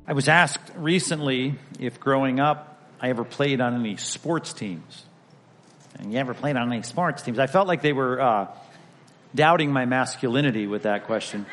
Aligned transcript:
I 0.07 0.13
was 0.13 0.27
asked 0.27 0.71
recently 0.77 1.53
if 1.79 1.99
growing 1.99 2.39
up 2.39 2.73
I 2.99 3.09
ever 3.09 3.23
played 3.23 3.61
on 3.61 3.75
any 3.75 3.97
sports 3.97 4.53
teams. 4.53 5.03
And 5.99 6.13
you 6.13 6.19
ever 6.19 6.33
played 6.33 6.55
on 6.55 6.71
any 6.71 6.83
sports 6.83 7.23
teams? 7.23 7.39
I 7.39 7.47
felt 7.47 7.67
like 7.67 7.81
they 7.81 7.93
were 7.93 8.21
uh, 8.21 8.47
doubting 9.33 9.71
my 9.71 9.85
masculinity 9.85 10.67
with 10.67 10.83
that 10.83 11.05
question. 11.05 11.45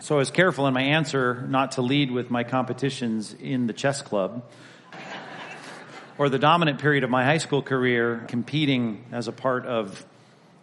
So 0.00 0.14
I 0.14 0.18
was 0.18 0.30
careful 0.30 0.66
in 0.66 0.74
my 0.74 0.82
answer 0.82 1.46
not 1.48 1.72
to 1.72 1.82
lead 1.82 2.10
with 2.10 2.30
my 2.30 2.44
competitions 2.44 3.34
in 3.34 3.66
the 3.66 3.72
chess 3.72 4.02
club 4.02 4.44
or 6.16 6.28
the 6.28 6.38
dominant 6.38 6.80
period 6.80 7.04
of 7.04 7.10
my 7.10 7.24
high 7.24 7.38
school 7.38 7.62
career 7.62 8.24
competing 8.28 9.04
as 9.12 9.28
a 9.28 9.32
part 9.32 9.66
of 9.66 10.04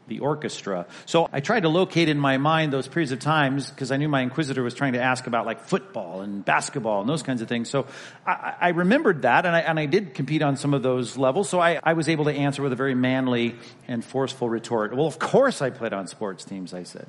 the 0.07 0.19
orchestra. 0.19 0.85
So 1.05 1.29
I 1.31 1.39
tried 1.39 1.61
to 1.61 1.69
locate 1.69 2.09
in 2.09 2.17
my 2.17 2.37
mind 2.37 2.71
those 2.71 2.87
periods 2.87 3.11
of 3.11 3.19
times 3.19 3.69
because 3.69 3.91
I 3.91 3.97
knew 3.97 4.07
my 4.07 4.21
inquisitor 4.21 4.63
was 4.63 4.73
trying 4.73 4.93
to 4.93 5.01
ask 5.01 5.27
about 5.27 5.45
like 5.45 5.61
football 5.61 6.21
and 6.21 6.43
basketball 6.43 7.01
and 7.01 7.09
those 7.09 7.23
kinds 7.23 7.41
of 7.41 7.47
things. 7.47 7.69
So 7.69 7.87
I, 8.25 8.53
I 8.59 8.69
remembered 8.69 9.23
that 9.23 9.45
and 9.45 9.55
I, 9.55 9.59
and 9.61 9.79
I 9.79 9.85
did 9.85 10.13
compete 10.13 10.41
on 10.41 10.57
some 10.57 10.73
of 10.73 10.83
those 10.83 11.17
levels. 11.17 11.49
So 11.49 11.59
I, 11.59 11.79
I 11.83 11.93
was 11.93 12.09
able 12.09 12.25
to 12.25 12.33
answer 12.33 12.61
with 12.61 12.71
a 12.71 12.77
very 12.77 12.95
manly 12.95 13.55
and 13.87 14.03
forceful 14.03 14.49
retort. 14.49 14.95
Well, 14.95 15.07
of 15.07 15.19
course 15.19 15.61
I 15.61 15.69
played 15.69 15.93
on 15.93 16.07
sports 16.07 16.45
teams, 16.45 16.73
I 16.73 16.83
said. 16.83 17.07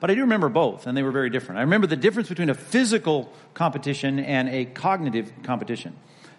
But 0.00 0.10
I 0.10 0.14
do 0.14 0.22
remember 0.22 0.48
both, 0.48 0.88
and 0.88 0.96
they 0.96 1.04
were 1.04 1.12
very 1.12 1.30
different. 1.30 1.60
I 1.60 1.62
remember 1.62 1.86
the 1.86 1.94
difference 1.94 2.28
between 2.28 2.50
a 2.50 2.54
physical 2.54 3.32
competition 3.54 4.18
and 4.18 4.48
a 4.48 4.64
cognitive 4.64 5.32
competition. 5.44 5.94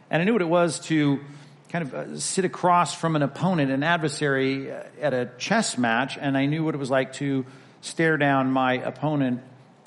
And 0.09 0.21
I 0.21 0.25
knew 0.25 0.33
what 0.33 0.41
it 0.41 0.49
was 0.49 0.81
to 0.81 1.21
kind 1.73 1.87
of 1.87 1.93
uh, 1.95 2.19
sit 2.19 2.45
across 2.45 2.93
from 2.93 3.15
an 3.15 3.23
opponent, 3.23 3.71
an 3.71 3.81
adversary 3.81 4.71
uh, 4.71 4.83
at 5.01 5.11
a 5.11 5.31
chess 5.39 5.75
match, 5.75 6.19
and 6.21 6.37
I 6.37 6.45
knew 6.45 6.63
what 6.63 6.75
it 6.75 6.77
was 6.77 6.91
like 6.91 7.13
to 7.13 7.47
stare 7.81 8.15
down 8.15 8.51
my 8.51 8.73
opponent 8.73 9.41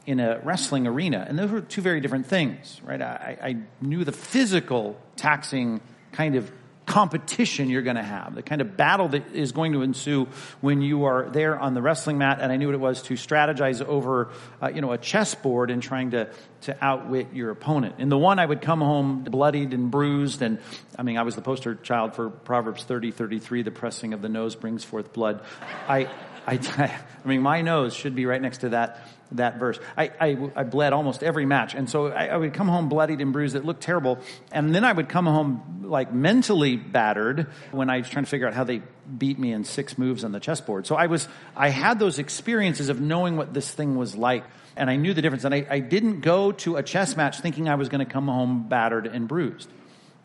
in 0.04 0.18
a 0.18 0.40
wrestling 0.40 0.88
arena. 0.88 1.24
And 1.28 1.38
those 1.38 1.48
were 1.48 1.60
two 1.60 1.82
very 1.82 2.00
different 2.00 2.26
things, 2.26 2.80
right? 2.84 3.00
I, 3.00 3.38
I 3.40 3.56
knew 3.80 4.04
the 4.04 4.10
physical 4.10 5.00
taxing 5.14 5.80
kind 6.10 6.34
of 6.34 6.50
competition 6.86 7.68
you're 7.68 7.82
going 7.82 7.96
to 7.96 8.02
have, 8.02 8.34
the 8.34 8.42
kind 8.42 8.60
of 8.60 8.76
battle 8.76 9.08
that 9.08 9.34
is 9.34 9.52
going 9.52 9.72
to 9.72 9.82
ensue 9.82 10.28
when 10.60 10.80
you 10.80 11.04
are 11.04 11.28
there 11.28 11.58
on 11.58 11.74
the 11.74 11.82
wrestling 11.82 12.16
mat. 12.16 12.38
And 12.40 12.52
I 12.52 12.56
knew 12.56 12.66
what 12.66 12.74
it 12.74 12.80
was 12.80 13.02
to 13.02 13.14
strategize 13.14 13.82
over, 13.82 14.30
uh, 14.62 14.68
you 14.68 14.80
know, 14.80 14.92
a 14.92 14.98
chessboard 14.98 15.70
and 15.70 15.82
trying 15.82 16.12
to, 16.12 16.30
to 16.62 16.84
outwit 16.84 17.34
your 17.34 17.50
opponent. 17.50 17.96
In 17.98 18.08
the 18.08 18.16
one, 18.16 18.38
I 18.38 18.46
would 18.46 18.62
come 18.62 18.80
home 18.80 19.24
bloodied 19.24 19.74
and 19.74 19.90
bruised. 19.90 20.42
And 20.42 20.58
I 20.96 21.02
mean, 21.02 21.18
I 21.18 21.22
was 21.22 21.34
the 21.34 21.42
poster 21.42 21.74
child 21.74 22.14
for 22.14 22.30
Proverbs 22.30 22.84
30, 22.84 23.10
33, 23.10 23.62
the 23.62 23.70
pressing 23.72 24.14
of 24.14 24.22
the 24.22 24.28
nose 24.28 24.54
brings 24.54 24.84
forth 24.84 25.12
blood. 25.12 25.42
I, 25.88 26.08
I, 26.46 26.54
I 27.24 27.28
mean, 27.28 27.42
my 27.42 27.62
nose 27.62 27.94
should 27.94 28.14
be 28.14 28.26
right 28.26 28.40
next 28.40 28.58
to 28.58 28.68
that 28.70 29.06
that 29.32 29.58
verse. 29.58 29.78
I, 29.96 30.10
I, 30.20 30.50
I, 30.54 30.62
bled 30.64 30.92
almost 30.92 31.22
every 31.22 31.46
match. 31.46 31.74
And 31.74 31.90
so 31.90 32.08
I, 32.08 32.26
I, 32.26 32.36
would 32.36 32.54
come 32.54 32.68
home 32.68 32.88
bloodied 32.88 33.20
and 33.20 33.32
bruised. 33.32 33.56
It 33.56 33.64
looked 33.64 33.82
terrible. 33.82 34.18
And 34.52 34.74
then 34.74 34.84
I 34.84 34.92
would 34.92 35.08
come 35.08 35.26
home 35.26 35.82
like 35.84 36.12
mentally 36.12 36.76
battered 36.76 37.48
when 37.72 37.90
I 37.90 37.98
was 37.98 38.08
trying 38.08 38.24
to 38.24 38.30
figure 38.30 38.46
out 38.46 38.54
how 38.54 38.64
they 38.64 38.82
beat 39.18 39.38
me 39.38 39.52
in 39.52 39.64
six 39.64 39.98
moves 39.98 40.24
on 40.24 40.32
the 40.32 40.40
chessboard. 40.40 40.86
So 40.86 40.94
I 40.94 41.06
was, 41.06 41.28
I 41.56 41.70
had 41.70 41.98
those 41.98 42.18
experiences 42.18 42.88
of 42.88 43.00
knowing 43.00 43.36
what 43.36 43.52
this 43.52 43.70
thing 43.70 43.96
was 43.96 44.16
like. 44.16 44.44
And 44.76 44.90
I 44.90 44.96
knew 44.96 45.14
the 45.14 45.22
difference. 45.22 45.44
And 45.44 45.54
I, 45.54 45.66
I 45.68 45.78
didn't 45.80 46.20
go 46.20 46.52
to 46.52 46.76
a 46.76 46.82
chess 46.82 47.16
match 47.16 47.40
thinking 47.40 47.68
I 47.68 47.74
was 47.74 47.88
going 47.88 48.04
to 48.04 48.10
come 48.10 48.26
home 48.28 48.68
battered 48.68 49.06
and 49.06 49.26
bruised. 49.26 49.68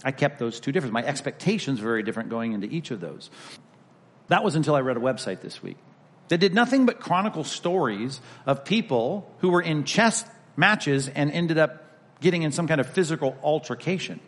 I 0.04 0.12
kept 0.12 0.40
those 0.40 0.60
two 0.60 0.72
different. 0.72 0.94
My 0.94 1.04
expectations 1.04 1.80
were 1.80 1.88
very 1.88 2.04
different 2.04 2.30
going 2.30 2.54
into 2.54 2.68
each 2.68 2.92
of 2.92 3.02
those. 3.02 3.30
That 4.28 4.44
was 4.44 4.56
until 4.56 4.76
I 4.76 4.82
read 4.82 4.98
a 4.98 5.02
website 5.02 5.42
this 5.42 5.62
week 5.64 5.78
that 6.32 6.38
did 6.38 6.54
nothing 6.54 6.86
but 6.86 7.02
chronicle 7.02 7.44
stories 7.44 8.22
of 8.46 8.64
people 8.64 9.30
who 9.40 9.50
were 9.50 9.62
in 9.62 9.84
chess 9.84 10.24
matches 10.56 11.10
and 11.10 11.30
ended 11.30 11.58
up 11.58 11.84
getting 12.22 12.44
in 12.44 12.54
some 12.54 12.68
kind 12.70 12.80
of 12.80 12.88
physical 12.88 13.38
altercation. 13.44 14.22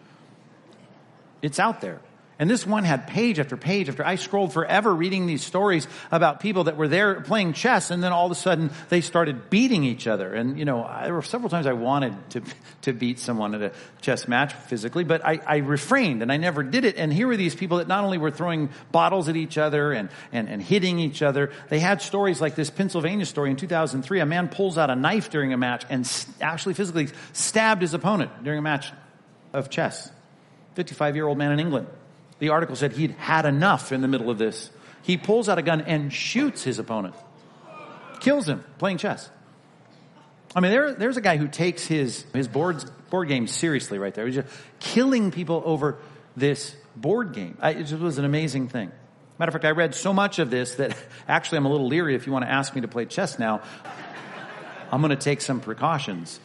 It's 1.41 1.59
out 1.59 1.79
there. 1.79 2.01
And 2.43 2.51
this 2.51 2.67
one 2.67 2.83
had 2.83 3.07
page 3.07 3.39
after 3.39 3.55
page 3.55 3.87
after 3.87 4.05
I 4.05 4.15
scrolled 4.15 4.51
forever 4.51 4.93
reading 4.93 5.27
these 5.27 5.45
stories 5.45 5.87
about 6.11 6.41
people 6.41 6.65
that 6.65 6.75
were 6.75 6.89
there 6.89 7.21
playing 7.21 7.53
chess 7.53 7.89
and 7.89 8.03
then 8.03 8.11
all 8.11 8.25
of 8.25 8.33
a 8.33 8.35
sudden 8.35 8.69
they 8.89 8.99
started 8.99 9.49
beating 9.49 9.85
each 9.85 10.07
other. 10.07 10.33
And, 10.33 10.59
you 10.59 10.65
know, 10.65 10.85
there 11.03 11.13
were 11.13 11.21
several 11.21 11.49
times 11.49 11.67
I 11.67 11.71
wanted 11.71 12.13
to, 12.31 12.41
to 12.81 12.91
beat 12.91 13.19
someone 13.19 13.55
at 13.55 13.61
a 13.61 13.71
chess 14.01 14.27
match 14.27 14.51
physically, 14.51 15.05
but 15.05 15.25
I, 15.25 15.39
I 15.47 15.57
refrained 15.59 16.21
and 16.21 16.33
I 16.33 16.35
never 16.35 16.63
did 16.63 16.83
it. 16.83 16.97
And 16.97 17.13
here 17.13 17.27
were 17.27 17.37
these 17.37 17.55
people 17.55 17.77
that 17.77 17.87
not 17.87 18.03
only 18.03 18.17
were 18.17 18.29
throwing 18.29 18.71
bottles 18.91 19.29
at 19.29 19.37
each 19.37 19.57
other 19.57 19.93
and, 19.93 20.09
and, 20.33 20.49
and 20.49 20.61
hitting 20.61 20.99
each 20.99 21.21
other, 21.21 21.49
they 21.69 21.79
had 21.79 22.01
stories 22.01 22.41
like 22.41 22.55
this 22.55 22.69
Pennsylvania 22.69 23.25
story 23.25 23.51
in 23.51 23.55
2003. 23.55 24.19
A 24.19 24.25
man 24.25 24.49
pulls 24.49 24.77
out 24.77 24.89
a 24.89 24.97
knife 24.97 25.29
during 25.29 25.53
a 25.53 25.57
match 25.57 25.85
and 25.89 26.05
actually 26.41 26.73
physically 26.73 27.07
stabbed 27.31 27.81
his 27.81 27.93
opponent 27.93 28.43
during 28.43 28.59
a 28.59 28.61
match 28.61 28.91
of 29.53 29.69
chess. 29.69 30.11
55 30.75 31.15
year 31.15 31.25
old 31.25 31.37
man 31.37 31.53
in 31.53 31.61
England. 31.61 31.87
The 32.39 32.49
article 32.49 32.75
said 32.75 32.93
he'd 32.93 33.11
had 33.11 33.45
enough 33.45 33.91
in 33.91 34.01
the 34.01 34.07
middle 34.07 34.29
of 34.29 34.37
this. 34.37 34.69
He 35.01 35.17
pulls 35.17 35.49
out 35.49 35.57
a 35.57 35.61
gun 35.61 35.81
and 35.81 36.11
shoots 36.11 36.63
his 36.63 36.79
opponent. 36.79 37.15
Kills 38.19 38.47
him 38.47 38.63
playing 38.77 38.97
chess. 38.97 39.29
I 40.55 40.59
mean, 40.59 40.71
there, 40.71 40.93
there's 40.93 41.17
a 41.17 41.21
guy 41.21 41.37
who 41.37 41.47
takes 41.47 41.85
his, 41.85 42.25
his 42.33 42.47
boards, 42.47 42.85
board 43.09 43.27
game 43.27 43.47
seriously 43.47 43.97
right 43.97 44.13
there. 44.13 44.25
He's 44.25 44.35
just 44.35 44.53
killing 44.79 45.31
people 45.31 45.61
over 45.65 45.97
this 46.35 46.75
board 46.95 47.33
game. 47.33 47.57
I, 47.59 47.71
it 47.71 47.91
was 47.91 48.17
an 48.17 48.25
amazing 48.25 48.67
thing. 48.67 48.91
Matter 49.39 49.49
of 49.49 49.53
fact, 49.53 49.65
I 49.65 49.71
read 49.71 49.95
so 49.95 50.13
much 50.13 50.39
of 50.39 50.51
this 50.51 50.75
that 50.75 50.95
actually 51.27 51.57
I'm 51.57 51.65
a 51.65 51.71
little 51.71 51.87
leery 51.87 52.15
if 52.15 52.27
you 52.27 52.33
want 52.33 52.45
to 52.45 52.51
ask 52.51 52.75
me 52.75 52.81
to 52.81 52.87
play 52.87 53.05
chess 53.05 53.39
now. 53.39 53.61
I'm 54.91 55.01
going 55.01 55.09
to 55.09 55.15
take 55.15 55.41
some 55.41 55.59
precautions. 55.59 56.39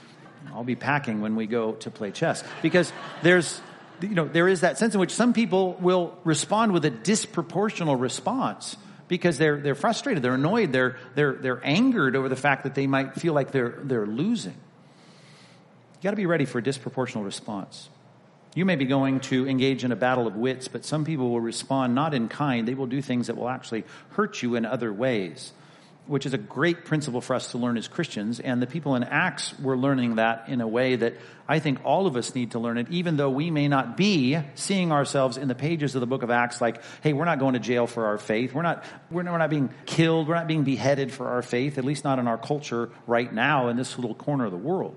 I'll 0.55 0.65
be 0.65 0.77
packing 0.77 1.21
when 1.21 1.37
we 1.37 1.47
go 1.47 1.73
to 1.73 1.91
play 1.91 2.11
chess 2.11 2.43
because 2.63 2.93
there's 3.23 3.61
you 4.03 4.15
know, 4.15 4.27
there 4.27 4.49
is 4.49 4.61
that 4.61 4.79
sense 4.79 4.95
in 4.95 5.01
which 5.01 5.13
some 5.15 5.33
people 5.33 5.75
will 5.75 6.17
respond 6.25 6.73
with 6.73 6.85
a 6.85 6.91
disproportional 6.91 8.01
response 8.01 8.77
because 9.09 9.39
they're, 9.39 9.59
they're 9.59 9.75
frustrated, 9.75 10.23
they're 10.23 10.35
annoyed, 10.35 10.73
they're, 10.73 10.97
they're, 11.15 11.35
they're 11.35 11.67
angered 11.67 12.15
over 12.15 12.29
the 12.29 12.37
fact 12.37 12.65
that 12.65 12.75
they 12.75 12.87
might 12.87 13.15
feel 13.15 13.33
like 13.33 13.51
they're, 13.51 13.79
they're 13.83 14.07
losing. 14.07 14.53
You 14.53 16.03
gotta 16.03 16.17
be 16.17 16.27
ready 16.27 16.45
for 16.45 16.59
a 16.59 16.63
disproportional 16.63 17.25
response. 17.25 17.89
You 18.55 18.65
may 18.65 18.77
be 18.77 18.85
going 18.87 19.21
to 19.21 19.49
engage 19.49 19.85
in 19.85 19.93
a 19.93 19.97
battle 19.97 20.27
of 20.27 20.35
wits, 20.37 20.69
but 20.69 20.85
some 20.85 21.05
people 21.05 21.31
will 21.31 21.41
respond 21.41 21.95
not 21.95 22.15
in 22.15 22.29
kind. 22.29 22.67
They 22.67 22.75
will 22.75 22.87
do 22.87 23.01
things 23.01 23.29
that 23.29 23.37
will 23.37 23.49
actually 23.49 23.85
hurt 24.11 24.43
you 24.43 24.57
in 24.57 24.65
other 24.65 24.93
ways 24.93 25.53
which 26.09 26.27
is 26.27 26.33
a 26.35 26.39
great 26.39 26.85
principle 26.85 27.21
for 27.21 27.35
us 27.35 27.53
to 27.53 27.59
learn 27.59 27.77
as 27.77 27.87
Christians. 27.87 28.41
And 28.41 28.61
the 28.61 28.67
people 28.67 28.97
in 28.97 29.05
Acts 29.05 29.57
were 29.61 29.77
learning 29.77 30.17
that 30.17 30.49
in 30.49 30.61
a 30.61 30.67
way 30.67 30.97
that 30.97 31.15
I 31.47 31.59
think 31.59 31.85
all 31.85 32.07
of 32.07 32.17
us 32.17 32.35
need 32.35 32.53
to 32.53 32.59
learn 32.59 32.79
it, 32.79 32.89
even 32.91 33.17
though 33.17 33.31
we 33.31 33.51
may 33.51 33.69
not 33.69 33.97
be 33.97 34.39
seeing 34.55 34.91
ourselves 34.91 35.37
in 35.37 35.49
the 35.49 35.55
pages 35.55 35.95
of 35.95 36.01
the 36.01 36.07
book 36.07 36.23
of 36.23 36.31
Acts 36.31 36.61
like, 36.61 36.83
hey, 37.03 37.13
we're 37.13 37.27
not 37.27 37.39
going 37.39 37.55
to 37.55 37.61
jail 37.61 37.87
for 37.87 38.07
our 38.07 38.19
faith. 38.19 38.55
We're 38.55 38.63
not, 38.63 38.83
we're 39.11 39.23
not, 39.23 39.33
we're 39.33 39.39
not 39.39 39.51
being 39.51 39.71
killed. 39.87 40.29
We're 40.29 40.35
not 40.35 40.49
being 40.49 40.65
beheaded 40.65 41.13
for 41.13 41.29
our 41.29 41.43
faith, 41.43 41.79
at 41.79 41.85
least 41.85 42.05
not 42.05 42.19
in 42.19 42.27
our 42.27 42.39
culture 42.39 42.91
right 43.07 43.33
now 43.33 43.69
in 43.69 43.77
this 43.77 43.99
little 43.99 44.17
corner 44.17 44.47
of 44.47 44.51
the 44.51 44.59
world. 44.59 44.97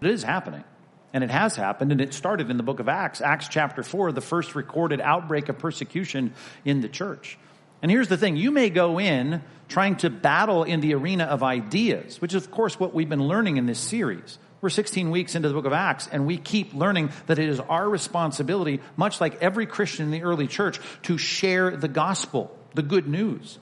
But 0.00 0.08
It 0.08 0.14
is 0.14 0.22
happening. 0.22 0.64
And 1.12 1.24
it 1.24 1.30
has 1.30 1.56
happened, 1.56 1.90
and 1.90 2.02
it 2.02 2.12
started 2.12 2.50
in 2.50 2.58
the 2.58 2.62
book 2.62 2.80
of 2.80 2.88
Acts. 2.88 3.22
Acts 3.22 3.48
chapter 3.48 3.82
4, 3.82 4.12
the 4.12 4.20
first 4.20 4.54
recorded 4.54 5.00
outbreak 5.00 5.48
of 5.48 5.58
persecution 5.58 6.34
in 6.66 6.82
the 6.82 6.88
church. 6.88 7.38
And 7.82 7.90
here's 7.90 8.08
the 8.08 8.16
thing 8.16 8.36
you 8.36 8.50
may 8.50 8.70
go 8.70 8.98
in 8.98 9.42
trying 9.68 9.96
to 9.96 10.10
battle 10.10 10.64
in 10.64 10.80
the 10.80 10.94
arena 10.94 11.24
of 11.24 11.42
ideas, 11.42 12.20
which 12.20 12.34
is, 12.34 12.44
of 12.44 12.50
course, 12.50 12.80
what 12.80 12.94
we've 12.94 13.08
been 13.08 13.28
learning 13.28 13.56
in 13.56 13.66
this 13.66 13.78
series. 13.78 14.38
We're 14.60 14.70
16 14.70 15.10
weeks 15.10 15.34
into 15.36 15.48
the 15.48 15.54
book 15.54 15.66
of 15.66 15.72
Acts, 15.72 16.08
and 16.10 16.26
we 16.26 16.36
keep 16.36 16.74
learning 16.74 17.10
that 17.26 17.38
it 17.38 17.48
is 17.48 17.60
our 17.60 17.88
responsibility, 17.88 18.80
much 18.96 19.20
like 19.20 19.40
every 19.40 19.66
Christian 19.66 20.06
in 20.06 20.10
the 20.10 20.22
early 20.22 20.48
church, 20.48 20.80
to 21.02 21.16
share 21.16 21.76
the 21.76 21.86
gospel, 21.86 22.56
the 22.74 22.82
good 22.82 23.06
news. 23.06 23.58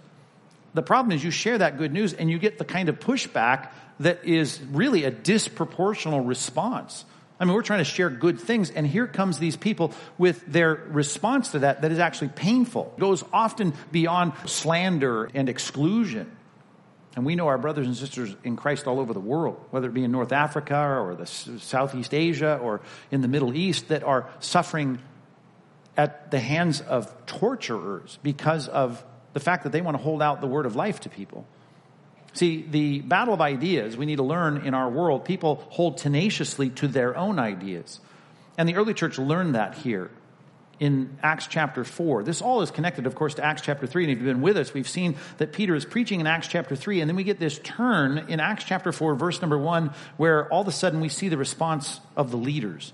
The 0.73 0.83
problem 0.83 1.13
is 1.13 1.23
you 1.23 1.31
share 1.31 1.59
that 1.59 1.77
good 1.77 1.93
news 1.93 2.13
and 2.13 2.31
you 2.31 2.39
get 2.39 2.59
the 2.59 2.65
kind 2.65 2.89
of 2.89 2.99
pushback 2.99 3.71
that 4.01 4.25
is 4.25 4.61
really 4.71 5.05
a 5.05 5.11
disproportional 5.11 6.27
response. 6.27 7.05
I 7.39 7.45
mean, 7.45 7.55
we're 7.55 7.63
trying 7.63 7.81
to 7.81 7.85
share 7.85 8.09
good 8.09 8.41
things, 8.41 8.71
and 8.71 8.87
here 8.87 9.07
comes 9.07 9.39
these 9.39 9.57
people 9.57 9.93
with 10.17 10.45
their 10.47 10.75
response 10.75 11.53
to 11.53 11.61
that 11.61 11.83
that 11.83 11.93
is 11.93 11.99
actually 11.99 12.29
painful. 12.29 12.95
It 12.97 13.01
goes 13.01 13.25
often 13.33 13.75
beyond 13.93 14.33
slander 14.47 15.29
and 15.35 15.49
exclusion. 15.49 16.35
And 17.15 17.25
we 17.25 17.35
know 17.35 17.47
our 17.49 17.59
brothers 17.59 17.87
and 17.87 17.97
sisters 17.97 18.35
in 18.45 18.57
Christ 18.57 18.87
all 18.87 19.01
over 19.01 19.15
the 19.15 19.21
world, 19.21 19.59
whether 19.71 19.89
it 19.89 19.95
be 19.95 20.05
in 20.05 20.13
North 20.13 20.33
Africa 20.33 20.77
or 20.77 21.15
the 21.15 21.27
Southeast 21.27 22.13
Asia 22.13 22.59
or 22.63 22.83
in 23.11 23.23
the 23.23 23.29
Middle 23.29 23.57
East, 23.57 23.89
that 23.89 24.03
are 24.03 24.29
suffering 24.39 24.99
at 25.97 26.31
the 26.31 26.39
hands 26.39 26.83
of 26.83 27.27
torturers 27.27 28.19
because 28.23 28.69
of 28.69 29.03
the 29.33 29.41
fact 29.41 29.65
that 29.65 29.73
they 29.73 29.81
want 29.81 29.97
to 29.97 30.03
hold 30.03 30.21
out 30.21 30.43
the 30.43 30.47
word 30.47 30.67
of 30.67 30.77
life 30.77 31.01
to 31.01 31.09
people. 31.09 31.47
See, 32.37 32.67
the 32.69 33.01
battle 33.01 33.33
of 33.33 33.41
ideas 33.41 33.97
we 33.97 34.05
need 34.05 34.17
to 34.17 34.23
learn 34.23 34.59
in 34.59 34.75
our 34.75 34.91
world, 34.91 35.25
people 35.25 35.65
hold 35.71 35.97
tenaciously 35.97 36.69
to 36.71 36.87
their 36.87 37.17
own 37.17 37.39
ideas. 37.39 37.99
And 38.59 38.69
the 38.69 38.75
early 38.75 38.93
church 38.93 39.19
learned 39.19 39.55
that 39.55 39.75
here 39.79 40.11
in 40.79 41.17
Acts 41.23 41.47
chapter 41.47 41.83
4. 41.83 42.25
This 42.25 42.43
all 42.43 42.61
is 42.61 42.71
connected, 42.71 43.07
of 43.07 43.15
course, 43.15 43.37
to 43.37 43.45
Acts 43.45 43.63
chapter 43.63 43.87
3. 43.87 44.05
And 44.05 44.13
if 44.13 44.19
you've 44.19 44.27
been 44.27 44.43
with 44.43 44.59
us, 44.59 44.75
we've 44.75 44.89
seen 44.89 45.17
that 45.39 45.55
Peter 45.55 45.75
is 45.75 45.87
preaching 45.87 46.21
in 46.21 46.27
Acts 46.27 46.49
chapter 46.49 46.77
3. 46.77 47.01
And 47.01 47.09
then 47.09 47.17
we 47.17 47.25
get 47.25 47.39
this 47.39 47.59
turn 47.59 48.27
in 48.29 48.39
Acts 48.39 48.65
chapter 48.65 48.93
4, 48.93 49.15
verse 49.15 49.41
number 49.41 49.57
1, 49.57 49.93
where 50.19 50.47
all 50.53 50.61
of 50.61 50.69
a 50.69 50.73
sudden 50.73 51.01
we 51.01 51.09
see 51.09 51.31
the 51.31 51.39
response 51.39 52.01
of 52.17 52.31
the 52.31 52.37
leaders. 52.37 52.93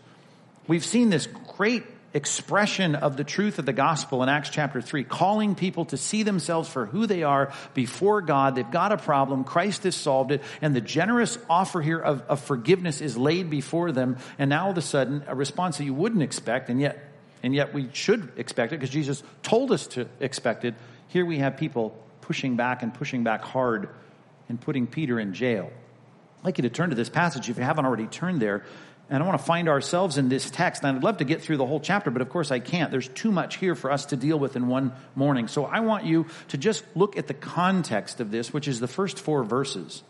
We've 0.69 0.85
seen 0.85 1.11
this 1.11 1.27
great 1.57 1.83
expression 2.15 2.95
of 2.95 3.17
the 3.17 3.25
truth 3.25 3.59
of 3.59 3.67
the 3.67 3.73
gospel 3.73 4.23
in 4.23 4.29
Acts 4.29 4.51
chapter 4.51 4.81
3, 4.81 5.05
calling 5.05 5.55
people 5.55 5.87
to 5.87 5.97
see 5.97 6.23
themselves 6.23 6.69
for 6.69 6.87
who 6.87 7.07
they 7.07 7.23
are 7.23 7.53
before 7.75 8.21
God. 8.21 8.55
They've 8.55 8.71
got 8.71 8.93
a 8.93 8.97
problem. 8.97 9.45
Christ 9.45 9.85
has 9.85 9.95
solved 9.95 10.33
it. 10.33 10.43
And 10.61 10.75
the 10.77 10.81
generous 10.81 11.39
offer 11.49 11.81
here 11.81 11.99
of, 11.99 12.23
of 12.23 12.41
forgiveness 12.41 13.01
is 13.01 13.17
laid 13.17 13.51
before 13.51 13.93
them. 13.93 14.19
And 14.39 14.51
now 14.51 14.65
all 14.65 14.71
of 14.73 14.79
a 14.79 14.83
sudden, 14.83 15.25
a 15.27 15.35
response 15.35 15.79
that 15.79 15.85
you 15.85 15.95
wouldn't 15.95 16.23
expect, 16.23 16.69
and 16.69 16.81
yet, 16.81 17.13
and 17.43 17.55
yet 17.55 17.73
we 17.75 17.89
should 17.93 18.33
expect 18.37 18.73
it 18.73 18.77
because 18.77 18.91
Jesus 18.91 19.23
told 19.43 19.73
us 19.73 19.87
to 19.89 20.09
expect 20.21 20.65
it. 20.65 20.75
Here 21.09 21.25
we 21.25 21.39
have 21.39 21.57
people 21.57 21.97
pushing 22.21 22.57
back 22.57 22.83
and 22.83 22.93
pushing 22.95 23.25
back 23.25 23.43
hard 23.43 23.89
and 24.49 24.61
putting 24.61 24.87
Peter 24.87 25.19
in 25.19 25.35
jail. 25.35 25.71
I'd 26.41 26.45
like 26.45 26.59
you 26.59 26.63
to 26.63 26.71
turn 26.71 26.91
to 26.91 26.97
this 26.97 27.09
passage 27.09 27.49
if 27.49 27.57
you 27.57 27.63
haven't 27.63 27.85
already 27.85 28.07
turned 28.07 28.41
there 28.41 28.65
and 29.11 29.23
I 29.23 29.27
want 29.27 29.39
to 29.39 29.45
find 29.45 29.69
ourselves 29.69 30.17
in 30.17 30.29
this 30.29 30.51
text. 30.51 30.83
And 30.83 30.97
I'd 30.97 31.05
love 31.05 31.19
to 31.19 31.25
get 31.25 31.43
through 31.43 31.59
the 31.59 31.67
whole 31.67 31.81
chapter, 31.81 32.11
but 32.11 32.23
of 32.23 32.31
course 32.31 32.51
I 32.51 32.61
can't. 32.61 32.91
There's 32.91 33.09
too 33.09 33.31
much 33.31 33.57
here 33.57 33.75
for 33.75 33.91
us 33.91 34.07
to 34.07 34.17
deal 34.17 34.39
with 34.39 34.57
in 34.57 34.69
one 34.69 34.93
morning. 35.15 35.49
So 35.49 35.67
I 35.67 35.81
want 35.81 36.05
you 36.05 36.27
to 36.49 36.57
just 36.57 36.85
look 36.95 37.17
at 37.17 37.27
the 37.27 37.35
context 37.35 38.21
of 38.21 38.31
this, 38.31 38.53
which 38.53 38.69
is 38.69 38.81
the 38.81 38.89
first 38.89 39.19
four 39.19 39.45
verses. 39.45 40.03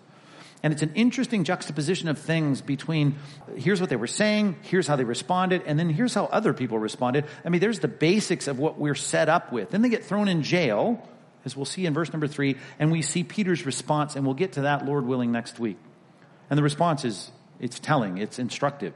And 0.63 0.73
it's 0.73 0.83
an 0.83 0.93
interesting 0.95 1.43
juxtaposition 1.43 2.09
of 2.09 2.19
things 2.19 2.61
between 2.61 3.17
here's 3.57 3.81
what 3.81 3.91
they 3.91 3.97
were 3.97 4.07
saying, 4.07 4.57
here's 4.63 4.87
how 4.87 4.95
they 4.95 5.05
responded, 5.05 5.63
and 5.67 5.77
then 5.77 5.91
here's 5.91 6.15
how 6.15 6.27
other 6.27 6.53
people 6.55 6.79
responded. 6.79 7.25
I 7.45 7.49
mean, 7.49 7.61
there's 7.61 7.81
the 7.81 7.89
basics 7.89 8.47
of 8.47 8.61
what 8.61 8.79
we're 8.79 8.95
set 8.95 9.29
up 9.29 9.51
with. 9.51 9.71
Then 9.71 9.83
they 9.83 9.89
get 9.89 10.05
thrown 10.05 10.29
in 10.29 10.45
jail, 10.45 11.05
as 11.45 11.57
we'll 11.57 11.65
see 11.65 11.85
in 11.85 11.95
verse 11.95 12.13
number 12.13 12.29
three, 12.29 12.59
and 12.79 12.93
we 12.93 13.03
see 13.03 13.25
Peter's 13.25 13.67
response, 13.67 14.15
and 14.15 14.25
we'll 14.25 14.37
get 14.37 14.53
to 14.53 14.61
that, 14.63 14.87
Lord 14.87 15.05
willing, 15.05 15.33
next 15.33 15.59
week. 15.59 15.79
And 16.49 16.57
the 16.57 16.63
response 16.63 17.05
is 17.05 17.33
it's 17.63 17.79
telling, 17.79 18.19
it's 18.19 18.39
instructive. 18.39 18.93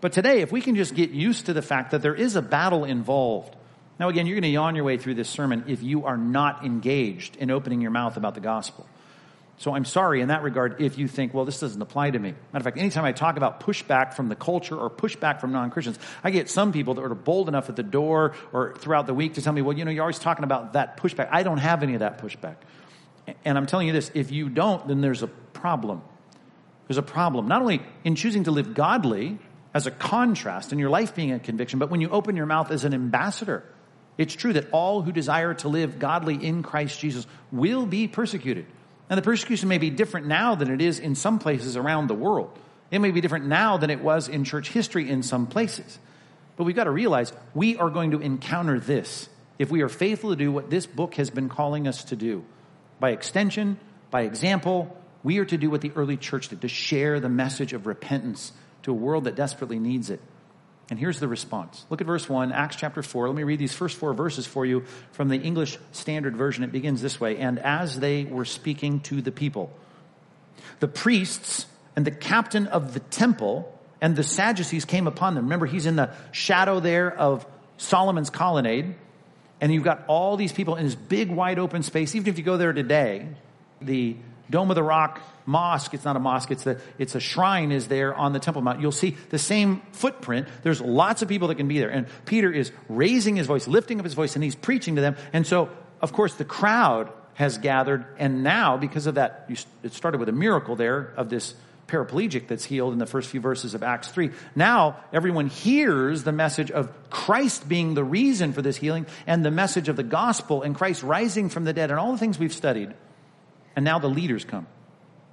But 0.00 0.12
today, 0.12 0.40
if 0.40 0.50
we 0.50 0.60
can 0.60 0.74
just 0.74 0.94
get 0.94 1.10
used 1.10 1.46
to 1.46 1.52
the 1.52 1.62
fact 1.62 1.92
that 1.92 2.02
there 2.02 2.14
is 2.14 2.34
a 2.34 2.42
battle 2.42 2.84
involved. 2.84 3.54
Now, 4.00 4.08
again, 4.08 4.26
you're 4.26 4.36
going 4.36 4.42
to 4.42 4.48
yawn 4.48 4.74
your 4.74 4.84
way 4.84 4.96
through 4.96 5.14
this 5.14 5.28
sermon 5.28 5.64
if 5.68 5.82
you 5.82 6.06
are 6.06 6.16
not 6.16 6.64
engaged 6.64 7.36
in 7.36 7.50
opening 7.50 7.80
your 7.80 7.90
mouth 7.90 8.16
about 8.16 8.34
the 8.34 8.40
gospel. 8.40 8.88
So 9.58 9.74
I'm 9.74 9.84
sorry 9.84 10.20
in 10.20 10.28
that 10.28 10.44
regard 10.44 10.80
if 10.80 10.98
you 10.98 11.08
think, 11.08 11.34
well, 11.34 11.44
this 11.44 11.58
doesn't 11.58 11.82
apply 11.82 12.10
to 12.10 12.18
me. 12.18 12.30
Matter 12.30 12.38
of 12.52 12.62
fact, 12.62 12.78
anytime 12.78 13.04
I 13.04 13.10
talk 13.10 13.36
about 13.36 13.58
pushback 13.58 14.14
from 14.14 14.28
the 14.28 14.36
culture 14.36 14.76
or 14.76 14.88
pushback 14.88 15.40
from 15.40 15.50
non-Christians, 15.50 15.98
I 16.22 16.30
get 16.30 16.48
some 16.48 16.72
people 16.72 16.94
that 16.94 17.02
are 17.02 17.14
bold 17.14 17.48
enough 17.48 17.68
at 17.68 17.74
the 17.74 17.82
door 17.82 18.34
or 18.52 18.74
throughout 18.76 19.08
the 19.08 19.14
week 19.14 19.34
to 19.34 19.42
tell 19.42 19.52
me, 19.52 19.62
well, 19.62 19.76
you 19.76 19.84
know, 19.84 19.90
you're 19.90 20.04
always 20.04 20.20
talking 20.20 20.44
about 20.44 20.74
that 20.74 20.96
pushback. 20.96 21.28
I 21.32 21.42
don't 21.42 21.58
have 21.58 21.82
any 21.82 21.94
of 21.94 22.00
that 22.00 22.22
pushback. 22.22 22.54
And 23.44 23.58
I'm 23.58 23.66
telling 23.66 23.88
you 23.88 23.92
this, 23.92 24.12
if 24.14 24.30
you 24.30 24.48
don't, 24.48 24.86
then 24.86 25.00
there's 25.00 25.24
a 25.24 25.26
problem. 25.26 26.02
There's 26.88 26.98
a 26.98 27.02
problem, 27.02 27.46
not 27.46 27.60
only 27.60 27.82
in 28.02 28.16
choosing 28.16 28.44
to 28.44 28.50
live 28.50 28.74
godly 28.74 29.38
as 29.74 29.86
a 29.86 29.90
contrast 29.90 30.72
in 30.72 30.78
your 30.78 30.90
life 30.90 31.14
being 31.14 31.32
a 31.32 31.38
conviction, 31.38 31.78
but 31.78 31.90
when 31.90 32.00
you 32.00 32.08
open 32.08 32.34
your 32.34 32.46
mouth 32.46 32.70
as 32.70 32.84
an 32.84 32.94
ambassador. 32.94 33.62
It's 34.16 34.34
true 34.34 34.54
that 34.54 34.68
all 34.72 35.02
who 35.02 35.12
desire 35.12 35.54
to 35.54 35.68
live 35.68 36.00
godly 36.00 36.34
in 36.34 36.62
Christ 36.64 36.98
Jesus 36.98 37.26
will 37.52 37.86
be 37.86 38.08
persecuted. 38.08 38.66
And 39.08 39.16
the 39.16 39.22
persecution 39.22 39.68
may 39.68 39.78
be 39.78 39.90
different 39.90 40.26
now 40.26 40.54
than 40.54 40.70
it 40.70 40.82
is 40.82 40.98
in 40.98 41.14
some 41.14 41.38
places 41.38 41.76
around 41.76 42.08
the 42.08 42.14
world. 42.14 42.58
It 42.90 42.98
may 42.98 43.10
be 43.10 43.20
different 43.20 43.46
now 43.46 43.76
than 43.76 43.90
it 43.90 44.00
was 44.00 44.28
in 44.28 44.44
church 44.44 44.70
history 44.70 45.08
in 45.08 45.22
some 45.22 45.46
places. 45.46 45.98
But 46.56 46.64
we've 46.64 46.74
got 46.74 46.84
to 46.84 46.90
realize 46.90 47.32
we 47.54 47.76
are 47.76 47.90
going 47.90 48.10
to 48.10 48.20
encounter 48.20 48.80
this 48.80 49.28
if 49.58 49.70
we 49.70 49.82
are 49.82 49.88
faithful 49.88 50.30
to 50.30 50.36
do 50.36 50.50
what 50.50 50.70
this 50.70 50.86
book 50.86 51.14
has 51.14 51.30
been 51.30 51.48
calling 51.48 51.86
us 51.86 52.04
to 52.04 52.16
do. 52.16 52.44
By 52.98 53.10
extension, 53.10 53.78
by 54.10 54.22
example, 54.22 54.96
we 55.22 55.38
are 55.38 55.44
to 55.44 55.56
do 55.56 55.70
what 55.70 55.80
the 55.80 55.92
early 55.96 56.16
church 56.16 56.48
did 56.48 56.60
to 56.62 56.68
share 56.68 57.20
the 57.20 57.28
message 57.28 57.72
of 57.72 57.86
repentance 57.86 58.52
to 58.82 58.90
a 58.90 58.94
world 58.94 59.24
that 59.24 59.34
desperately 59.34 59.78
needs 59.78 60.10
it. 60.10 60.20
And 60.90 60.98
here's 60.98 61.20
the 61.20 61.28
response. 61.28 61.84
Look 61.90 62.00
at 62.00 62.06
verse 62.06 62.28
1, 62.28 62.50
Acts 62.52 62.76
chapter 62.76 63.02
4. 63.02 63.28
Let 63.28 63.36
me 63.36 63.42
read 63.42 63.58
these 63.58 63.74
first 63.74 63.98
four 63.98 64.14
verses 64.14 64.46
for 64.46 64.64
you 64.64 64.84
from 65.12 65.28
the 65.28 65.36
English 65.36 65.78
Standard 65.92 66.36
Version. 66.36 66.64
It 66.64 66.72
begins 66.72 67.02
this 67.02 67.20
way 67.20 67.36
And 67.36 67.58
as 67.58 68.00
they 68.00 68.24
were 68.24 68.46
speaking 68.46 69.00
to 69.00 69.20
the 69.20 69.32
people, 69.32 69.70
the 70.80 70.88
priests 70.88 71.66
and 71.94 72.06
the 72.06 72.10
captain 72.10 72.66
of 72.68 72.94
the 72.94 73.00
temple 73.00 73.74
and 74.00 74.16
the 74.16 74.22
Sadducees 74.22 74.84
came 74.84 75.06
upon 75.06 75.34
them. 75.34 75.44
Remember, 75.44 75.66
he's 75.66 75.84
in 75.84 75.96
the 75.96 76.10
shadow 76.32 76.80
there 76.80 77.12
of 77.12 77.44
Solomon's 77.76 78.30
colonnade. 78.30 78.94
And 79.60 79.74
you've 79.74 79.84
got 79.84 80.04
all 80.06 80.36
these 80.36 80.52
people 80.52 80.76
in 80.76 80.84
this 80.84 80.94
big, 80.94 81.30
wide 81.30 81.58
open 81.58 81.82
space. 81.82 82.14
Even 82.14 82.28
if 82.28 82.38
you 82.38 82.44
go 82.44 82.56
there 82.56 82.72
today, 82.72 83.26
the 83.80 84.16
Dome 84.50 84.70
of 84.70 84.74
the 84.74 84.82
Rock 84.82 85.20
mosque, 85.46 85.94
it's 85.94 86.04
not 86.04 86.16
a 86.16 86.20
mosque, 86.20 86.50
it's, 86.50 86.64
the, 86.64 86.80
it's 86.98 87.14
a 87.14 87.20
shrine 87.20 87.72
is 87.72 87.88
there 87.88 88.14
on 88.14 88.32
the 88.32 88.38
Temple 88.38 88.62
Mount. 88.62 88.80
You'll 88.80 88.92
see 88.92 89.16
the 89.30 89.38
same 89.38 89.82
footprint. 89.92 90.48
There's 90.62 90.80
lots 90.80 91.22
of 91.22 91.28
people 91.28 91.48
that 91.48 91.56
can 91.56 91.68
be 91.68 91.78
there. 91.78 91.90
And 91.90 92.06
Peter 92.26 92.52
is 92.52 92.72
raising 92.88 93.36
his 93.36 93.46
voice, 93.46 93.66
lifting 93.66 93.98
up 93.98 94.04
his 94.04 94.14
voice, 94.14 94.34
and 94.34 94.44
he's 94.44 94.54
preaching 94.54 94.96
to 94.96 95.00
them. 95.00 95.16
And 95.32 95.46
so, 95.46 95.70
of 96.00 96.12
course, 96.12 96.34
the 96.34 96.44
crowd 96.44 97.10
has 97.34 97.58
gathered. 97.58 98.04
And 98.18 98.42
now, 98.42 98.76
because 98.76 99.06
of 99.06 99.14
that, 99.14 99.46
you, 99.48 99.56
it 99.82 99.92
started 99.92 100.18
with 100.18 100.28
a 100.28 100.32
miracle 100.32 100.76
there 100.76 101.12
of 101.16 101.30
this 101.30 101.54
paraplegic 101.88 102.48
that's 102.48 102.64
healed 102.64 102.92
in 102.92 102.98
the 102.98 103.06
first 103.06 103.30
few 103.30 103.40
verses 103.40 103.74
of 103.74 103.82
Acts 103.82 104.08
3. 104.08 104.30
Now, 104.54 104.98
everyone 105.12 105.46
hears 105.46 106.22
the 106.22 106.32
message 106.32 106.70
of 106.70 106.90
Christ 107.10 107.66
being 107.66 107.94
the 107.94 108.04
reason 108.04 108.52
for 108.52 108.60
this 108.60 108.76
healing 108.76 109.06
and 109.26 109.44
the 109.44 109.50
message 109.50 109.88
of 109.88 109.96
the 109.96 110.02
gospel 110.02 110.62
and 110.62 110.74
Christ 110.74 111.02
rising 111.02 111.48
from 111.48 111.64
the 111.64 111.72
dead 111.72 111.90
and 111.90 111.98
all 111.98 112.12
the 112.12 112.18
things 112.18 112.38
we've 112.38 112.52
studied. 112.52 112.92
And 113.78 113.84
now 113.84 114.00
the 114.00 114.08
leaders 114.08 114.44
come. 114.44 114.66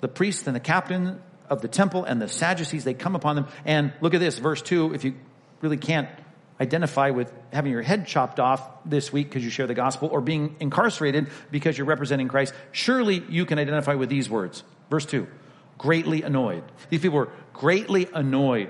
The 0.02 0.08
priests 0.08 0.46
and 0.46 0.56
the 0.56 0.60
captain 0.60 1.20
of 1.50 1.64
the 1.64 1.68
temple 1.68 2.04
and 2.04 2.22
the 2.22 2.28
Sadducees, 2.28 2.84
they 2.84 2.94
come 2.94 3.16
upon 3.16 3.36
them. 3.36 3.48
And 3.66 3.92
look 4.02 4.14
at 4.14 4.20
this, 4.20 4.38
verse 4.38 4.62
2. 4.62 4.94
If 4.94 5.04
you 5.04 5.16
really 5.62 5.78
can't 5.78 6.08
identify 6.62 7.10
with 7.10 7.34
having 7.52 7.72
your 7.72 7.82
head 7.82 8.06
chopped 8.06 8.40
off 8.40 8.62
this 8.86 9.12
week 9.12 9.30
because 9.30 9.44
you 9.44 9.50
share 9.50 9.66
the 9.66 9.74
gospel 9.74 10.10
or 10.10 10.22
being 10.22 10.58
incarcerated 10.60 11.30
because 11.50 11.75
you're 11.75 11.88
representing 11.88 12.28
Christ, 12.28 12.54
surely 12.72 13.24
you 13.30 13.48
can 13.48 13.58
identify 13.58 13.96
with 13.96 14.10
these 14.10 14.30
words. 14.30 14.64
Verse 14.92 15.08
2 15.08 15.25
greatly 15.80 16.22
annoyed. 16.22 16.62
These 16.92 17.02
people 17.02 17.18
were 17.18 17.32
greatly 17.52 18.08
annoyed 18.14 18.70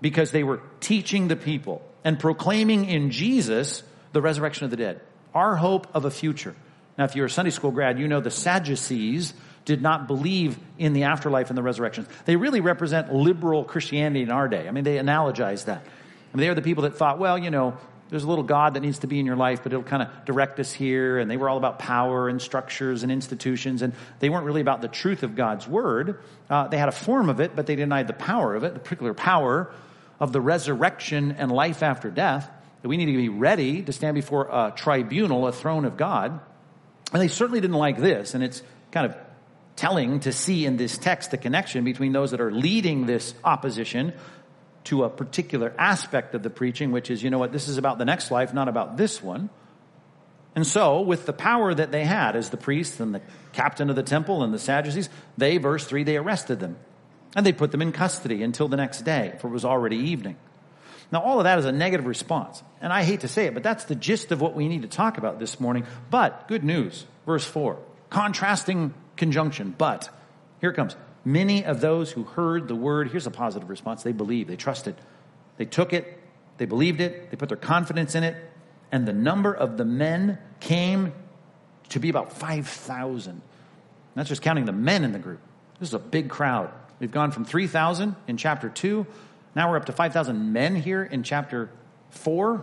because 0.00 0.30
they 0.30 0.44
were 0.44 0.62
teaching 0.78 1.26
the 1.26 1.34
people 1.34 1.82
and 2.04 2.16
proclaiming 2.16 2.84
in 2.84 3.10
Jesus 3.10 3.82
the 4.12 4.22
resurrection 4.22 4.66
of 4.66 4.70
the 4.70 4.76
dead, 4.76 5.00
our 5.34 5.56
hope 5.56 5.88
of 5.94 6.04
a 6.04 6.12
future. 6.12 6.54
Now, 6.98 7.04
if 7.04 7.14
you're 7.14 7.26
a 7.26 7.30
Sunday 7.30 7.50
school 7.50 7.70
grad, 7.70 7.98
you 7.98 8.08
know 8.08 8.20
the 8.20 8.30
Sadducees 8.30 9.34
did 9.64 9.82
not 9.82 10.06
believe 10.06 10.58
in 10.78 10.92
the 10.92 11.04
afterlife 11.04 11.50
and 11.50 11.58
the 11.58 11.62
resurrection. 11.62 12.06
They 12.24 12.36
really 12.36 12.60
represent 12.60 13.12
liberal 13.12 13.64
Christianity 13.64 14.22
in 14.22 14.30
our 14.30 14.48
day. 14.48 14.68
I 14.68 14.70
mean, 14.70 14.84
they 14.84 14.96
analogize 14.96 15.64
that. 15.66 15.78
I 15.78 16.36
mean, 16.36 16.40
they 16.40 16.48
are 16.48 16.54
the 16.54 16.62
people 16.62 16.84
that 16.84 16.96
thought, 16.96 17.18
well, 17.18 17.36
you 17.36 17.50
know, 17.50 17.76
there's 18.08 18.22
a 18.22 18.28
little 18.28 18.44
God 18.44 18.74
that 18.74 18.80
needs 18.80 19.00
to 19.00 19.08
be 19.08 19.18
in 19.18 19.26
your 19.26 19.36
life, 19.36 19.64
but 19.64 19.72
it'll 19.72 19.82
kind 19.82 20.02
of 20.02 20.24
direct 20.24 20.60
us 20.60 20.72
here. 20.72 21.18
And 21.18 21.28
they 21.28 21.36
were 21.36 21.48
all 21.48 21.56
about 21.56 21.80
power 21.80 22.28
and 22.28 22.40
structures 22.40 23.02
and 23.02 23.10
institutions, 23.10 23.82
and 23.82 23.92
they 24.20 24.30
weren't 24.30 24.44
really 24.44 24.60
about 24.60 24.80
the 24.80 24.88
truth 24.88 25.24
of 25.24 25.34
God's 25.34 25.66
word. 25.66 26.20
Uh, 26.48 26.68
they 26.68 26.78
had 26.78 26.88
a 26.88 26.92
form 26.92 27.28
of 27.28 27.40
it, 27.40 27.56
but 27.56 27.66
they 27.66 27.74
denied 27.74 28.06
the 28.06 28.12
power 28.12 28.54
of 28.54 28.62
it, 28.62 28.74
the 28.74 28.80
particular 28.80 29.14
power 29.14 29.72
of 30.20 30.32
the 30.32 30.40
resurrection 30.40 31.32
and 31.32 31.50
life 31.50 31.82
after 31.82 32.10
death. 32.10 32.48
That 32.82 32.88
we 32.88 32.96
need 32.96 33.06
to 33.06 33.16
be 33.16 33.28
ready 33.28 33.82
to 33.82 33.92
stand 33.92 34.14
before 34.14 34.48
a 34.52 34.72
tribunal, 34.76 35.48
a 35.48 35.52
throne 35.52 35.84
of 35.84 35.96
God. 35.96 36.38
And 37.16 37.22
they 37.22 37.28
certainly 37.28 37.62
didn't 37.62 37.78
like 37.78 37.96
this, 37.96 38.34
and 38.34 38.44
it's 38.44 38.62
kind 38.92 39.06
of 39.06 39.16
telling 39.74 40.20
to 40.20 40.32
see 40.32 40.66
in 40.66 40.76
this 40.76 40.98
text 40.98 41.30
the 41.30 41.38
connection 41.38 41.82
between 41.82 42.12
those 42.12 42.32
that 42.32 42.42
are 42.42 42.52
leading 42.52 43.06
this 43.06 43.32
opposition 43.42 44.12
to 44.84 45.04
a 45.04 45.08
particular 45.08 45.72
aspect 45.78 46.34
of 46.34 46.42
the 46.42 46.50
preaching, 46.50 46.92
which 46.92 47.10
is, 47.10 47.22
you 47.22 47.30
know 47.30 47.38
what, 47.38 47.52
this 47.52 47.68
is 47.68 47.78
about 47.78 47.96
the 47.96 48.04
next 48.04 48.30
life, 48.30 48.52
not 48.52 48.68
about 48.68 48.98
this 48.98 49.22
one. 49.22 49.48
And 50.54 50.66
so, 50.66 51.00
with 51.00 51.24
the 51.24 51.32
power 51.32 51.72
that 51.72 51.90
they 51.90 52.04
had 52.04 52.36
as 52.36 52.50
the 52.50 52.58
priests 52.58 53.00
and 53.00 53.14
the 53.14 53.22
captain 53.54 53.88
of 53.88 53.96
the 53.96 54.02
temple 54.02 54.42
and 54.42 54.52
the 54.52 54.58
Sadducees, 54.58 55.08
they, 55.38 55.56
verse 55.56 55.86
3, 55.86 56.04
they 56.04 56.18
arrested 56.18 56.60
them. 56.60 56.76
And 57.34 57.46
they 57.46 57.54
put 57.54 57.70
them 57.70 57.80
in 57.80 57.92
custody 57.92 58.42
until 58.42 58.68
the 58.68 58.76
next 58.76 59.06
day, 59.06 59.38
for 59.40 59.48
it 59.48 59.52
was 59.52 59.64
already 59.64 59.96
evening. 59.96 60.36
Now, 61.12 61.22
all 61.22 61.38
of 61.38 61.44
that 61.44 61.58
is 61.58 61.64
a 61.64 61.72
negative 61.72 62.06
response. 62.06 62.62
And 62.80 62.92
I 62.92 63.04
hate 63.04 63.20
to 63.20 63.28
say 63.28 63.46
it, 63.46 63.54
but 63.54 63.62
that's 63.62 63.84
the 63.84 63.94
gist 63.94 64.32
of 64.32 64.40
what 64.40 64.54
we 64.54 64.68
need 64.68 64.82
to 64.82 64.88
talk 64.88 65.18
about 65.18 65.38
this 65.38 65.60
morning. 65.60 65.86
But 66.10 66.48
good 66.48 66.64
news, 66.64 67.06
verse 67.24 67.44
4. 67.44 67.78
Contrasting 68.10 68.92
conjunction, 69.16 69.74
but 69.76 70.10
here 70.60 70.70
it 70.70 70.74
comes. 70.74 70.96
Many 71.24 71.64
of 71.64 71.80
those 71.80 72.10
who 72.12 72.24
heard 72.24 72.68
the 72.68 72.74
word, 72.74 73.10
here's 73.10 73.26
a 73.26 73.30
positive 73.30 73.68
response. 73.68 74.02
They 74.02 74.12
believed, 74.12 74.48
they 74.48 74.56
trusted, 74.56 74.94
they 75.56 75.64
took 75.64 75.92
it, 75.92 76.20
they 76.58 76.66
believed 76.66 77.00
it, 77.00 77.30
they 77.30 77.36
put 77.36 77.48
their 77.48 77.58
confidence 77.58 78.14
in 78.14 78.22
it, 78.24 78.36
And 78.92 79.06
the 79.06 79.12
number 79.12 79.52
of 79.52 79.76
the 79.76 79.84
men 79.84 80.38
came 80.60 81.12
to 81.90 81.98
be 81.98 82.08
about 82.08 82.32
5,000. 82.32 83.42
That's 84.14 84.28
just 84.28 84.42
counting 84.42 84.64
the 84.64 84.72
men 84.72 85.04
in 85.04 85.12
the 85.12 85.18
group. 85.18 85.40
This 85.78 85.90
is 85.90 85.94
a 85.94 85.98
big 85.98 86.30
crowd. 86.30 86.70
We've 86.98 87.10
gone 87.10 87.30
from 87.30 87.44
3,000 87.44 88.16
in 88.26 88.36
chapter 88.36 88.68
2. 88.68 89.06
Now 89.56 89.70
we're 89.70 89.78
up 89.78 89.86
to 89.86 89.92
5,000 89.92 90.52
men 90.52 90.76
here 90.76 91.02
in 91.02 91.22
chapter 91.22 91.70
4. 92.10 92.62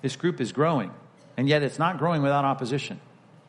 This 0.00 0.16
group 0.16 0.40
is 0.40 0.52
growing. 0.52 0.90
And 1.36 1.46
yet 1.46 1.62
it's 1.62 1.78
not 1.78 1.98
growing 1.98 2.22
without 2.22 2.46
opposition. 2.46 2.98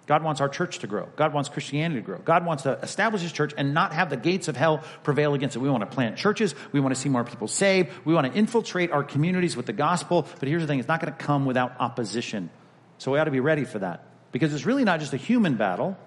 God 0.07 0.23
wants 0.23 0.41
our 0.41 0.49
church 0.49 0.79
to 0.79 0.87
grow. 0.87 1.07
God 1.15 1.33
wants 1.33 1.47
Christianity 1.47 2.01
to 2.01 2.05
grow. 2.05 2.17
God 2.17 2.45
wants 2.45 2.63
to 2.63 2.73
establish 2.83 3.21
his 3.21 3.31
church 3.31 3.53
and 3.57 3.73
not 3.73 3.93
have 3.93 4.09
the 4.09 4.17
gates 4.17 4.49
of 4.49 4.57
hell 4.57 4.83
prevail 5.03 5.33
against 5.33 5.55
it. 5.55 5.59
We 5.59 5.69
want 5.69 5.89
to 5.89 5.95
plant 5.95 6.17
churches. 6.17 6.53
We 6.73 6.81
want 6.81 6.93
to 6.93 6.99
see 6.99 7.07
more 7.07 7.23
people 7.23 7.47
saved. 7.47 7.89
We 8.03 8.13
want 8.13 8.27
to 8.31 8.37
infiltrate 8.37 8.91
our 8.91 9.05
communities 9.05 9.55
with 9.55 9.67
the 9.67 9.73
gospel. 9.73 10.27
But 10.39 10.49
here's 10.49 10.61
the 10.61 10.67
thing. 10.67 10.79
It's 10.79 10.87
not 10.87 10.99
going 10.99 11.13
to 11.13 11.17
come 11.17 11.45
without 11.45 11.79
opposition. 11.79 12.49
So 12.97 13.09
we 13.09 13.19
ought 13.19 13.23
to 13.23 13.31
be 13.31 13.39
ready 13.39 13.63
for 13.63 13.79
that. 13.79 14.03
Because 14.33 14.53
it's 14.53 14.65
really 14.65 14.83
not 14.83 14.99
just 14.99 15.13
a 15.13 15.17
human 15.17 15.55
battle. 15.55 15.97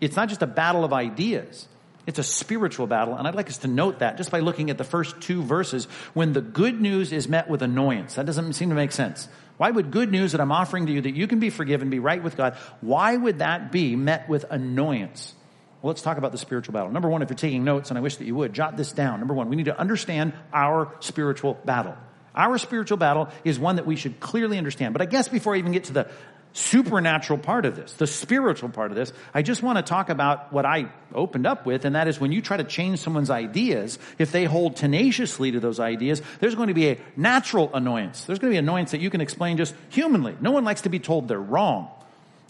It's 0.00 0.14
not 0.14 0.28
just 0.28 0.40
a 0.40 0.46
battle 0.46 0.84
of 0.84 0.92
ideas. 0.92 1.66
It's 2.06 2.20
a 2.20 2.22
spiritual 2.22 2.86
battle. 2.86 3.16
And 3.16 3.26
I'd 3.26 3.34
like 3.34 3.48
us 3.48 3.58
to 3.58 3.68
note 3.68 3.98
that 3.98 4.16
just 4.16 4.30
by 4.30 4.40
looking 4.40 4.70
at 4.70 4.78
the 4.78 4.84
first 4.84 5.20
two 5.20 5.42
verses 5.42 5.86
when 6.14 6.32
the 6.32 6.40
good 6.40 6.80
news 6.80 7.12
is 7.12 7.28
met 7.28 7.50
with 7.50 7.62
annoyance. 7.62 8.14
That 8.14 8.26
doesn't 8.26 8.52
seem 8.52 8.68
to 8.68 8.76
make 8.76 8.92
sense. 8.92 9.28
Why 9.56 9.70
would 9.70 9.90
good 9.90 10.12
news 10.12 10.32
that 10.32 10.40
I'm 10.40 10.52
offering 10.52 10.86
to 10.86 10.92
you 10.92 11.00
that 11.00 11.14
you 11.14 11.26
can 11.26 11.40
be 11.40 11.50
forgiven, 11.50 11.90
be 11.90 11.98
right 11.98 12.22
with 12.22 12.36
God, 12.36 12.56
why 12.80 13.16
would 13.16 13.38
that 13.40 13.72
be 13.72 13.96
met 13.96 14.28
with 14.28 14.44
annoyance? 14.50 15.34
Well, 15.82 15.88
let's 15.88 16.02
talk 16.02 16.18
about 16.18 16.32
the 16.32 16.38
spiritual 16.38 16.74
battle. 16.74 16.90
Number 16.90 17.08
one, 17.08 17.22
if 17.22 17.30
you're 17.30 17.36
taking 17.36 17.64
notes, 17.64 17.90
and 17.90 17.98
I 17.98 18.00
wish 18.00 18.16
that 18.16 18.24
you 18.24 18.34
would, 18.34 18.52
jot 18.52 18.76
this 18.76 18.92
down. 18.92 19.18
Number 19.18 19.34
one, 19.34 19.48
we 19.48 19.56
need 19.56 19.66
to 19.66 19.78
understand 19.78 20.32
our 20.52 20.94
spiritual 21.00 21.54
battle. 21.64 21.96
Our 22.34 22.58
spiritual 22.58 22.98
battle 22.98 23.28
is 23.44 23.58
one 23.58 23.76
that 23.76 23.86
we 23.86 23.96
should 23.96 24.20
clearly 24.20 24.58
understand. 24.58 24.92
But 24.92 25.00
I 25.00 25.06
guess 25.06 25.28
before 25.28 25.54
I 25.54 25.58
even 25.58 25.72
get 25.72 25.84
to 25.84 25.94
the 25.94 26.10
supernatural 26.56 27.38
part 27.38 27.66
of 27.66 27.76
this, 27.76 27.92
the 27.92 28.06
spiritual 28.06 28.70
part 28.70 28.90
of 28.90 28.96
this, 28.96 29.12
I 29.34 29.42
just 29.42 29.62
want 29.62 29.76
to 29.76 29.82
talk 29.82 30.08
about 30.08 30.54
what 30.54 30.64
I 30.64 30.90
opened 31.14 31.46
up 31.46 31.66
with, 31.66 31.84
and 31.84 31.94
that 31.94 32.08
is 32.08 32.18
when 32.18 32.32
you 32.32 32.40
try 32.40 32.56
to 32.56 32.64
change 32.64 32.98
someone's 33.00 33.28
ideas, 33.28 33.98
if 34.18 34.32
they 34.32 34.44
hold 34.44 34.76
tenaciously 34.76 35.52
to 35.52 35.60
those 35.60 35.78
ideas, 35.78 36.22
there's 36.40 36.54
going 36.54 36.68
to 36.68 36.74
be 36.74 36.88
a 36.88 36.98
natural 37.14 37.70
annoyance. 37.74 38.24
There's 38.24 38.38
going 38.38 38.52
to 38.52 38.54
be 38.54 38.58
annoyance 38.58 38.92
that 38.92 39.00
you 39.00 39.10
can 39.10 39.20
explain 39.20 39.58
just 39.58 39.74
humanly. 39.90 40.34
No 40.40 40.50
one 40.50 40.64
likes 40.64 40.80
to 40.82 40.88
be 40.88 40.98
told 40.98 41.28
they're 41.28 41.38
wrong. 41.38 41.90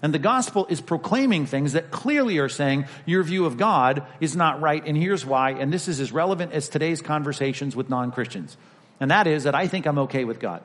And 0.02 0.14
the 0.14 0.20
gospel 0.20 0.66
is 0.70 0.80
proclaiming 0.80 1.46
things 1.46 1.72
that 1.72 1.90
clearly 1.90 2.38
are 2.38 2.48
saying 2.48 2.84
your 3.06 3.24
view 3.24 3.44
of 3.44 3.56
God 3.56 4.06
is 4.20 4.36
not 4.36 4.60
right, 4.60 4.84
and 4.86 4.96
here's 4.96 5.26
why, 5.26 5.50
and 5.50 5.72
this 5.72 5.88
is 5.88 5.98
as 5.98 6.12
relevant 6.12 6.52
as 6.52 6.68
today's 6.68 7.02
conversations 7.02 7.74
with 7.74 7.90
non-Christians. 7.90 8.56
And 9.00 9.10
that 9.10 9.26
is 9.26 9.44
that 9.44 9.56
I 9.56 9.66
think 9.66 9.84
I'm 9.84 9.98
okay 10.00 10.24
with 10.24 10.38
God. 10.38 10.62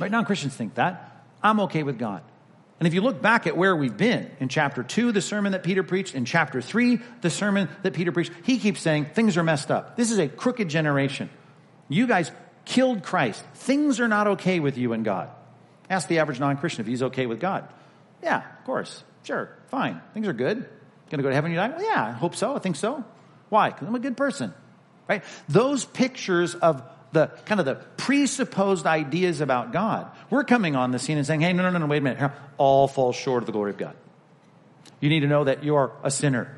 Right? 0.00 0.10
Non-Christians 0.10 0.56
think 0.56 0.74
that. 0.74 1.12
I'm 1.44 1.60
okay 1.60 1.82
with 1.82 1.98
God. 1.98 2.22
And 2.80 2.88
if 2.88 2.94
you 2.94 3.02
look 3.02 3.22
back 3.22 3.46
at 3.46 3.56
where 3.56 3.76
we've 3.76 3.96
been 3.96 4.30
in 4.40 4.48
chapter 4.48 4.82
2, 4.82 5.12
the 5.12 5.20
sermon 5.20 5.52
that 5.52 5.62
Peter 5.62 5.82
preached, 5.82 6.14
in 6.14 6.24
chapter 6.24 6.60
3, 6.60 6.98
the 7.20 7.30
sermon 7.30 7.68
that 7.82 7.92
Peter 7.92 8.10
preached, 8.10 8.32
he 8.42 8.58
keeps 8.58 8.80
saying 8.80 9.06
things 9.06 9.36
are 9.36 9.44
messed 9.44 9.70
up. 9.70 9.96
This 9.96 10.10
is 10.10 10.18
a 10.18 10.26
crooked 10.26 10.68
generation. 10.68 11.30
You 11.88 12.06
guys 12.06 12.32
killed 12.64 13.02
Christ. 13.04 13.44
Things 13.54 14.00
are 14.00 14.08
not 14.08 14.26
okay 14.26 14.58
with 14.58 14.76
you 14.76 14.92
and 14.92 15.04
God. 15.04 15.30
Ask 15.88 16.08
the 16.08 16.18
average 16.18 16.40
non 16.40 16.56
Christian 16.56 16.80
if 16.80 16.86
he's 16.86 17.02
okay 17.02 17.26
with 17.26 17.38
God. 17.38 17.68
Yeah, 18.22 18.38
of 18.58 18.64
course. 18.64 19.04
Sure. 19.22 19.50
Fine. 19.68 20.00
Things 20.14 20.26
are 20.26 20.32
good. 20.32 20.56
Going 21.10 21.18
to 21.18 21.22
go 21.22 21.28
to 21.28 21.34
heaven 21.34 21.50
you 21.50 21.56
die? 21.56 21.68
Well, 21.68 21.82
yeah, 21.82 22.04
I 22.04 22.10
hope 22.12 22.34
so. 22.34 22.56
I 22.56 22.58
think 22.58 22.76
so. 22.76 23.04
Why? 23.50 23.70
Because 23.70 23.86
I'm 23.86 23.94
a 23.94 24.00
good 24.00 24.16
person. 24.16 24.52
Right? 25.08 25.22
Those 25.48 25.84
pictures 25.84 26.54
of 26.54 26.82
the 27.14 27.28
kind 27.46 27.60
of 27.60 27.66
the 27.66 27.76
presupposed 27.96 28.86
ideas 28.86 29.40
about 29.40 29.72
God. 29.72 30.10
We're 30.30 30.44
coming 30.44 30.76
on 30.76 30.90
the 30.90 30.98
scene 30.98 31.16
and 31.16 31.26
saying, 31.26 31.40
hey, 31.40 31.52
no, 31.52 31.62
no, 31.62 31.70
no, 31.70 31.78
no 31.78 31.86
wait 31.86 31.98
a 31.98 32.00
minute. 32.02 32.32
All 32.58 32.86
falls 32.86 33.16
short 33.16 33.42
of 33.42 33.46
the 33.46 33.52
glory 33.52 33.70
of 33.70 33.78
God. 33.78 33.96
You 35.00 35.08
need 35.08 35.20
to 35.20 35.26
know 35.26 35.44
that 35.44 35.64
you're 35.64 35.92
a 36.02 36.10
sinner. 36.10 36.54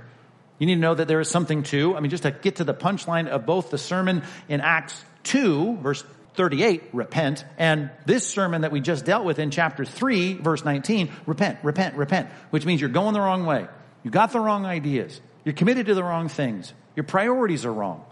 You 0.58 0.66
need 0.66 0.76
to 0.76 0.80
know 0.80 0.94
that 0.94 1.08
there 1.08 1.20
is 1.20 1.28
something 1.28 1.62
to, 1.64 1.96
I 1.96 2.00
mean, 2.00 2.10
just 2.10 2.22
to 2.22 2.30
get 2.30 2.56
to 2.56 2.64
the 2.64 2.74
punchline 2.74 3.28
of 3.28 3.46
both 3.46 3.70
the 3.70 3.78
sermon 3.78 4.22
in 4.48 4.60
Acts 4.60 5.04
2, 5.24 5.78
verse 5.78 6.02
38, 6.34 6.82
repent, 6.92 7.44
and 7.58 7.90
this 8.04 8.26
sermon 8.26 8.62
that 8.62 8.72
we 8.72 8.80
just 8.80 9.04
dealt 9.04 9.24
with 9.24 9.38
in 9.38 9.50
chapter 9.50 9.84
3, 9.84 10.34
verse 10.34 10.64
19, 10.64 11.10
repent, 11.26 11.58
repent, 11.62 11.96
repent, 11.96 12.28
which 12.50 12.64
means 12.64 12.80
you're 12.80 12.90
going 12.90 13.14
the 13.14 13.20
wrong 13.20 13.46
way. 13.46 13.66
You 14.02 14.10
got 14.10 14.32
the 14.32 14.40
wrong 14.40 14.64
ideas. 14.66 15.20
You're 15.44 15.54
committed 15.54 15.86
to 15.86 15.94
the 15.94 16.04
wrong 16.04 16.28
things. 16.28 16.72
Your 16.94 17.04
priorities 17.04 17.64
are 17.64 17.72
wrong. 17.72 18.04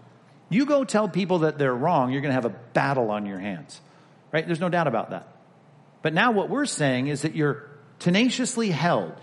You 0.49 0.65
go 0.65 0.83
tell 0.83 1.09
people 1.09 1.39
that 1.39 1.57
they're 1.57 1.73
wrong, 1.73 2.11
you're 2.11 2.21
going 2.21 2.29
to 2.29 2.41
have 2.41 2.45
a 2.45 2.55
battle 2.73 3.11
on 3.11 3.25
your 3.25 3.39
hands. 3.39 3.79
Right? 4.31 4.45
There's 4.45 4.59
no 4.59 4.69
doubt 4.69 4.87
about 4.87 5.11
that. 5.11 5.27
But 6.01 6.13
now 6.13 6.31
what 6.31 6.49
we're 6.49 6.65
saying 6.65 7.07
is 7.07 7.23
that 7.23 7.35
you're 7.35 7.69
tenaciously 7.99 8.69
held 8.69 9.13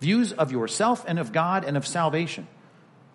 views 0.00 0.32
of 0.32 0.52
yourself 0.52 1.04
and 1.06 1.18
of 1.18 1.32
God 1.32 1.64
and 1.64 1.76
of 1.76 1.86
salvation. 1.86 2.46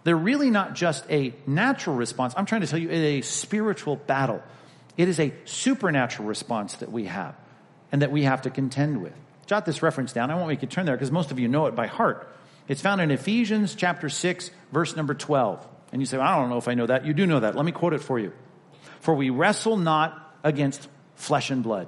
They're 0.04 0.16
really 0.16 0.50
not 0.50 0.74
just 0.74 1.06
a 1.10 1.34
natural 1.48 1.96
response. 1.96 2.34
I'm 2.36 2.46
trying 2.46 2.62
to 2.62 2.68
tell 2.68 2.80
you, 2.80 2.90
it's 2.90 3.28
a 3.28 3.30
spiritual 3.30 3.96
battle. 3.96 4.42
It 4.98 5.08
is 5.08 5.20
a 5.20 5.34
supernatural 5.46 6.28
response 6.28 6.76
that 6.78 6.92
we 6.92 7.06
have 7.06 7.36
and 7.92 8.02
that 8.02 8.12
we 8.12 8.24
have 8.24 8.42
to 8.44 8.50
contend 8.50 9.02
with. 9.02 9.14
Jot 9.46 9.66
this 9.66 9.82
reference 9.82 10.14
down. 10.14 10.32
I 10.32 10.36
won't 10.36 10.48
make 10.50 10.62
you 10.62 10.68
turn 10.68 10.86
there 10.86 10.96
because 10.96 11.12
most 11.12 11.32
of 11.32 11.40
you 11.40 11.48
know 11.48 11.68
it 11.68 11.76
by 11.76 11.88
heart. 11.88 12.28
It's 12.68 12.82
found 12.82 13.02
in 13.02 13.12
Ephesians 13.12 13.76
chapter 13.76 14.10
6, 14.10 14.52
verse 14.72 14.96
number 14.96 15.14
12. 15.14 15.68
And 15.94 16.02
you 16.02 16.08
say, 16.08 16.18
well, 16.18 16.28
I 16.28 16.40
don't 16.40 16.50
know 16.50 16.58
if 16.58 16.68
I 16.68 16.74
know 16.74 16.88
that. 16.88 17.06
You 17.06 17.14
do 17.14 17.28
know 17.28 17.40
that. 17.42 17.56
Let 17.56 17.64
me 17.64 17.72
quote 17.72 17.94
it 17.94 18.02
for 18.02 18.18
you. 18.18 18.34
For 19.00 19.14
we 19.14 19.30
wrestle 19.30 19.78
not 19.78 20.36
against 20.44 20.90
flesh 21.14 21.52
and 21.52 21.62
blood. 21.62 21.88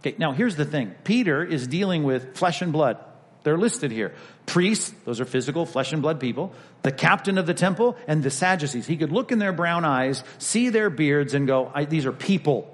Okay, 0.00 0.14
now 0.18 0.32
here's 0.32 0.54
the 0.54 0.66
thing. 0.66 0.94
Peter 1.02 1.42
is 1.42 1.66
dealing 1.66 2.02
with 2.02 2.36
flesh 2.36 2.60
and 2.60 2.72
blood. 2.72 2.98
They're 3.42 3.56
listed 3.56 3.90
here. 3.90 4.14
Priests, 4.44 4.92
those 5.06 5.18
are 5.18 5.24
physical, 5.24 5.64
flesh 5.64 5.94
and 5.94 6.02
blood 6.02 6.20
people. 6.20 6.52
The 6.82 6.92
captain 6.92 7.38
of 7.38 7.46
the 7.46 7.54
temple 7.54 7.96
and 8.06 8.22
the 8.22 8.30
Sadducees. 8.30 8.86
He 8.86 8.98
could 8.98 9.10
look 9.10 9.32
in 9.32 9.38
their 9.38 9.52
brown 9.52 9.86
eyes, 9.86 10.22
see 10.36 10.68
their 10.68 10.90
beards, 10.90 11.32
and 11.32 11.46
go, 11.46 11.72
these 11.88 12.04
are 12.04 12.12
people. 12.12 12.71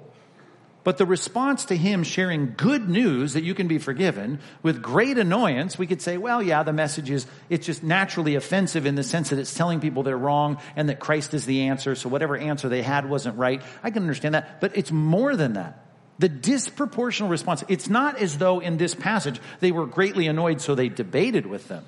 But 0.89 0.97
the 0.97 1.05
response 1.05 1.65
to 1.65 1.77
him 1.77 2.01
sharing 2.01 2.55
good 2.57 2.89
news 2.89 3.33
that 3.33 3.43
you 3.43 3.53
can 3.53 3.67
be 3.67 3.77
forgiven 3.77 4.39
with 4.63 4.81
great 4.81 5.19
annoyance, 5.19 5.77
we 5.77 5.85
could 5.85 6.01
say, 6.01 6.17
well, 6.17 6.41
yeah, 6.41 6.63
the 6.63 6.73
message 6.73 7.11
is, 7.11 7.27
it's 7.47 7.67
just 7.67 7.83
naturally 7.83 8.33
offensive 8.33 8.87
in 8.87 8.95
the 8.95 9.03
sense 9.03 9.29
that 9.29 9.37
it's 9.37 9.53
telling 9.53 9.81
people 9.81 10.01
they're 10.01 10.17
wrong 10.17 10.57
and 10.75 10.89
that 10.89 10.99
Christ 10.99 11.35
is 11.35 11.45
the 11.45 11.67
answer. 11.67 11.93
So 11.93 12.09
whatever 12.09 12.35
answer 12.35 12.69
they 12.69 12.81
had 12.81 13.07
wasn't 13.07 13.37
right. 13.37 13.61
I 13.83 13.91
can 13.91 14.01
understand 14.01 14.33
that, 14.33 14.59
but 14.61 14.75
it's 14.75 14.91
more 14.91 15.35
than 15.35 15.53
that. 15.53 15.85
The 16.17 16.27
disproportional 16.27 17.29
response, 17.29 17.63
it's 17.67 17.87
not 17.87 18.17
as 18.17 18.39
though 18.39 18.57
in 18.57 18.77
this 18.77 18.95
passage 18.95 19.39
they 19.59 19.71
were 19.71 19.85
greatly 19.85 20.25
annoyed 20.25 20.59
so 20.59 20.73
they 20.73 20.89
debated 20.89 21.45
with 21.45 21.67
them. 21.67 21.85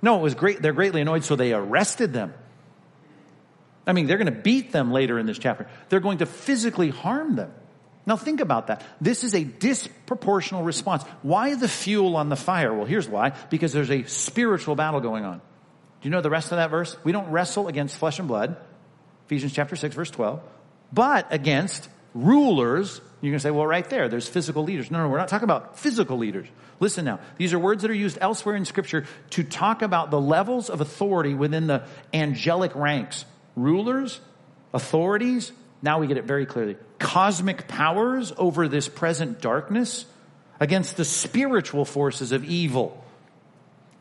No, 0.00 0.16
it 0.16 0.22
was 0.22 0.36
great. 0.36 0.62
They're 0.62 0.72
greatly 0.72 1.00
annoyed 1.00 1.24
so 1.24 1.34
they 1.34 1.52
arrested 1.52 2.12
them. 2.12 2.32
I 3.84 3.94
mean, 3.94 4.06
they're 4.06 4.16
going 4.16 4.32
to 4.32 4.40
beat 4.40 4.70
them 4.70 4.92
later 4.92 5.18
in 5.18 5.26
this 5.26 5.40
chapter. 5.40 5.66
They're 5.88 5.98
going 5.98 6.18
to 6.18 6.26
physically 6.26 6.90
harm 6.90 7.34
them. 7.34 7.52
Now 8.08 8.16
think 8.16 8.40
about 8.40 8.68
that. 8.68 8.82
This 9.02 9.22
is 9.22 9.34
a 9.34 9.44
disproportional 9.44 10.64
response. 10.64 11.02
Why 11.20 11.54
the 11.54 11.68
fuel 11.68 12.16
on 12.16 12.30
the 12.30 12.36
fire? 12.36 12.72
Well, 12.72 12.86
here's 12.86 13.06
why. 13.06 13.34
Because 13.50 13.74
there's 13.74 13.90
a 13.90 14.04
spiritual 14.04 14.76
battle 14.76 15.00
going 15.00 15.26
on. 15.26 15.42
Do 16.00 16.08
you 16.08 16.10
know 16.10 16.22
the 16.22 16.30
rest 16.30 16.50
of 16.50 16.56
that 16.56 16.70
verse? 16.70 16.96
We 17.04 17.12
don't 17.12 17.30
wrestle 17.30 17.68
against 17.68 17.98
flesh 17.98 18.18
and 18.18 18.26
blood. 18.26 18.56
Ephesians 19.26 19.52
chapter 19.52 19.76
6 19.76 19.94
verse 19.94 20.10
12. 20.10 20.40
But 20.90 21.26
against 21.30 21.86
rulers. 22.14 22.98
You're 23.20 23.32
going 23.32 23.40
to 23.40 23.42
say, 23.42 23.50
well, 23.50 23.66
right 23.66 23.88
there, 23.90 24.08
there's 24.08 24.26
physical 24.26 24.64
leaders. 24.64 24.90
No, 24.90 25.02
no, 25.02 25.08
we're 25.10 25.18
not 25.18 25.28
talking 25.28 25.44
about 25.44 25.78
physical 25.78 26.16
leaders. 26.16 26.48
Listen 26.80 27.04
now. 27.04 27.20
These 27.36 27.52
are 27.52 27.58
words 27.58 27.82
that 27.82 27.90
are 27.90 27.94
used 27.94 28.16
elsewhere 28.22 28.56
in 28.56 28.64
scripture 28.64 29.04
to 29.30 29.44
talk 29.44 29.82
about 29.82 30.10
the 30.10 30.20
levels 30.20 30.70
of 30.70 30.80
authority 30.80 31.34
within 31.34 31.66
the 31.66 31.84
angelic 32.14 32.74
ranks. 32.74 33.26
Rulers, 33.54 34.18
authorities, 34.72 35.52
now 35.82 36.00
we 36.00 36.06
get 36.06 36.16
it 36.16 36.24
very 36.24 36.46
clearly. 36.46 36.76
Cosmic 36.98 37.68
powers 37.68 38.32
over 38.36 38.68
this 38.68 38.88
present 38.88 39.40
darkness 39.40 40.06
against 40.60 40.96
the 40.96 41.04
spiritual 41.04 41.84
forces 41.84 42.32
of 42.32 42.44
evil. 42.44 43.04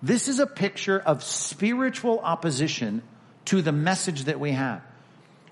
This 0.01 0.27
is 0.27 0.39
a 0.39 0.47
picture 0.47 0.99
of 0.99 1.23
spiritual 1.23 2.19
opposition 2.19 3.01
to 3.45 3.61
the 3.61 3.71
message 3.71 4.25
that 4.25 4.39
we 4.39 4.51
have. 4.51 4.81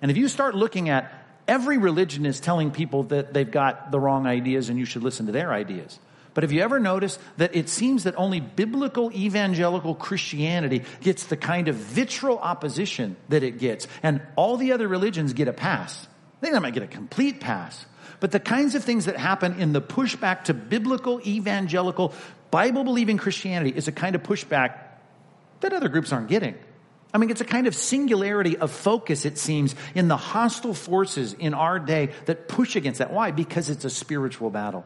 And 0.01 0.11
if 0.11 0.17
you 0.17 0.27
start 0.27 0.55
looking 0.55 0.89
at 0.89 1.13
every 1.47 1.77
religion 1.77 2.25
is 2.25 2.39
telling 2.39 2.71
people 2.71 3.03
that 3.03 3.33
they've 3.33 3.49
got 3.49 3.91
the 3.91 3.99
wrong 3.99 4.25
ideas 4.25 4.69
and 4.69 4.79
you 4.79 4.85
should 4.85 5.03
listen 5.03 5.27
to 5.27 5.31
their 5.31 5.53
ideas. 5.53 5.99
But 6.33 6.43
have 6.43 6.51
you 6.51 6.61
ever 6.61 6.79
noticed 6.79 7.19
that 7.37 7.55
it 7.55 7.69
seems 7.69 8.03
that 8.03 8.15
only 8.17 8.41
biblical 8.41 9.11
evangelical 9.13 9.95
Christianity 9.95 10.83
gets 10.99 11.27
the 11.27 11.37
kind 11.37 11.69
of 11.69 11.75
vitriol 11.75 12.37
opposition 12.39 13.15
that 13.29 13.41
it 13.41 13.57
gets, 13.57 13.87
and 14.03 14.21
all 14.35 14.57
the 14.57 14.73
other 14.73 14.87
religions 14.87 15.31
get 15.31 15.47
a 15.47 15.53
pass? 15.53 16.07
I 16.45 16.49
think 16.49 16.53
they 16.57 16.59
might 16.59 16.75
get 16.75 16.83
a 16.83 16.87
complete 16.87 17.39
pass. 17.39 17.87
But 18.19 18.31
the 18.31 18.39
kinds 18.39 18.75
of 18.75 18.83
things 18.83 19.05
that 19.05 19.17
happen 19.17 19.59
in 19.59 19.73
the 19.73 19.81
pushback 19.81 20.43
to 20.43 20.53
biblical, 20.53 21.19
evangelical, 21.25 22.13
Bible 22.51 22.83
believing 22.83 23.17
Christianity 23.17 23.75
is 23.75 23.87
a 23.87 23.91
kind 23.91 24.15
of 24.15 24.21
pushback 24.21 24.77
that 25.61 25.73
other 25.73 25.89
groups 25.89 26.13
aren't 26.13 26.27
getting. 26.27 26.53
I 27.11 27.17
mean, 27.17 27.31
it's 27.31 27.41
a 27.41 27.45
kind 27.45 27.65
of 27.65 27.73
singularity 27.73 28.57
of 28.57 28.69
focus, 28.69 29.25
it 29.25 29.39
seems, 29.39 29.73
in 29.95 30.07
the 30.07 30.17
hostile 30.17 30.75
forces 30.75 31.33
in 31.33 31.55
our 31.55 31.79
day 31.79 32.11
that 32.25 32.47
push 32.47 32.75
against 32.75 32.99
that. 32.99 33.11
Why? 33.11 33.31
Because 33.31 33.71
it's 33.71 33.83
a 33.83 33.89
spiritual 33.89 34.51
battle. 34.51 34.85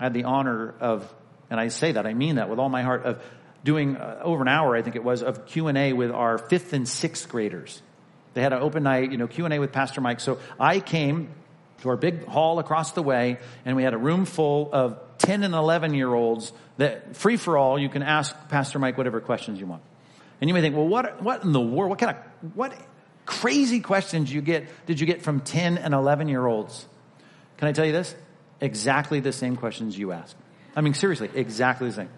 I 0.00 0.04
had 0.04 0.14
the 0.14 0.24
honor 0.24 0.74
of, 0.80 1.14
and 1.48 1.60
I 1.60 1.68
say 1.68 1.92
that, 1.92 2.06
I 2.06 2.14
mean 2.14 2.36
that 2.36 2.50
with 2.50 2.58
all 2.58 2.68
my 2.68 2.82
heart, 2.82 3.04
of 3.04 3.22
doing 3.62 3.96
uh, 3.96 4.18
over 4.22 4.42
an 4.42 4.48
hour, 4.48 4.74
I 4.74 4.82
think 4.82 4.96
it 4.96 5.04
was, 5.04 5.22
of 5.22 5.46
Q&A 5.46 5.92
with 5.92 6.10
our 6.10 6.38
fifth 6.38 6.72
and 6.72 6.88
sixth 6.88 7.28
graders. 7.28 7.82
They 8.38 8.42
had 8.44 8.52
an 8.52 8.62
open 8.62 8.84
night, 8.84 9.10
you 9.10 9.18
know, 9.18 9.26
Q&A 9.26 9.58
with 9.58 9.72
Pastor 9.72 10.00
Mike. 10.00 10.20
So 10.20 10.38
I 10.60 10.78
came 10.78 11.34
to 11.82 11.88
our 11.88 11.96
big 11.96 12.24
hall 12.24 12.60
across 12.60 12.92
the 12.92 13.02
way, 13.02 13.38
and 13.64 13.74
we 13.74 13.82
had 13.82 13.94
a 13.94 13.98
room 13.98 14.26
full 14.26 14.70
of 14.72 14.96
10 15.18 15.42
and 15.42 15.54
11 15.54 15.92
year 15.92 16.14
olds 16.14 16.52
that 16.76 17.16
free 17.16 17.36
for 17.36 17.58
all, 17.58 17.80
you 17.80 17.88
can 17.88 18.04
ask 18.04 18.32
Pastor 18.48 18.78
Mike 18.78 18.96
whatever 18.96 19.20
questions 19.20 19.58
you 19.58 19.66
want. 19.66 19.82
And 20.40 20.46
you 20.46 20.54
may 20.54 20.60
think, 20.60 20.76
well, 20.76 20.86
what, 20.86 21.20
what 21.20 21.42
in 21.42 21.50
the 21.50 21.60
world, 21.60 21.90
what 21.90 21.98
kind 21.98 22.16
of, 22.16 22.54
what 22.54 22.78
crazy 23.26 23.80
questions 23.80 24.32
you 24.32 24.40
get, 24.40 24.68
did 24.86 25.00
you 25.00 25.06
get 25.06 25.22
from 25.22 25.40
10 25.40 25.76
and 25.76 25.92
11 25.92 26.28
year 26.28 26.46
olds? 26.46 26.86
Can 27.56 27.66
I 27.66 27.72
tell 27.72 27.86
you 27.86 27.92
this? 27.92 28.14
Exactly 28.60 29.18
the 29.18 29.32
same 29.32 29.56
questions 29.56 29.98
you 29.98 30.12
ask. 30.12 30.36
I 30.76 30.80
mean, 30.80 30.94
seriously, 30.94 31.28
exactly 31.34 31.88
the 31.88 31.94
same. 31.94 32.10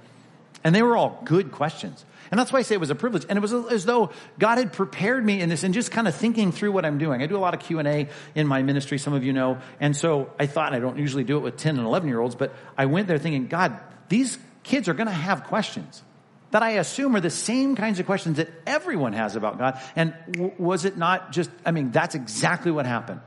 And 0.63 0.75
they 0.75 0.83
were 0.83 0.97
all 0.97 1.21
good 1.25 1.53
questions. 1.53 2.05
And 2.31 2.39
that's 2.39 2.53
why 2.53 2.61
I 2.61 2.63
say 2.63 2.75
it 2.75 2.81
was 2.81 2.91
a 2.91 2.95
privilege. 2.95 3.27
And 3.29 3.37
it 3.37 3.41
was 3.41 3.53
as 3.53 3.85
though 3.85 4.11
God 4.39 4.59
had 4.59 4.73
prepared 4.73 5.25
me 5.25 5.41
in 5.41 5.49
this 5.49 5.65
and 5.65 5.75
just 5.75 5.91
kind 5.91 6.07
of 6.07 6.15
thinking 6.15 6.53
through 6.53 6.73
what 6.73 6.85
I'm 6.85 6.99
doing. 6.99 7.23
I 7.23 7.27
do 7.27 7.37
a 7.37 7.39
lot 7.39 7.55
of 7.55 7.61
Q&A 7.61 8.09
in 8.35 8.47
my 8.47 8.63
ministry, 8.63 8.99
some 8.99 9.15
of 9.15 9.25
you 9.25 9.33
know. 9.33 9.59
And 9.81 9.97
so 9.97 10.31
I 10.39 10.47
thought, 10.47 10.73
I 10.73 10.79
don't 10.79 10.99
usually 10.99 11.25
do 11.25 11.39
it 11.39 11.41
with 11.41 11.57
10 11.57 11.77
and 11.77 11.87
11 11.87 12.09
year 12.09 12.21
olds, 12.21 12.35
but 12.35 12.55
I 12.79 12.87
went 12.87 13.09
there 13.09 13.19
thinking, 13.19 13.49
God, 13.49 13.81
these 14.09 14.39
kids 14.63 14.89
are 14.89 14.95
going 14.95 15.09
to 15.09 15.13
have 15.13 15.45
questions 15.45 16.03
that 16.51 16.63
I 16.63 16.73
assume 16.73 17.15
are 17.17 17.21
the 17.21 17.31
same 17.31 17.77
kinds 17.77 18.01
of 18.01 18.07
questions 18.07 18.39
that 18.39 18.49
everyone 18.67 19.13
has 19.13 19.37
about 19.37 19.59
God. 19.59 19.81
And 19.95 20.15
w- 20.33 20.53
was 20.59 20.85
it 20.85 20.97
not 20.97 21.33
just, 21.33 21.51
I 21.65 21.71
mean, 21.71 21.91
that's 21.91 22.15
exactly 22.15 22.73
what 22.73 22.87
happened. 22.87 23.21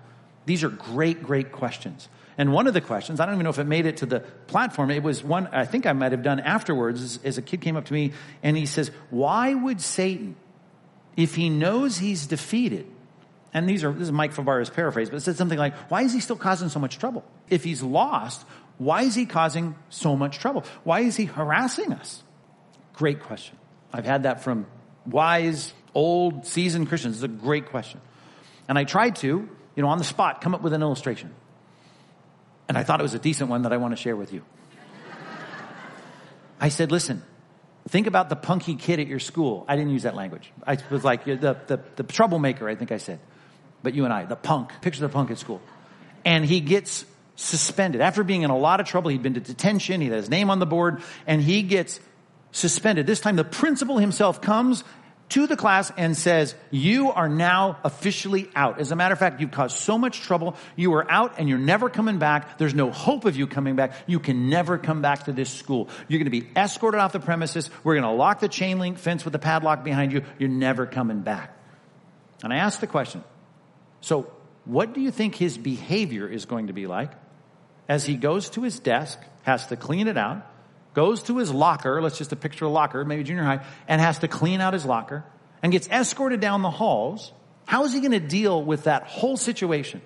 These 0.46 0.64
are 0.64 0.70
great, 0.70 1.24
great 1.24 1.52
questions. 1.52 2.10
And 2.38 2.52
one 2.52 2.68
of 2.68 2.74
the 2.74 2.82
questions, 2.82 3.20
I 3.20 3.26
don't 3.26 3.36
even 3.36 3.44
know 3.44 3.52
if 3.52 3.60
it 3.60 3.66
made 3.66 3.86
it 3.86 3.98
to 3.98 4.06
the 4.06 4.22
platform, 4.48 4.92
it 4.92 5.04
was 5.04 5.24
one 5.24 5.48
I 5.48 5.66
think 5.66 5.86
I 5.86 5.94
might 5.94 6.12
have 6.12 6.24
done 6.24 6.40
afterwards, 6.40 7.20
as 7.24 7.38
a 7.38 7.42
kid 7.42 7.62
came 7.62 7.76
up 7.76 7.86
to 7.86 7.94
me 7.94 8.14
and 8.42 8.58
he 8.58 8.66
says, 8.66 8.92
Why 9.10 9.54
would 9.54 9.82
Satan, 9.82 10.36
if 11.16 11.36
he 11.36 11.50
knows 11.50 11.98
he's 11.98 12.26
defeated, 12.26 12.88
and 13.54 13.70
these 13.70 13.84
are, 13.84 13.92
this 13.92 14.04
is 14.04 14.12
Mike 14.12 14.34
Fabarez's 14.34 14.72
paraphrase, 14.72 15.10
but 15.10 15.18
it 15.18 15.22
said 15.22 15.38
something 15.38 15.60
like, 15.60 15.76
Why 15.92 16.02
is 16.02 16.14
he 16.14 16.20
still 16.20 16.36
causing 16.36 16.70
so 16.70 16.80
much 16.80 16.98
trouble? 16.98 17.24
If 17.50 17.64
he's 17.64 17.84
lost, 17.84 18.46
why 18.78 19.04
is 19.04 19.16
he 19.16 19.26
causing 19.26 19.76
so 19.90 20.16
much 20.16 20.40
trouble? 20.40 20.66
Why 20.84 21.02
is 21.02 21.16
he 21.16 21.26
harassing 21.26 21.94
us? 21.94 22.24
Great 22.94 23.22
question. 23.22 23.58
I've 23.92 24.06
had 24.06 24.24
that 24.24 24.44
from 24.44 24.66
wise, 25.06 25.74
old, 25.94 26.48
seasoned 26.48 26.90
Christians. 26.90 27.18
It's 27.18 27.24
a 27.24 27.28
great 27.28 27.68
question. 27.68 28.02
And 28.68 28.80
I 28.80 28.84
tried 28.84 29.18
to, 29.18 29.28
you 29.28 29.84
know, 29.84 29.90
on 29.90 30.00
the 30.00 30.04
spot, 30.04 30.42
come 30.42 30.56
up 30.56 30.62
with 30.62 30.74
an 30.74 30.82
illustration. 30.82 31.34
And 32.68 32.78
I 32.78 32.84
thought 32.84 33.00
it 33.00 33.04
was 33.04 33.14
a 33.14 33.20
decent 33.20 33.50
one 33.50 33.64
that 33.64 33.74
I 33.74 33.78
want 33.78 33.96
to 33.96 34.02
share 34.02 34.16
with 34.16 34.34
you. 34.34 34.44
I 36.60 36.70
said, 36.70 36.92
listen, 36.92 37.22
think 37.90 38.08
about 38.08 38.30
the 38.30 38.36
punky 38.36 38.76
kid 38.76 39.00
at 39.00 39.08
your 39.08 39.20
school. 39.20 39.66
I 39.68 39.76
didn't 39.76 39.92
use 39.92 40.04
that 40.04 40.16
language. 40.16 40.52
I 40.66 40.78
was 40.90 41.04
like 41.04 41.26
the, 41.26 41.36
the, 41.36 41.80
the 41.96 42.04
troublemaker, 42.04 42.70
I 42.70 42.76
think 42.76 42.92
I 42.92 42.98
said. 42.98 43.20
But 43.82 43.94
you 43.94 44.06
and 44.06 44.14
I, 44.14 44.26
the 44.26 44.38
punk. 44.38 44.72
Picture 44.82 45.02
the 45.02 45.10
punk 45.10 45.30
at 45.30 45.38
school. 45.38 45.62
And 46.24 46.46
he 46.46 46.62
gets 46.62 47.06
suspended. 47.36 48.00
After 48.00 48.24
being 48.24 48.44
in 48.44 48.50
a 48.50 48.58
lot 48.58 48.80
of 48.80 48.88
trouble, 48.88 49.10
he'd 49.10 49.24
been 49.24 49.34
to 49.34 49.42
detention, 49.42 50.00
he 50.00 50.08
had 50.08 50.16
his 50.16 50.30
name 50.30 50.50
on 50.50 50.60
the 50.60 50.66
board, 50.66 51.02
and 51.28 51.42
he 51.42 51.64
gets 51.64 52.00
suspended. 52.52 53.08
This 53.08 53.20
time 53.20 53.36
the 53.36 53.44
principal 53.44 53.98
himself 53.98 54.42
comes 54.42 54.84
to 55.34 55.48
the 55.48 55.58
class 55.58 55.92
and 55.98 56.16
says, 56.16 56.54
you 56.70 57.12
are 57.12 57.28
now 57.28 57.80
officially 57.84 58.50
out. 58.56 58.80
As 58.80 58.92
a 58.92 58.96
matter 58.96 59.14
of 59.14 59.20
fact, 59.20 59.42
you've 59.42 59.50
caused 59.50 59.78
so 59.78 59.98
much 59.98 60.22
trouble. 60.22 60.56
You 60.76 60.94
are 60.94 61.12
out 61.12 61.40
and 61.40 61.50
you're 61.50 61.58
never 61.58 61.90
coming 61.90 62.20
back. 62.20 62.60
There's 62.60 62.76
no 62.76 62.92
hope 62.92 63.26
of 63.26 63.36
you 63.36 63.48
coming 63.48 63.76
back. 63.76 63.96
You 64.06 64.20
can 64.20 64.50
never 64.50 64.78
come 64.78 65.02
back 65.02 65.26
to 65.26 65.34
this 65.34 65.50
school. 65.50 65.90
You're 66.08 66.20
going 66.20 66.32
to 66.32 66.42
be 66.42 66.48
escorted 66.56 67.02
off 67.02 67.14
the 67.14 67.20
premises. 67.20 67.72
We're 67.84 67.96
going 67.96 68.04
to 68.04 68.12
lock 68.12 68.42
the 68.42 68.48
chain 68.48 68.78
link 68.78 69.00
fence 69.00 69.26
with 69.26 69.32
the 69.32 69.40
padlock 69.40 69.84
behind 69.84 70.12
you. 70.12 70.24
You're 70.38 70.50
never 70.50 70.86
coming 70.86 71.22
back. 71.22 71.58
And 72.44 72.54
I 72.54 72.58
asked 72.58 72.80
the 72.80 72.88
question, 72.88 73.24
so 74.02 74.32
what 74.66 74.94
do 74.94 75.02
you 75.02 75.10
think 75.10 75.34
his 75.34 75.58
behavior 75.58 76.28
is 76.28 76.46
going 76.46 76.68
to 76.68 76.74
be 76.74 76.86
like 76.86 77.12
as 77.90 78.06
he 78.06 78.16
goes 78.16 78.52
to 78.52 78.62
his 78.62 78.80
desk, 78.80 79.20
has 79.42 79.66
to 79.68 79.78
clean 79.78 80.08
it 80.08 80.18
out, 80.18 80.46
goes 80.94 81.24
to 81.24 81.40
his 81.40 81.52
locker, 81.52 82.02
let's 82.04 82.20
just 82.20 82.32
a 82.32 82.36
picture 82.36 82.66
of 82.66 82.72
a 82.72 82.74
locker, 82.74 83.04
maybe 83.04 83.24
junior 83.24 83.44
high, 83.44 83.66
and 83.88 84.00
has 84.00 84.20
to 84.20 84.28
clean 84.28 84.62
out 84.62 84.74
his 84.74 84.86
locker 84.86 85.26
and 85.64 85.72
gets 85.72 85.88
escorted 85.88 86.42
down 86.42 86.62
the 86.62 86.70
halls, 86.70 87.32
how 87.66 87.86
is 87.86 87.94
he 87.94 88.02
going 88.02 88.12
to 88.12 88.20
deal 88.20 88.62
with 88.62 88.84
that 88.84 89.04
whole 89.04 89.38
situation? 89.38 90.02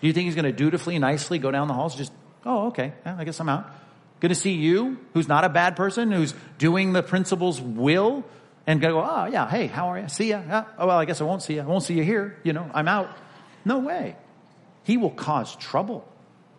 Do 0.00 0.06
you 0.08 0.12
think 0.12 0.26
he's 0.26 0.34
going 0.34 0.44
to 0.44 0.52
dutifully, 0.52 0.98
nicely 0.98 1.38
go 1.38 1.52
down 1.52 1.68
the 1.68 1.74
halls? 1.74 1.94
Just, 1.94 2.12
oh, 2.44 2.66
okay, 2.66 2.92
yeah, 3.06 3.16
I 3.16 3.24
guess 3.24 3.40
I'm 3.40 3.48
out. 3.48 3.70
Going 4.18 4.30
to 4.30 4.38
see 4.38 4.52
you, 4.52 4.98
who's 5.14 5.28
not 5.28 5.44
a 5.44 5.48
bad 5.48 5.76
person, 5.76 6.10
who's 6.10 6.34
doing 6.58 6.92
the 6.92 7.02
principal's 7.02 7.60
will, 7.60 8.24
and 8.66 8.80
go, 8.80 9.00
oh, 9.00 9.26
yeah, 9.26 9.48
hey, 9.48 9.68
how 9.68 9.88
are 9.88 9.98
you? 9.98 10.08
See 10.08 10.30
ya. 10.30 10.42
Yeah. 10.46 10.64
Oh, 10.78 10.88
well, 10.88 10.98
I 10.98 11.04
guess 11.04 11.20
I 11.20 11.24
won't 11.24 11.42
see 11.42 11.54
you. 11.54 11.62
I 11.62 11.64
won't 11.64 11.82
see 11.82 11.94
you 11.94 12.04
here. 12.04 12.38
You 12.44 12.52
know, 12.52 12.68
I'm 12.74 12.88
out. 12.88 13.16
No 13.64 13.78
way. 13.78 14.16
He 14.84 14.96
will 14.96 15.10
cause 15.10 15.56
trouble. 15.56 16.08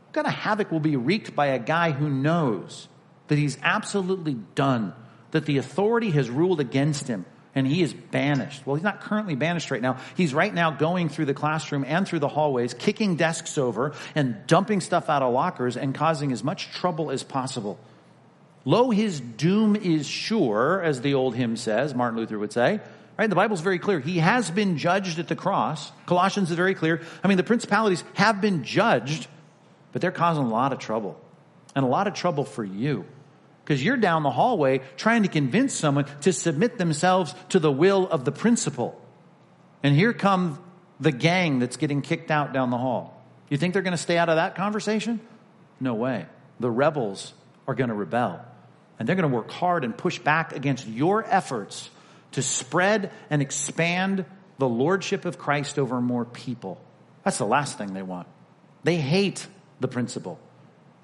What 0.07 0.13
kind 0.13 0.27
of 0.27 0.33
havoc 0.33 0.71
will 0.71 0.79
be 0.79 0.95
wreaked 0.95 1.35
by 1.35 1.47
a 1.47 1.59
guy 1.59 1.91
who 1.91 2.09
knows 2.09 2.87
that 3.27 3.37
he's 3.37 3.57
absolutely 3.61 4.35
done, 4.55 4.93
that 5.31 5.45
the 5.45 5.57
authority 5.57 6.11
has 6.11 6.29
ruled 6.29 6.59
against 6.59 7.07
him, 7.07 7.25
and 7.55 7.67
he 7.67 7.81
is 7.81 7.93
banished. 7.93 8.65
Well, 8.65 8.75
he's 8.75 8.83
not 8.83 9.01
currently 9.01 9.35
banished 9.35 9.69
right 9.71 9.81
now. 9.81 9.97
He's 10.15 10.33
right 10.33 10.53
now 10.53 10.71
going 10.71 11.09
through 11.09 11.25
the 11.25 11.33
classroom 11.33 11.85
and 11.87 12.07
through 12.07 12.19
the 12.19 12.27
hallways, 12.27 12.73
kicking 12.73 13.15
desks 13.15 13.57
over 13.57 13.93
and 14.15 14.45
dumping 14.47 14.81
stuff 14.81 15.09
out 15.09 15.21
of 15.21 15.33
lockers 15.33 15.77
and 15.77 15.93
causing 15.93 16.31
as 16.31 16.43
much 16.43 16.71
trouble 16.71 17.11
as 17.11 17.23
possible. 17.23 17.79
Lo, 18.65 18.89
his 18.89 19.19
doom 19.19 19.75
is 19.75 20.07
sure, 20.07 20.81
as 20.81 21.01
the 21.01 21.13
old 21.13 21.35
hymn 21.35 21.57
says, 21.57 21.93
Martin 21.93 22.17
Luther 22.17 22.39
would 22.39 22.53
say. 22.53 22.79
Right? 23.17 23.29
The 23.29 23.35
Bible's 23.35 23.61
very 23.61 23.77
clear. 23.77 23.99
He 23.99 24.17
has 24.17 24.49
been 24.49 24.77
judged 24.77 25.19
at 25.19 25.27
the 25.27 25.35
cross. 25.35 25.91
Colossians 26.07 26.49
is 26.49 26.55
very 26.55 26.73
clear. 26.73 27.01
I 27.23 27.27
mean, 27.27 27.37
the 27.37 27.43
principalities 27.43 28.03
have 28.15 28.41
been 28.41 28.63
judged, 28.63 29.27
but 29.91 30.01
they're 30.01 30.11
causing 30.11 30.45
a 30.45 30.49
lot 30.49 30.73
of 30.73 30.79
trouble. 30.79 31.19
And 31.75 31.85
a 31.85 31.87
lot 31.87 32.07
of 32.07 32.15
trouble 32.15 32.43
for 32.43 32.63
you. 32.63 33.05
Because 33.63 33.83
you're 33.83 33.97
down 33.97 34.23
the 34.23 34.31
hallway 34.31 34.81
trying 34.97 35.23
to 35.23 35.29
convince 35.29 35.73
someone 35.73 36.05
to 36.21 36.33
submit 36.33 36.77
themselves 36.77 37.33
to 37.49 37.59
the 37.59 37.71
will 37.71 38.07
of 38.07 38.25
the 38.25 38.31
principal. 38.31 38.99
And 39.81 39.95
here 39.95 40.13
come 40.13 40.61
the 40.99 41.11
gang 41.11 41.59
that's 41.59 41.77
getting 41.77 42.01
kicked 42.01 42.31
out 42.31 42.53
down 42.53 42.69
the 42.69 42.77
hall. 42.77 43.21
You 43.49 43.57
think 43.57 43.73
they're 43.73 43.83
going 43.83 43.91
to 43.91 43.97
stay 43.97 44.17
out 44.17 44.29
of 44.29 44.37
that 44.37 44.55
conversation? 44.55 45.19
No 45.79 45.93
way. 45.93 46.25
The 46.59 46.71
rebels 46.71 47.33
are 47.67 47.75
going 47.75 47.89
to 47.89 47.95
rebel. 47.95 48.43
And 48.99 49.07
they're 49.07 49.15
going 49.15 49.29
to 49.29 49.35
work 49.35 49.51
hard 49.51 49.83
and 49.83 49.97
push 49.97 50.19
back 50.19 50.55
against 50.55 50.87
your 50.87 51.25
efforts 51.25 51.89
to 52.33 52.41
spread 52.41 53.11
and 53.29 53.41
expand 53.41 54.25
the 54.57 54.67
lordship 54.67 55.25
of 55.25 55.37
Christ 55.37 55.79
over 55.79 55.99
more 55.99 56.25
people. 56.25 56.81
That's 57.23 57.37
the 57.37 57.45
last 57.45 57.77
thing 57.77 57.93
they 57.93 58.01
want. 58.01 58.27
They 58.83 58.97
hate 58.97 59.47
the 59.79 59.87
principal. 59.87 60.39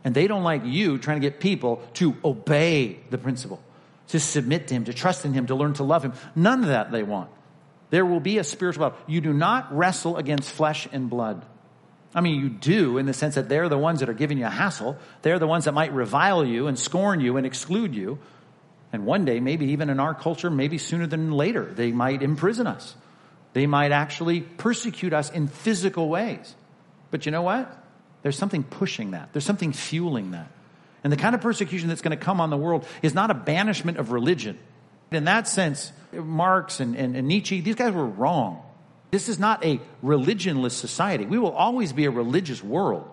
And 0.04 0.16
they 0.16 0.28
don't 0.28 0.44
like 0.44 0.62
you 0.66 0.98
trying 0.98 1.22
to 1.22 1.28
get 1.28 1.40
people 1.40 1.82
to 1.96 2.16
obey 2.24 3.00
the 3.10 3.18
principal, 3.18 3.62
to 4.10 4.20
submit 4.20 4.68
to 4.70 4.76
him, 4.76 4.86
to 4.86 4.94
trust 4.94 5.26
in 5.26 5.34
him, 5.34 5.48
to 5.48 5.56
learn 5.56 5.74
to 5.74 5.84
love 5.84 6.04
him. 6.04 6.14
None 6.36 6.62
of 6.62 6.70
that 6.70 6.92
they 6.92 7.04
want. 7.04 7.30
There 7.90 8.06
will 8.06 8.20
be 8.20 8.38
a 8.38 8.44
spiritual 8.44 8.90
battle. 8.90 9.04
You 9.08 9.22
do 9.22 9.34
not 9.34 9.76
wrestle 9.76 10.18
against 10.18 10.52
flesh 10.52 10.88
and 10.92 11.10
blood. 11.10 11.44
I 12.14 12.22
mean, 12.22 12.40
you 12.40 12.50
do 12.50 12.98
in 12.98 13.06
the 13.06 13.14
sense 13.14 13.36
that 13.36 13.50
they're 13.50 13.70
the 13.70 13.78
ones 13.78 14.00
that 14.00 14.10
are 14.10 14.14
giving 14.14 14.38
you 14.38 14.46
a 14.46 14.50
hassle. 14.50 14.98
They're 15.22 15.40
the 15.40 15.48
ones 15.48 15.66
that 15.66 15.74
might 15.74 15.94
revile 15.94 16.46
you 16.46 16.68
and 16.68 16.78
scorn 16.78 17.20
you 17.20 17.38
and 17.38 17.46
exclude 17.46 17.94
you. 17.94 18.20
And 18.92 19.06
one 19.06 19.26
day, 19.26 19.40
maybe 19.40 19.68
even 19.68 19.90
in 19.90 20.00
our 20.00 20.16
culture, 20.16 20.50
maybe 20.50 20.78
sooner 20.78 21.06
than 21.06 21.32
later, 21.32 21.66
they 21.66 21.92
might 21.92 22.24
imprison 22.24 22.66
us. 22.66 22.96
They 23.54 23.68
might 23.68 23.92
actually 23.92 24.42
persecute 24.42 25.14
us 25.14 25.30
in 25.30 25.48
physical 25.48 26.10
ways. 26.10 26.56
But 27.12 27.26
you 27.26 27.32
know 27.32 27.44
what? 27.44 27.76
There's 28.22 28.38
something 28.38 28.64
pushing 28.64 29.12
that. 29.12 29.30
There's 29.34 29.46
something 29.46 29.72
fueling 29.72 30.32
that. 30.32 30.48
And 31.04 31.14
the 31.14 31.18
kind 31.18 31.34
of 31.34 31.42
persecution 31.42 31.88
that's 31.88 32.02
going 32.02 32.18
to 32.18 32.24
come 32.24 32.42
on 32.42 32.50
the 32.50 32.58
world 32.58 32.86
is 33.02 33.14
not 33.14 33.32
a 33.32 33.34
banishment 33.34 33.98
of 33.98 34.12
religion. 34.12 34.58
In 35.12 35.26
that 35.26 35.48
sense, 35.48 35.92
Marx 36.12 36.80
and, 36.80 36.96
and, 36.96 37.16
and 37.16 37.28
Nietzsche, 37.28 37.62
these 37.62 37.76
guys 37.76 37.94
were 37.94 38.06
wrong. 38.06 38.62
This 39.12 39.30
is 39.30 39.40
not 39.40 39.66
a 39.66 39.80
religionless 40.04 40.72
society. 40.72 41.26
We 41.26 41.40
will 41.40 41.54
always 41.54 41.94
be 41.94 42.06
a 42.06 42.12
religious 42.12 42.64
world. 42.64 43.10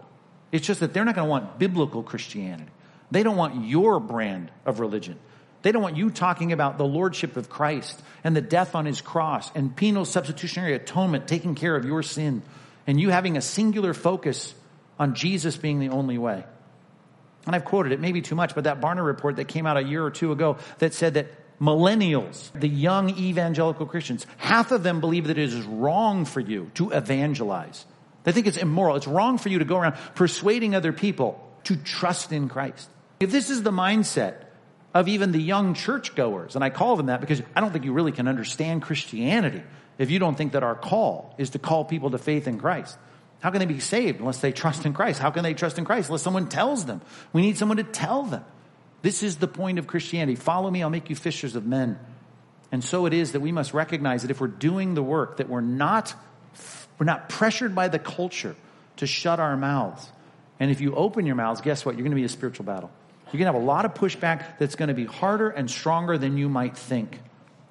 It's 0.52 0.66
just 0.66 0.80
that 0.80 0.92
they're 0.92 1.04
not 1.04 1.14
going 1.14 1.26
to 1.26 1.30
want 1.30 1.58
biblical 1.58 2.02
Christianity. 2.02 2.70
They 3.10 3.22
don't 3.22 3.36
want 3.36 3.66
your 3.66 4.00
brand 4.00 4.50
of 4.64 4.80
religion. 4.80 5.18
They 5.62 5.72
don't 5.72 5.82
want 5.82 5.96
you 5.96 6.10
talking 6.10 6.52
about 6.52 6.76
the 6.78 6.84
lordship 6.84 7.36
of 7.36 7.48
Christ 7.48 8.00
and 8.22 8.36
the 8.36 8.40
death 8.40 8.74
on 8.74 8.84
his 8.84 9.00
cross 9.00 9.50
and 9.54 9.74
penal 9.74 10.04
substitutionary 10.04 10.74
atonement 10.74 11.26
taking 11.26 11.54
care 11.54 11.74
of 11.74 11.84
your 11.84 12.02
sin 12.02 12.42
and 12.86 13.00
you 13.00 13.10
having 13.10 13.36
a 13.36 13.40
singular 13.40 13.94
focus 13.94 14.54
on 14.98 15.14
Jesus 15.14 15.56
being 15.56 15.78
the 15.78 15.90
only 15.90 16.18
way. 16.18 16.44
And 17.46 17.54
I've 17.54 17.64
quoted 17.64 17.92
it, 17.92 18.00
maybe 18.00 18.22
too 18.22 18.34
much, 18.34 18.54
but 18.54 18.64
that 18.64 18.80
Barna 18.80 19.04
report 19.04 19.36
that 19.36 19.46
came 19.46 19.66
out 19.66 19.76
a 19.76 19.82
year 19.82 20.04
or 20.04 20.10
two 20.10 20.32
ago 20.32 20.58
that 20.78 20.94
said 20.94 21.14
that 21.14 21.28
millennials, 21.60 22.50
the 22.52 22.68
young 22.68 23.10
evangelical 23.10 23.86
Christians, 23.86 24.26
half 24.36 24.72
of 24.72 24.82
them 24.82 25.00
believe 25.00 25.28
that 25.28 25.38
it 25.38 25.52
is 25.52 25.62
wrong 25.62 26.24
for 26.24 26.40
you 26.40 26.70
to 26.74 26.90
evangelize. 26.90 27.86
They 28.24 28.32
think 28.32 28.46
it's 28.46 28.56
immoral. 28.56 28.96
It's 28.96 29.06
wrong 29.06 29.38
for 29.38 29.48
you 29.48 29.60
to 29.60 29.64
go 29.64 29.78
around 29.78 29.96
persuading 30.16 30.74
other 30.74 30.92
people 30.92 31.40
to 31.64 31.76
trust 31.76 32.32
in 32.32 32.48
Christ. 32.48 32.90
If 33.20 33.30
this 33.30 33.50
is 33.50 33.62
the 33.62 33.70
mindset 33.70 34.42
of 34.92 35.08
even 35.08 35.30
the 35.30 35.40
young 35.40 35.74
churchgoers, 35.74 36.56
and 36.56 36.64
I 36.64 36.70
call 36.70 36.96
them 36.96 37.06
that 37.06 37.20
because 37.20 37.40
I 37.54 37.60
don't 37.60 37.72
think 37.72 37.84
you 37.84 37.92
really 37.92 38.12
can 38.12 38.28
understand 38.28 38.82
Christianity 38.82 39.62
if 39.98 40.10
you 40.10 40.18
don't 40.18 40.36
think 40.36 40.52
that 40.52 40.62
our 40.62 40.74
call 40.74 41.34
is 41.38 41.50
to 41.50 41.58
call 41.58 41.84
people 41.84 42.10
to 42.10 42.18
faith 42.18 42.48
in 42.48 42.58
Christ. 42.58 42.98
How 43.40 43.50
can 43.50 43.60
they 43.60 43.66
be 43.66 43.80
saved 43.80 44.20
unless 44.20 44.40
they 44.40 44.52
trust 44.52 44.86
in 44.86 44.92
Christ? 44.92 45.20
How 45.20 45.30
can 45.30 45.42
they 45.42 45.54
trust 45.54 45.78
in 45.78 45.84
Christ 45.84 46.08
unless 46.08 46.22
someone 46.22 46.48
tells 46.48 46.86
them? 46.86 47.02
We 47.32 47.42
need 47.42 47.58
someone 47.58 47.76
to 47.76 47.84
tell 47.84 48.22
them. 48.22 48.44
This 49.02 49.22
is 49.22 49.36
the 49.36 49.48
point 49.48 49.78
of 49.78 49.86
Christianity. 49.86 50.36
Follow 50.36 50.70
me, 50.70 50.82
I'll 50.82 50.90
make 50.90 51.10
you 51.10 51.16
fishers 51.16 51.54
of 51.54 51.66
men. 51.66 51.98
And 52.72 52.82
so 52.82 53.06
it 53.06 53.12
is 53.12 53.32
that 53.32 53.40
we 53.40 53.52
must 53.52 53.74
recognize 53.74 54.22
that 54.22 54.30
if 54.30 54.40
we're 54.40 54.48
doing 54.48 54.94
the 54.94 55.02
work, 55.02 55.36
that 55.36 55.48
we're 55.48 55.60
not, 55.60 56.14
we're 56.98 57.06
not 57.06 57.28
pressured 57.28 57.74
by 57.74 57.88
the 57.88 57.98
culture 57.98 58.56
to 58.96 59.06
shut 59.06 59.38
our 59.38 59.56
mouths. 59.56 60.10
And 60.58 60.70
if 60.70 60.80
you 60.80 60.94
open 60.94 61.26
your 61.26 61.36
mouths, 61.36 61.60
guess 61.60 61.84
what? 61.84 61.94
You're 61.94 62.02
going 62.02 62.12
to 62.12 62.16
be 62.16 62.24
a 62.24 62.28
spiritual 62.28 62.64
battle. 62.64 62.90
You're 63.26 63.38
going 63.38 63.52
to 63.52 63.58
have 63.58 63.62
a 63.62 63.66
lot 63.66 63.84
of 63.84 63.94
pushback 63.94 64.58
that's 64.58 64.74
going 64.74 64.88
to 64.88 64.94
be 64.94 65.04
harder 65.04 65.50
and 65.50 65.70
stronger 65.70 66.16
than 66.16 66.38
you 66.38 66.48
might 66.48 66.76
think. 66.76 67.20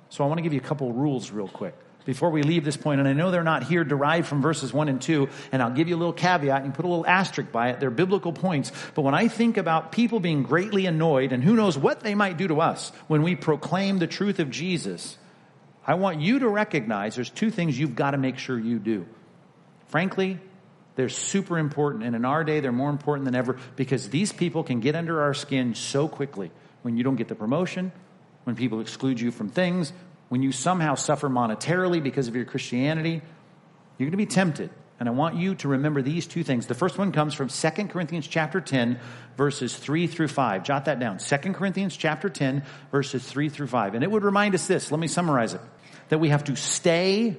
So 0.10 0.24
I 0.24 0.28
want 0.28 0.38
to 0.38 0.44
give 0.44 0.54
you 0.54 0.60
a 0.60 0.64
couple 0.64 0.94
rules 0.94 1.32
real 1.32 1.48
quick 1.48 1.76
before 2.06 2.30
we 2.30 2.44
leave 2.44 2.64
this 2.64 2.78
point, 2.78 3.00
and 3.00 3.10
I 3.10 3.14
know 3.14 3.32
they're 3.32 3.44
not 3.44 3.64
here 3.64 3.84
derived 3.84 4.28
from 4.28 4.42
verses 4.42 4.72
1 4.72 4.88
and 4.88 5.02
2, 5.02 5.28
and 5.52 5.62
I'll 5.62 5.72
give 5.72 5.90
you 5.90 5.96
a 5.96 5.98
little 5.98 6.14
caveat 6.14 6.64
and 6.64 6.74
put 6.74 6.86
a 6.86 6.88
little 6.88 7.06
asterisk 7.06 7.52
by 7.52 7.70
it. 7.70 7.80
They're 7.80 7.90
biblical 7.90 8.32
points. 8.32 8.72
But 8.94 9.02
when 9.02 9.16
I 9.16 9.28
think 9.28 9.58
about 9.58 9.92
people 9.92 10.20
being 10.20 10.44
greatly 10.44 10.86
annoyed, 10.86 11.34
and 11.34 11.44
who 11.44 11.56
knows 11.56 11.78
what 11.78 12.02
they 12.02 12.16
might 12.16 12.38
do 12.38 12.48
to 12.48 12.62
us 12.62 12.92
when 13.08 13.24
we 13.24 13.36
proclaim 13.36 13.98
the 13.98 14.08
truth 14.08 14.40
of 14.40 14.52
Jesus, 14.52 15.18
I 15.86 15.96
want 15.96 16.22
you 16.22 16.40
to 16.40 16.48
recognize 16.48 17.16
there's 17.16 17.30
two 17.30 17.52
things 17.52 17.78
you've 17.78 17.96
got 17.96 18.12
to 18.12 18.18
make 18.18 18.38
sure 18.38 18.58
you 18.58 18.80
do. 18.80 19.06
Frankly, 19.88 20.40
they're 20.96 21.10
super 21.10 21.58
important, 21.58 22.04
and 22.04 22.16
in 22.16 22.24
our 22.24 22.44
day, 22.44 22.60
they're 22.60 22.72
more 22.72 22.90
important 22.90 23.26
than 23.26 23.36
ever 23.36 23.58
because 23.76 24.10
these 24.10 24.32
people 24.32 24.64
can 24.64 24.80
get 24.80 24.96
under 24.96 25.22
our 25.22 25.34
skin 25.34 25.76
so 25.76 26.08
quickly 26.08 26.52
when 26.84 26.98
you 26.98 27.04
don't 27.04 27.16
get 27.16 27.28
the 27.28 27.36
promotion, 27.36 27.92
when 28.46 28.56
people 28.56 28.80
exclude 28.80 29.20
you 29.20 29.32
from 29.32 29.50
things, 29.50 29.92
when 30.30 30.42
you 30.42 30.52
somehow 30.52 30.96
suffer 30.96 31.30
monetarily 31.30 32.02
because 32.02 32.28
of 32.28 32.36
your 32.36 32.46
Christianity, 32.46 33.22
you're 33.98 34.10
going 34.10 34.12
to 34.12 34.18
be 34.18 34.26
tempted. 34.26 34.70
And 35.00 35.10
I 35.10 35.12
want 35.12 35.36
you 35.36 35.56
to 35.56 35.68
remember 35.68 36.02
these 36.02 36.26
two 36.26 36.44
things. 36.44 36.68
The 36.68 36.74
first 36.74 36.98
one 36.98 37.12
comes 37.12 37.34
from 37.34 37.50
2 37.50 37.70
Corinthians 37.88 38.28
chapter 38.28 38.62
10, 38.62 39.00
verses 39.36 39.76
3 39.76 40.08
through 40.08 40.30
5. 40.30 40.64
Jot 40.64 40.86
that 40.86 41.00
down. 41.00 41.18
2 41.18 41.38
Corinthians 41.54 41.98
chapter 41.98 42.30
10, 42.30 42.64
verses 42.92 43.24
3 43.26 43.50
through 43.50 43.68
5. 43.68 43.96
And 43.96 44.04
it 44.04 44.12
would 44.12 44.24
remind 44.24 44.56
us 44.56 44.68
this. 44.68 44.92
Let 44.92 45.00
me 45.00 45.08
summarize 45.08 45.54
it. 45.54 45.62
That 46.10 46.20
we 46.20 46.30
have 46.30 46.46
to 46.46 46.56
stay 46.56 47.36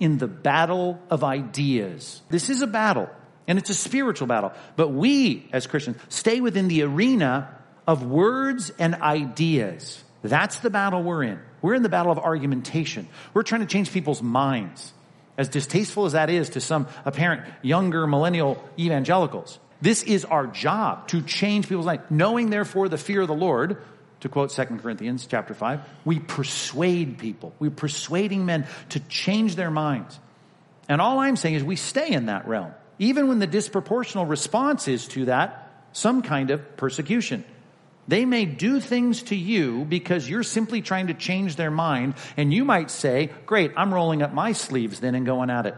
in 0.00 0.18
the 0.18 0.26
battle 0.26 1.00
of 1.08 1.22
ideas. 1.22 2.20
This 2.30 2.50
is 2.50 2.62
a 2.62 2.66
battle, 2.66 3.08
and 3.46 3.58
it's 3.58 3.70
a 3.70 3.74
spiritual 3.74 4.26
battle. 4.26 4.52
But 4.74 4.88
we, 4.88 5.48
as 5.52 5.68
Christians, 5.68 5.98
stay 6.08 6.40
within 6.40 6.66
the 6.66 6.82
arena 6.82 7.54
of 7.86 8.04
words 8.04 8.72
and 8.78 8.96
ideas. 8.96 10.02
That's 10.22 10.58
the 10.60 10.70
battle 10.70 11.02
we're 11.02 11.22
in. 11.22 11.38
We're 11.62 11.74
in 11.74 11.82
the 11.82 11.88
battle 11.88 12.12
of 12.12 12.18
argumentation. 12.18 13.08
We're 13.34 13.42
trying 13.42 13.60
to 13.62 13.66
change 13.66 13.92
people's 13.92 14.22
minds. 14.22 14.92
As 15.38 15.48
distasteful 15.48 16.04
as 16.04 16.12
that 16.12 16.28
is 16.28 16.50
to 16.50 16.60
some 16.60 16.86
apparent 17.04 17.42
younger 17.62 18.06
millennial 18.06 18.62
evangelicals, 18.78 19.58
this 19.80 20.02
is 20.02 20.24
our 20.24 20.46
job 20.46 21.08
to 21.08 21.22
change 21.22 21.68
people's 21.68 21.86
minds. 21.86 22.02
Knowing 22.10 22.50
therefore 22.50 22.88
the 22.88 22.98
fear 22.98 23.22
of 23.22 23.28
the 23.28 23.34
Lord, 23.34 23.78
to 24.20 24.28
quote 24.28 24.50
2 24.50 24.64
Corinthians 24.64 25.26
chapter 25.26 25.54
5, 25.54 25.80
we 26.04 26.18
persuade 26.18 27.18
people. 27.18 27.54
We're 27.58 27.70
persuading 27.70 28.44
men 28.44 28.66
to 28.90 29.00
change 29.00 29.56
their 29.56 29.70
minds. 29.70 30.18
And 30.88 31.00
all 31.00 31.18
I'm 31.18 31.36
saying 31.36 31.54
is 31.54 31.64
we 31.64 31.76
stay 31.76 32.10
in 32.10 32.26
that 32.26 32.46
realm, 32.46 32.72
even 32.98 33.28
when 33.28 33.38
the 33.38 33.46
disproportional 33.46 34.28
response 34.28 34.88
is 34.88 35.06
to 35.08 35.26
that 35.26 35.70
some 35.92 36.22
kind 36.22 36.50
of 36.50 36.76
persecution. 36.76 37.44
They 38.10 38.24
may 38.24 38.44
do 38.44 38.80
things 38.80 39.22
to 39.24 39.36
you 39.36 39.84
because 39.84 40.28
you're 40.28 40.42
simply 40.42 40.82
trying 40.82 41.06
to 41.06 41.14
change 41.14 41.54
their 41.54 41.70
mind, 41.70 42.14
and 42.36 42.52
you 42.52 42.64
might 42.64 42.90
say, 42.90 43.30
Great, 43.46 43.70
I'm 43.76 43.94
rolling 43.94 44.20
up 44.20 44.34
my 44.34 44.50
sleeves 44.50 44.98
then 44.98 45.14
and 45.14 45.24
going 45.24 45.48
at 45.48 45.66
it. 45.66 45.76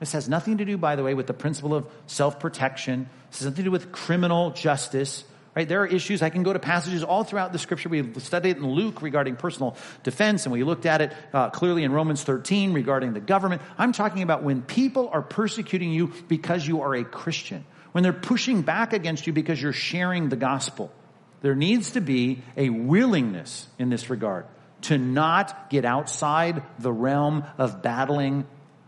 This 0.00 0.12
has 0.12 0.30
nothing 0.30 0.58
to 0.58 0.64
do, 0.64 0.78
by 0.78 0.96
the 0.96 1.02
way, 1.02 1.12
with 1.12 1.26
the 1.26 1.34
principle 1.34 1.74
of 1.74 1.86
self 2.06 2.40
protection. 2.40 3.10
This 3.28 3.40
has 3.40 3.48
nothing 3.48 3.56
to 3.56 3.62
do 3.64 3.70
with 3.70 3.92
criminal 3.92 4.52
justice. 4.52 5.24
Right? 5.54 5.68
There 5.68 5.82
are 5.82 5.86
issues. 5.86 6.22
I 6.22 6.30
can 6.30 6.42
go 6.42 6.54
to 6.54 6.58
passages 6.58 7.04
all 7.04 7.22
throughout 7.22 7.52
the 7.52 7.58
scripture. 7.58 7.90
We 7.90 8.14
studied 8.18 8.52
it 8.52 8.56
in 8.56 8.66
Luke 8.66 9.02
regarding 9.02 9.36
personal 9.36 9.76
defense, 10.04 10.46
and 10.46 10.54
we 10.54 10.64
looked 10.64 10.86
at 10.86 11.02
it 11.02 11.12
uh, 11.34 11.50
clearly 11.50 11.84
in 11.84 11.92
Romans 11.92 12.24
13 12.24 12.72
regarding 12.72 13.12
the 13.12 13.20
government. 13.20 13.60
I'm 13.76 13.92
talking 13.92 14.22
about 14.22 14.42
when 14.42 14.62
people 14.62 15.10
are 15.12 15.20
persecuting 15.20 15.92
you 15.92 16.14
because 16.28 16.66
you 16.66 16.80
are 16.80 16.94
a 16.94 17.04
Christian, 17.04 17.66
when 17.92 18.04
they're 18.04 18.14
pushing 18.14 18.62
back 18.62 18.94
against 18.94 19.26
you 19.26 19.34
because 19.34 19.60
you're 19.60 19.74
sharing 19.74 20.30
the 20.30 20.36
gospel. 20.36 20.94
There 21.40 21.54
needs 21.54 21.92
to 21.92 22.00
be 22.00 22.42
a 22.56 22.70
willingness 22.70 23.66
in 23.78 23.90
this 23.90 24.10
regard 24.10 24.46
to 24.82 24.98
not 24.98 25.70
get 25.70 25.84
outside 25.84 26.62
the 26.78 26.92
realm 26.92 27.44
of 27.58 27.82
battling 27.82 28.46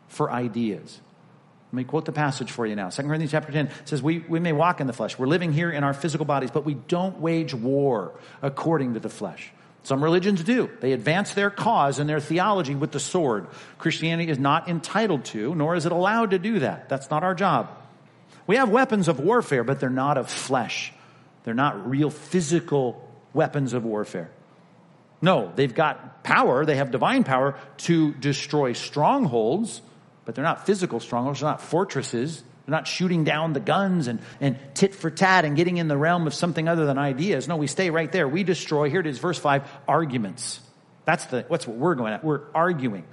for 0.08 0.30
ideas. 0.30 1.00
Let 1.72 1.76
me 1.76 1.84
quote 1.84 2.04
the 2.04 2.12
passage 2.12 2.50
for 2.50 2.66
you 2.66 2.74
now. 2.74 2.90
2 2.90 3.02
Corinthians 3.02 3.30
chapter 3.30 3.52
10 3.52 3.70
says, 3.84 4.02
we, 4.02 4.18
we 4.18 4.40
may 4.40 4.52
walk 4.52 4.80
in 4.80 4.88
the 4.88 4.92
flesh. 4.92 5.16
We're 5.16 5.28
living 5.28 5.52
here 5.52 5.70
in 5.70 5.84
our 5.84 5.94
physical 5.94 6.26
bodies, 6.26 6.50
but 6.50 6.64
we 6.64 6.74
don't 6.74 7.20
wage 7.20 7.54
war 7.54 8.18
according 8.42 8.94
to 8.94 9.00
the 9.00 9.08
flesh. 9.08 9.52
Some 9.84 10.02
religions 10.02 10.42
do. 10.42 10.68
They 10.80 10.92
advance 10.92 11.32
their 11.34 11.48
cause 11.48 12.00
and 12.00 12.10
their 12.10 12.20
theology 12.20 12.74
with 12.74 12.90
the 12.90 13.00
sword. 13.00 13.46
Christianity 13.78 14.30
is 14.30 14.38
not 14.38 14.68
entitled 14.68 15.24
to, 15.26 15.54
nor 15.54 15.74
is 15.74 15.86
it 15.86 15.92
allowed 15.92 16.32
to 16.32 16.38
do 16.38 16.58
that. 16.58 16.88
That's 16.88 17.08
not 17.08 17.22
our 17.22 17.34
job. 17.34 17.70
We 18.46 18.56
have 18.56 18.68
weapons 18.68 19.06
of 19.06 19.20
warfare, 19.20 19.62
but 19.62 19.78
they're 19.78 19.90
not 19.90 20.18
of 20.18 20.28
flesh. 20.28 20.92
They're 21.44 21.54
not 21.54 21.88
real 21.88 22.10
physical 22.10 23.08
weapons 23.32 23.72
of 23.72 23.84
warfare. 23.84 24.30
No, 25.22 25.52
they've 25.54 25.74
got 25.74 26.24
power, 26.24 26.64
they 26.64 26.76
have 26.76 26.90
divine 26.90 27.24
power 27.24 27.58
to 27.78 28.14
destroy 28.14 28.72
strongholds, 28.72 29.82
but 30.24 30.34
they're 30.34 30.44
not 30.44 30.66
physical 30.66 31.00
strongholds, 31.00 31.40
they're 31.40 31.50
not 31.50 31.60
fortresses. 31.60 32.42
They're 32.66 32.76
not 32.76 32.86
shooting 32.86 33.24
down 33.24 33.52
the 33.52 33.60
guns 33.60 34.06
and, 34.06 34.20
and 34.40 34.56
tit 34.74 34.94
for 34.94 35.10
tat 35.10 35.44
and 35.44 35.56
getting 35.56 35.78
in 35.78 35.88
the 35.88 35.96
realm 35.96 36.28
of 36.28 36.34
something 36.34 36.68
other 36.68 36.86
than 36.86 36.98
ideas. 36.98 37.48
No, 37.48 37.56
we 37.56 37.66
stay 37.66 37.90
right 37.90 38.12
there. 38.12 38.28
We 38.28 38.44
destroy, 38.44 38.90
here 38.90 39.00
it 39.00 39.08
is, 39.08 39.18
verse 39.18 39.38
5, 39.38 39.68
arguments. 39.88 40.60
That's 41.04 41.26
the, 41.26 41.44
what's 41.48 41.66
what 41.66 41.78
we're 41.78 41.96
going 41.96 42.12
at. 42.12 42.22
We're 42.22 42.42
arguing. 42.54 43.04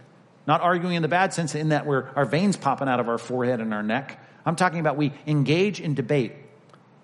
Not 0.45 0.61
arguing 0.61 0.95
in 0.95 1.01
the 1.01 1.07
bad 1.07 1.33
sense 1.33 1.55
in 1.55 1.69
that 1.69 1.87
we're, 1.87 2.07
our 2.15 2.25
veins 2.25 2.55
popping 2.55 2.87
out 2.87 2.99
of 2.99 3.09
our 3.09 3.17
forehead 3.17 3.59
and 3.59 3.73
our 3.73 3.81
neck. 3.81 4.23
I'm 4.45 4.55
talking 4.55 4.79
about 4.79 4.95
we 4.95 5.11
engage 5.25 5.81
in 5.81 5.95
debate. 5.95 6.33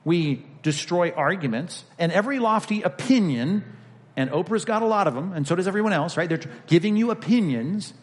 We 0.05 0.45
destroy 0.63 1.11
arguments 1.11 1.83
and 1.99 2.11
every 2.11 2.39
lofty 2.39 2.81
opinion, 2.81 3.63
and 4.17 4.31
Oprah's 4.31 4.65
got 4.65 4.81
a 4.81 4.87
lot 4.87 5.07
of 5.07 5.13
them, 5.13 5.33
and 5.33 5.47
so 5.47 5.55
does 5.55 5.67
everyone 5.67 5.93
else, 5.93 6.17
right? 6.17 6.27
They're 6.27 6.41
giving 6.65 6.97
you 6.97 7.11
opinions 7.11 7.93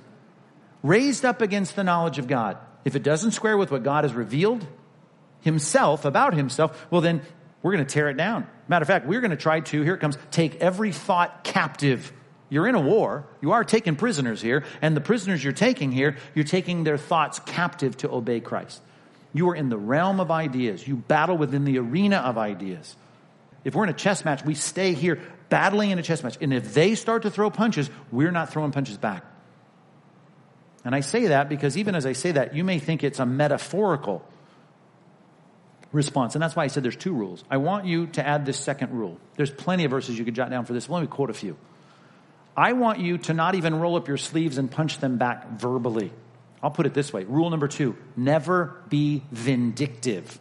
raised 0.83 1.25
up 1.25 1.43
against 1.43 1.77
the 1.77 1.85
knowledge 1.85 2.19
of 2.19 2.27
God. 2.27 2.57
If 2.85 2.97
it 2.97 3.03
doesn't 3.03 3.33
square 3.33 3.57
with 3.57 3.71
what 3.71 3.83
God 3.83 4.05
has 4.05 4.15
revealed 4.15 4.67
himself 5.41 6.05
about 6.05 6.35
himself, 6.35 6.87
well, 6.91 7.01
then 7.01 7.23
we're 7.63 7.73
going 7.73 7.85
to 7.85 7.93
tear 7.93 8.09
it 8.09 8.17
down. 8.17 8.47
Matter 8.69 8.83
of 8.83 8.87
fact, 8.87 9.07
we're 9.07 9.21
going 9.21 9.33
to 9.33 9.37
try 9.37 9.61
to, 9.61 9.83
here 9.83 9.95
it 9.95 10.01
comes, 10.01 10.17
take 10.31 10.57
every 10.57 10.93
thought 10.93 11.45
captive. 11.45 12.13
You're 12.49 12.67
in 12.67 12.75
a 12.75 12.81
war. 12.81 13.27
You 13.41 13.53
are 13.53 13.65
taking 13.65 13.97
prisoners 13.97 14.41
here. 14.41 14.65
And 14.81 14.97
the 14.97 15.01
prisoners 15.01 15.45
you're 15.45 15.53
taking 15.53 15.93
here, 15.93 16.17
you're 16.35 16.45
taking 16.45 16.85
their 16.85 16.99
thoughts 16.99 17.39
captive 17.41 17.97
to 17.99 18.11
obey 18.11 18.41
Christ. 18.41 18.81
You 19.33 19.51
are 19.51 19.55
in 19.55 19.69
the 19.69 19.79
realm 19.79 20.21
of 20.21 20.31
ideas. 20.31 20.87
You 20.87 20.97
battle 20.97 21.37
within 21.37 21.65
the 21.65 21.79
arena 21.79 22.17
of 22.17 22.37
ideas. 22.37 22.97
If 23.65 23.75
we're 23.75 23.85
in 23.85 23.91
a 23.91 23.95
chess 23.95 24.25
match, 24.25 24.45
we 24.45 24.55
stay 24.55 24.95
here 24.95 25.21
battling 25.49 25.91
in 25.91 25.99
a 25.99 26.03
chess 26.03 26.23
match. 26.23 26.39
And 26.41 26.53
if 26.53 26.75
they 26.75 26.95
start 26.95 27.23
to 27.23 27.31
throw 27.31 27.51
punches, 27.51 27.91
we're 28.11 28.31
not 28.31 28.53
throwing 28.53 28.73
punches 28.73 28.97
back. 28.97 29.25
And 30.85 30.95
I 30.95 31.01
say 31.01 31.29
that 31.29 31.49
because 31.49 31.77
even 31.77 31.95
as 31.95 32.07
I 32.07 32.13
say 32.13 32.33
that, 32.33 32.55
you 32.55 32.65
may 32.65 32.79
think 32.79 33.05
it's 33.05 33.19
a 33.19 33.27
metaphorical 33.27 34.25
response. 35.93 36.35
And 36.35 36.43
that's 36.43 36.57
why 36.57 36.65
I 36.65 36.69
said 36.69 36.83
there's 36.83 36.97
two 36.97 37.13
rules. 37.13 37.45
I 37.51 37.59
want 37.59 37.85
you 37.85 38.07
to 38.09 38.27
add 38.27 38.47
this 38.47 38.59
second 38.59 38.93
rule. 38.93 39.19
There's 39.37 39.51
plenty 39.51 39.85
of 39.85 39.91
verses 39.91 40.19
you 40.19 40.25
could 40.25 40.35
jot 40.35 40.51
down 40.51 40.65
for 40.65 40.73
this. 40.73 40.89
Let 40.89 41.03
me 41.03 41.07
quote 41.07 41.31
a 41.31 41.35
few. 41.35 41.57
I 42.57 42.73
want 42.73 42.99
you 42.99 43.19
to 43.19 43.35
not 43.35 43.55
even 43.55 43.75
roll 43.79 43.97
up 43.97 44.09
your 44.09 44.17
sleeves 44.17 44.59
and 44.59 44.71
punch 44.71 44.99
them 44.99 45.19
back 45.19 45.51
verbally. 45.53 46.13
I'll 46.63 46.71
put 46.71 46.87
it 46.87 46.95
this 46.95 47.13
way. 47.13 47.25
Rule 47.25 47.51
number 47.51 47.69
two, 47.69 47.97
never 48.17 48.77
be 48.89 49.23
vindictive. 49.31 50.39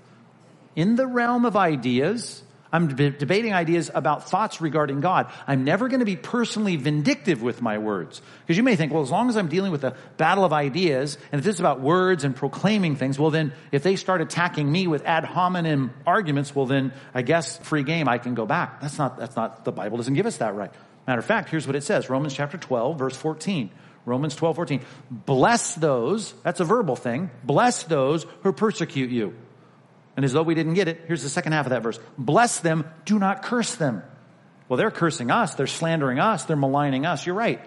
In 0.75 0.95
the 0.95 1.07
realm 1.07 1.45
of 1.45 1.55
ideas, 1.55 2.43
I'm 2.71 2.95
debating 2.95 3.53
ideas 3.53 3.89
about 3.93 4.29
thoughts 4.29 4.61
regarding 4.61 5.01
God. 5.01 5.31
I'm 5.47 5.63
never 5.63 5.87
going 5.87 6.01
to 6.01 6.05
be 6.05 6.15
personally 6.15 6.75
vindictive 6.75 7.41
with 7.41 7.63
my 7.63 7.79
words. 7.79 8.21
Because 8.41 8.57
you 8.57 8.63
may 8.63 8.75
think, 8.75 8.93
well, 8.93 9.01
as 9.01 9.09
long 9.09 9.27
as 9.27 9.37
I'm 9.37 9.47
dealing 9.47 9.71
with 9.71 9.83
a 9.83 9.95
battle 10.17 10.45
of 10.45 10.53
ideas, 10.53 11.17
and 11.31 11.39
if 11.39 11.45
this 11.45 11.55
is 11.55 11.59
about 11.59 11.81
words 11.81 12.23
and 12.23 12.35
proclaiming 12.35 12.95
things, 12.95 13.17
well 13.17 13.31
then, 13.31 13.53
if 13.71 13.81
they 13.81 13.95
start 13.95 14.21
attacking 14.21 14.71
me 14.71 14.85
with 14.85 15.03
ad 15.05 15.25
hominem 15.25 15.91
arguments, 16.05 16.55
well 16.55 16.67
then, 16.67 16.93
I 17.13 17.23
guess 17.23 17.57
free 17.57 17.83
game, 17.83 18.07
I 18.07 18.19
can 18.19 18.35
go 18.35 18.45
back. 18.45 18.81
That's 18.81 18.99
not, 18.99 19.17
that's 19.17 19.35
not, 19.35 19.65
the 19.65 19.71
Bible 19.71 19.97
doesn't 19.97 20.13
give 20.13 20.27
us 20.27 20.37
that 20.37 20.53
right. 20.53 20.71
Matter 21.07 21.19
of 21.19 21.25
fact, 21.25 21.49
here's 21.49 21.65
what 21.65 21.75
it 21.75 21.83
says. 21.83 22.07
Romans 22.07 22.35
chapter 22.35 22.59
12, 22.59 22.99
verse 22.99 23.17
14. 23.17 23.71
Romans 24.05 24.35
12, 24.35 24.55
14. 24.55 24.81
Bless 25.11 25.75
those, 25.75 26.33
that's 26.43 26.59
a 26.59 26.65
verbal 26.65 26.95
thing, 26.95 27.29
bless 27.43 27.83
those 27.83 28.25
who 28.43 28.53
persecute 28.53 29.09
you. 29.09 29.35
And 30.15 30.25
as 30.25 30.33
though 30.33 30.43
we 30.43 30.55
didn't 30.55 30.73
get 30.73 30.87
it, 30.87 31.01
here's 31.07 31.23
the 31.23 31.29
second 31.29 31.53
half 31.53 31.65
of 31.65 31.69
that 31.69 31.83
verse. 31.83 31.99
Bless 32.17 32.59
them, 32.59 32.89
do 33.05 33.19
not 33.19 33.43
curse 33.43 33.75
them. 33.75 34.03
Well, 34.67 34.77
they're 34.77 34.91
cursing 34.91 35.31
us, 35.31 35.55
they're 35.55 35.67
slandering 35.67 36.19
us, 36.19 36.43
they're 36.45 36.57
maligning 36.57 37.05
us. 37.05 37.25
You're 37.25 37.35
right. 37.35 37.61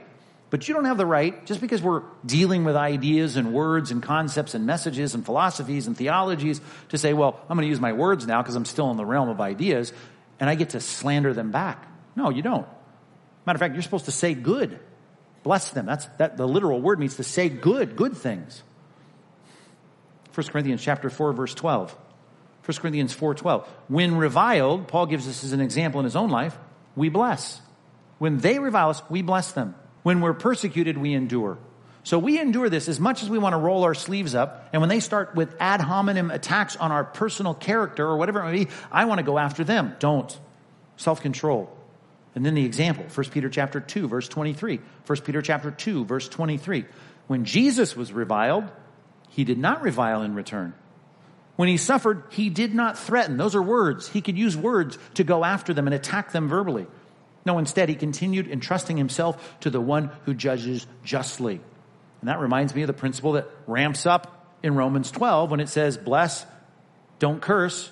But 0.51 0.69
you 0.69 0.75
don't 0.75 0.85
have 0.85 0.99
the 0.99 1.07
right, 1.07 1.47
just 1.47 1.63
because 1.63 1.81
we're 1.81 2.03
dealing 2.27 2.65
with 2.65 2.77
ideas 2.77 3.37
and 3.37 3.55
words 3.55 3.91
and 3.91 4.03
concepts 4.03 4.55
and 4.55 4.67
messages 4.67 5.15
and 5.15 5.25
philosophies 5.25 5.87
and 5.87 5.97
theologies, 5.97 6.61
to 6.91 6.99
say, 6.99 7.15
well, 7.15 7.41
I'm 7.49 7.57
going 7.57 7.65
to 7.65 7.71
use 7.71 7.81
my 7.81 7.95
words 7.95 8.27
now 8.27 8.43
because 8.43 8.55
I'm 8.55 8.67
still 8.67 8.91
in 8.91 8.99
the 8.99 9.07
realm 9.07 9.31
of 9.31 9.41
ideas, 9.41 9.95
and 10.39 10.51
I 10.51 10.55
get 10.55 10.71
to 10.71 10.81
slander 10.81 11.33
them 11.33 11.53
back. 11.53 11.87
No, 12.15 12.29
you 12.29 12.43
don't. 12.43 12.67
Matter 13.47 13.57
of 13.57 13.61
fact, 13.61 13.75
you're 13.75 13.83
supposed 13.83 14.05
to 14.05 14.13
say 14.13 14.35
good. 14.35 14.79
Bless 15.43 15.71
them. 15.71 15.87
That's 15.87 16.07
that 16.19 16.37
the 16.37 16.47
literal 16.47 16.81
word 16.81 16.99
means 16.99 17.17
to 17.17 17.25
say 17.25 17.49
good, 17.49 17.97
good 17.97 18.17
things. 18.17 18.63
1 20.35 20.47
Corinthians 20.49 20.83
chapter 20.83 21.11
4, 21.11 21.33
verse 21.33 21.55
12. 21.55 21.97
1 22.65 22.79
Corinthians 22.79 23.13
4 23.13 23.35
12. 23.35 23.69
When 23.89 24.17
reviled, 24.17 24.89
Paul 24.89 25.07
gives 25.07 25.27
us 25.29 25.43
as 25.45 25.53
an 25.53 25.61
example 25.61 26.01
in 26.01 26.05
his 26.05 26.17
own 26.17 26.31
life, 26.31 26.57
we 26.95 27.09
bless. 27.09 27.61
When 28.19 28.39
they 28.39 28.59
revile 28.59 28.91
us, 28.91 29.03
we 29.11 29.23
bless 29.23 29.53
them. 29.53 29.75
When 30.05 30.21
we're 30.21 30.35
persecuted, 30.35 30.97
we 30.97 31.13
endure. 31.13 31.59
So 32.05 32.19
we 32.19 32.41
endure 32.41 32.69
this 32.69 32.89
as 32.89 32.99
much 32.99 33.23
as 33.23 33.31
we 33.31 33.39
want 33.39 33.53
to 33.53 33.59
roll 33.59 33.85
our 33.85 33.95
sleeves 33.95 34.35
up. 34.35 34.69
And 34.73 34.83
when 34.83 34.89
they 34.89 35.01
start 35.01 35.35
with 35.35 35.55
ad 35.61 35.81
hominem 35.81 36.31
attacks 36.31 36.77
on 36.77 36.91
our 36.91 37.05
personal 37.05 37.55
character 37.55 38.07
or 38.07 38.17
whatever 38.17 38.41
it 38.41 38.51
may 38.51 38.65
be, 38.65 38.71
I 38.91 39.05
want 39.05 39.19
to 39.19 39.25
go 39.25 39.39
after 39.39 39.65
them. 39.65 39.95
Don't. 39.99 40.37
Self 40.97 41.21
control. 41.21 41.77
And 42.35 42.47
then 42.47 42.55
the 42.55 42.65
example, 42.65 43.05
1 43.13 43.31
Peter 43.31 43.51
chapter 43.51 43.81
2, 43.81 44.09
verse 44.09 44.29
23. 44.29 44.81
1 45.07 45.21
Peter 45.21 45.43
chapter 45.43 45.71
2, 45.71 46.05
verse 46.05 46.29
23. 46.29 46.87
When 47.27 47.45
Jesus 47.45 47.95
was 47.95 48.13
reviled, 48.13 48.65
he 49.29 49.45
did 49.45 49.59
not 49.59 49.83
revile 49.83 50.23
in 50.23 50.35
return. 50.35 50.75
When 51.57 51.69
he 51.69 51.77
suffered, 51.77 52.25
he 52.31 52.49
did 52.49 52.75
not 52.75 52.99
threaten. 52.99 53.37
Those 53.37 53.55
are 53.55 53.63
words. 53.63 54.09
He 54.09 54.23
could 54.23 54.39
use 54.39 54.57
words 54.57 54.99
to 55.15 55.25
go 55.25 55.45
after 55.45 55.75
them 55.75 55.87
and 55.87 55.95
attack 55.95 56.33
them 56.33 56.49
verbally. 56.49 56.87
No, 57.45 57.59
instead, 57.59 57.89
he 57.89 57.95
continued 57.95 58.49
entrusting 58.49 58.97
himself 58.97 59.61
to 59.61 59.71
the 59.71 59.81
one 59.81 60.11
who 60.25 60.33
judges 60.33 60.87
justly. 61.05 61.61
And 62.21 62.29
that 62.29 62.41
reminds 62.41 62.75
me 62.75 62.83
of 62.83 62.87
the 62.87 62.93
principle 62.93 63.33
that 63.33 63.49
ramps 63.67 64.07
up 64.07 64.57
in 64.63 64.75
Romans 64.75 65.11
12 65.11 65.51
when 65.51 65.61
it 65.61 65.69
says, 65.69 65.99
bless, 65.99 66.47
don't 67.19 67.43
curse. 67.43 67.91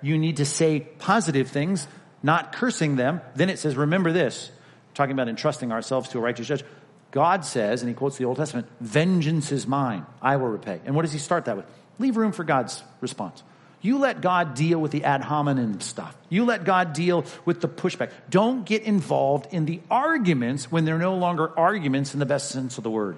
You 0.00 0.16
need 0.16 0.38
to 0.38 0.44
say 0.44 0.80
positive 0.80 1.48
things 1.48 1.86
not 2.22 2.52
cursing 2.52 2.96
them. 2.96 3.20
Then 3.34 3.50
it 3.50 3.58
says, 3.58 3.76
remember 3.76 4.12
this, 4.12 4.50
talking 4.94 5.12
about 5.12 5.28
entrusting 5.28 5.72
ourselves 5.72 6.08
to 6.10 6.18
a 6.18 6.20
righteous 6.20 6.46
judge. 6.46 6.64
God 7.10 7.44
says, 7.44 7.82
and 7.82 7.88
he 7.88 7.94
quotes 7.94 8.18
the 8.18 8.24
Old 8.24 8.36
Testament, 8.36 8.66
vengeance 8.80 9.50
is 9.52 9.66
mine, 9.66 10.04
I 10.20 10.36
will 10.36 10.48
repay. 10.48 10.80
And 10.84 10.94
what 10.94 11.02
does 11.02 11.12
he 11.12 11.18
start 11.18 11.46
that 11.46 11.56
with? 11.56 11.66
Leave 11.98 12.16
room 12.16 12.32
for 12.32 12.44
God's 12.44 12.82
response. 13.00 13.42
You 13.80 13.98
let 13.98 14.20
God 14.20 14.54
deal 14.54 14.80
with 14.80 14.90
the 14.90 15.04
ad 15.04 15.22
hominem 15.22 15.80
stuff. 15.80 16.16
You 16.28 16.44
let 16.44 16.64
God 16.64 16.92
deal 16.92 17.24
with 17.44 17.60
the 17.60 17.68
pushback. 17.68 18.10
Don't 18.28 18.64
get 18.64 18.82
involved 18.82 19.54
in 19.54 19.66
the 19.66 19.80
arguments 19.88 20.70
when 20.70 20.84
they're 20.84 20.98
no 20.98 21.14
longer 21.14 21.56
arguments 21.56 22.12
in 22.12 22.18
the 22.20 22.26
best 22.26 22.50
sense 22.50 22.76
of 22.76 22.84
the 22.84 22.90
word. 22.90 23.16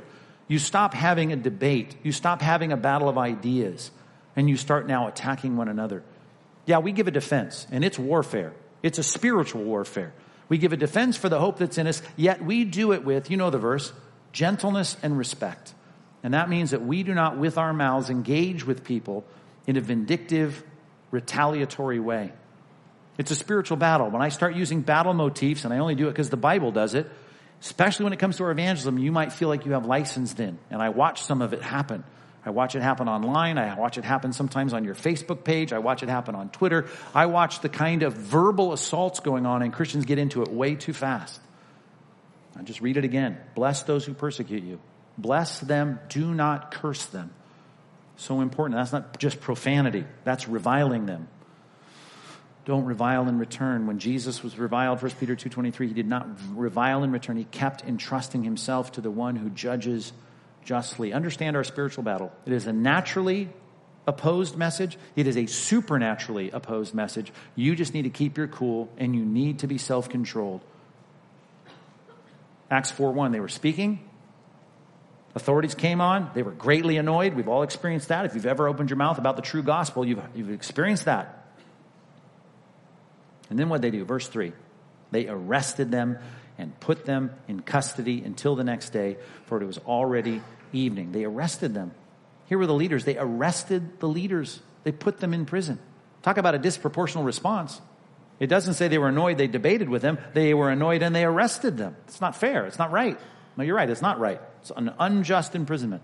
You 0.49 0.59
stop 0.59 0.93
having 0.93 1.33
a 1.33 1.37
debate. 1.37 1.97
You 2.03 2.13
stop 2.13 2.43
having 2.43 2.73
a 2.73 2.77
battle 2.77 3.09
of 3.09 3.17
ideas. 3.17 3.91
And 4.37 4.51
you 4.51 4.57
start 4.57 4.87
now 4.87 5.09
attacking 5.09 5.57
one 5.57 5.69
another. 5.69 6.03
Yeah, 6.67 6.79
we 6.79 6.93
give 6.93 7.09
a 7.09 7.11
defense, 7.11 7.67
and 7.73 7.85
it's 7.85 7.99
warfare. 7.99 8.53
It's 8.83 8.99
a 8.99 9.03
spiritual 9.03 9.63
warfare. 9.63 10.13
We 10.49 10.59
give 10.59 10.73
a 10.73 10.77
defense 10.77 11.17
for 11.17 11.29
the 11.29 11.39
hope 11.39 11.59
that's 11.59 11.79
in 11.79 11.87
us, 11.87 12.03
yet 12.17 12.45
we 12.45 12.65
do 12.65 12.93
it 12.93 13.05
with, 13.05 13.31
you 13.31 13.37
know 13.37 13.51
the 13.51 13.59
verse, 13.59 13.93
gentleness 14.33 14.97
and 15.03 15.17
respect. 15.17 15.75
And 16.23 16.35
that 16.35 16.49
means 16.49 16.73
that 16.73 16.83
we 16.83 17.03
do 17.03 17.15
not, 17.15 17.39
with 17.39 17.57
our 17.57 17.73
mouths, 17.73 18.11
engage 18.11 18.67
with 18.67 18.85
people 18.85 19.25
in 19.67 19.77
a 19.77 19.81
vindictive, 19.81 20.63
retaliatory 21.11 22.01
way. 22.01 22.33
It's 23.17 23.31
a 23.31 23.37
spiritual 23.37 23.77
battle. 23.77 24.11
When 24.11 24.23
I 24.23 24.29
start 24.29 24.55
using 24.55 24.81
battle 24.81 25.15
motifs, 25.15 25.65
and 25.65 25.73
I 25.73 25.79
only 25.79 25.95
do 25.95 26.09
it 26.09 26.13
because 26.13 26.31
the 26.31 26.37
Bible 26.37 26.73
does 26.73 26.95
it, 26.95 27.11
especially 27.61 28.05
when 28.05 28.13
it 28.13 28.19
comes 28.19 28.39
to 28.39 28.45
our 28.45 28.51
evangelism, 28.51 28.99
you 28.99 29.13
might 29.13 29.33
feel 29.33 29.49
like 29.49 29.67
you 29.67 29.73
have 29.73 29.87
license 29.87 30.39
in. 30.39 30.59
And 30.71 30.81
I 30.83 30.89
watch 30.89 31.23
some 31.23 31.43
of 31.43 31.53
it 31.53 31.63
happen. 31.63 32.05
I 32.45 32.51
watch 32.51 32.75
it 32.75 32.81
happen 32.81 33.09
online. 33.09 33.59
I 33.59 33.79
watch 33.79 33.99
it 33.99 34.05
happen 34.05 34.33
sometimes 34.33 34.73
on 34.73 34.85
your 34.85 34.95
Facebook 34.95 35.45
page. 35.45 35.73
I 35.73 35.79
watch 35.79 36.03
it 36.03 36.09
happen 36.09 36.35
on 36.35 36.49
Twitter. 36.49 36.89
I 37.15 37.27
watch 37.27 37.61
the 37.61 37.69
kind 37.69 38.03
of 38.03 38.15
verbal 38.15 38.73
assaults 38.73 39.21
going 39.21 39.45
on 39.45 39.63
and 39.63 39.73
Christians 39.73 40.07
get 40.07 40.19
into 40.19 40.43
it 40.43 40.49
way 40.49 40.75
too 40.75 40.95
fast. 40.95 41.41
I 42.59 42.63
just 42.63 42.81
read 42.81 42.97
it 42.97 43.05
again. 43.05 43.39
Bless 43.55 43.83
those 43.83 44.05
who 44.05 44.15
persecute 44.15 44.63
you. 44.63 44.81
Bless 45.19 45.61
them. 45.61 46.01
Do 46.09 46.35
not 46.35 46.71
curse 46.71 47.07
them. 47.07 47.31
So 48.17 48.41
important. 48.41 48.79
That's 48.79 48.93
not 48.93 49.19
just 49.19 49.41
profanity. 49.41 50.05
That's 50.25 50.49
reviling 50.49 51.07
them. 51.07 51.29
Don't 52.65 52.85
revile 52.85 53.29
in 53.29 53.39
return. 53.39 53.87
When 53.87 53.99
Jesus 53.99 54.43
was 54.43 54.59
reviled, 54.59 55.03
1 55.03 55.13
Peter 55.13 55.35
2.23, 55.35 55.89
he 55.89 55.95
did 55.95 56.07
not 56.07 56.27
revile 56.55 57.03
in 57.03 57.11
return. 57.13 57.37
He 57.37 57.45
kept 57.45 57.83
entrusting 57.85 58.45
himself 58.45 58.93
to 58.93 59.01
the 59.01 59.11
one 59.11 59.37
who 59.37 59.51
judges 59.51 60.13
justly. 60.65 61.13
Understand 61.13 61.57
our 61.57 61.65
spiritual 61.65 62.05
battle. 62.05 62.33
It 62.47 62.53
is 62.53 62.67
a 62.67 62.73
naturally 62.73 63.49
opposed 64.07 64.57
message. 64.57 64.99
It 65.17 65.27
is 65.27 65.37
a 65.37 65.47
supernaturally 65.47 66.51
opposed 66.51 66.95
message. 66.95 67.33
You 67.55 67.75
just 67.77 67.95
need 67.95 68.03
to 68.03 68.11
keep 68.11 68.37
your 68.37 68.49
cool 68.49 68.91
and 68.99 69.15
you 69.15 69.25
need 69.25 69.61
to 69.61 69.67
be 69.67 69.79
self-controlled. 69.79 70.61
Acts 72.71 72.93
4:1 72.93 73.33
they 73.33 73.41
were 73.41 73.49
speaking. 73.49 74.01
Authorities 75.35 75.75
came 75.75 76.01
on. 76.01 76.31
They 76.35 76.43
were 76.43 76.51
greatly 76.51 76.97
annoyed. 76.97 77.35
We've 77.35 77.49
all 77.49 77.63
experienced 77.63 78.09
that. 78.09 78.25
If 78.25 78.35
you've 78.35 78.47
ever 78.47 78.67
opened 78.67 78.91
your 78.91 78.97
mouth 78.97 79.19
about 79.19 79.37
the 79.37 79.43
true 79.43 79.63
gospel, 79.63 80.05
you've, 80.05 80.21
you've 80.35 80.51
experienced 80.51 81.05
that. 81.05 81.53
And 83.49 83.59
then 83.59 83.69
what 83.69 83.81
they 83.81 83.91
do? 83.91 84.05
Verse 84.05 84.27
3. 84.27 84.53
They 85.13 85.29
arrested 85.29 85.91
them 85.91 86.19
and 86.61 86.79
put 86.79 87.05
them 87.05 87.31
in 87.49 87.61
custody 87.61 88.23
until 88.25 88.55
the 88.55 88.65
next 88.65 88.91
day, 88.91 89.17
for 89.47 89.61
it 89.61 89.67
was 89.67 89.79
already 89.79 90.43
evening. 90.73 91.13
They 91.13 91.25
arrested 91.25 91.75
them. 91.75 91.93
Here 92.47 92.59
were 92.59 92.67
the 92.67 92.75
leaders. 92.75 93.05
They 93.05 93.17
arrested 93.17 94.01
the 94.01 94.09
leaders, 94.09 94.61
they 94.85 94.93
put 94.93 95.19
them 95.19 95.35
in 95.35 95.47
prison. 95.47 95.79
Talk 96.23 96.37
about 96.37 96.55
a 96.55 96.59
disproportional 96.59 97.25
response. 97.25 97.81
It 98.39 98.49
doesn't 98.49 98.75
say 98.75 98.89
they 98.89 98.99
were 98.99 99.09
annoyed, 99.09 99.39
they 99.39 99.47
debated 99.47 99.89
with 99.89 100.03
them. 100.03 100.19
They 100.33 100.55
were 100.55 100.71
annoyed 100.71 101.03
and 101.03 101.15
they 101.15 101.25
arrested 101.25 101.77
them. 101.77 101.97
It's 102.09 102.21
not 102.21 102.37
fair. 102.37 102.67
It's 102.67 102.79
not 102.79 102.91
right. 102.91 103.19
No, 103.57 103.65
you're 103.65 103.77
right. 103.77 103.89
It's 103.89 104.03
not 104.03 104.19
right. 104.19 104.41
It's 104.63 104.73
an 104.75 104.93
unjust 104.99 105.55
imprisonment. 105.55 106.03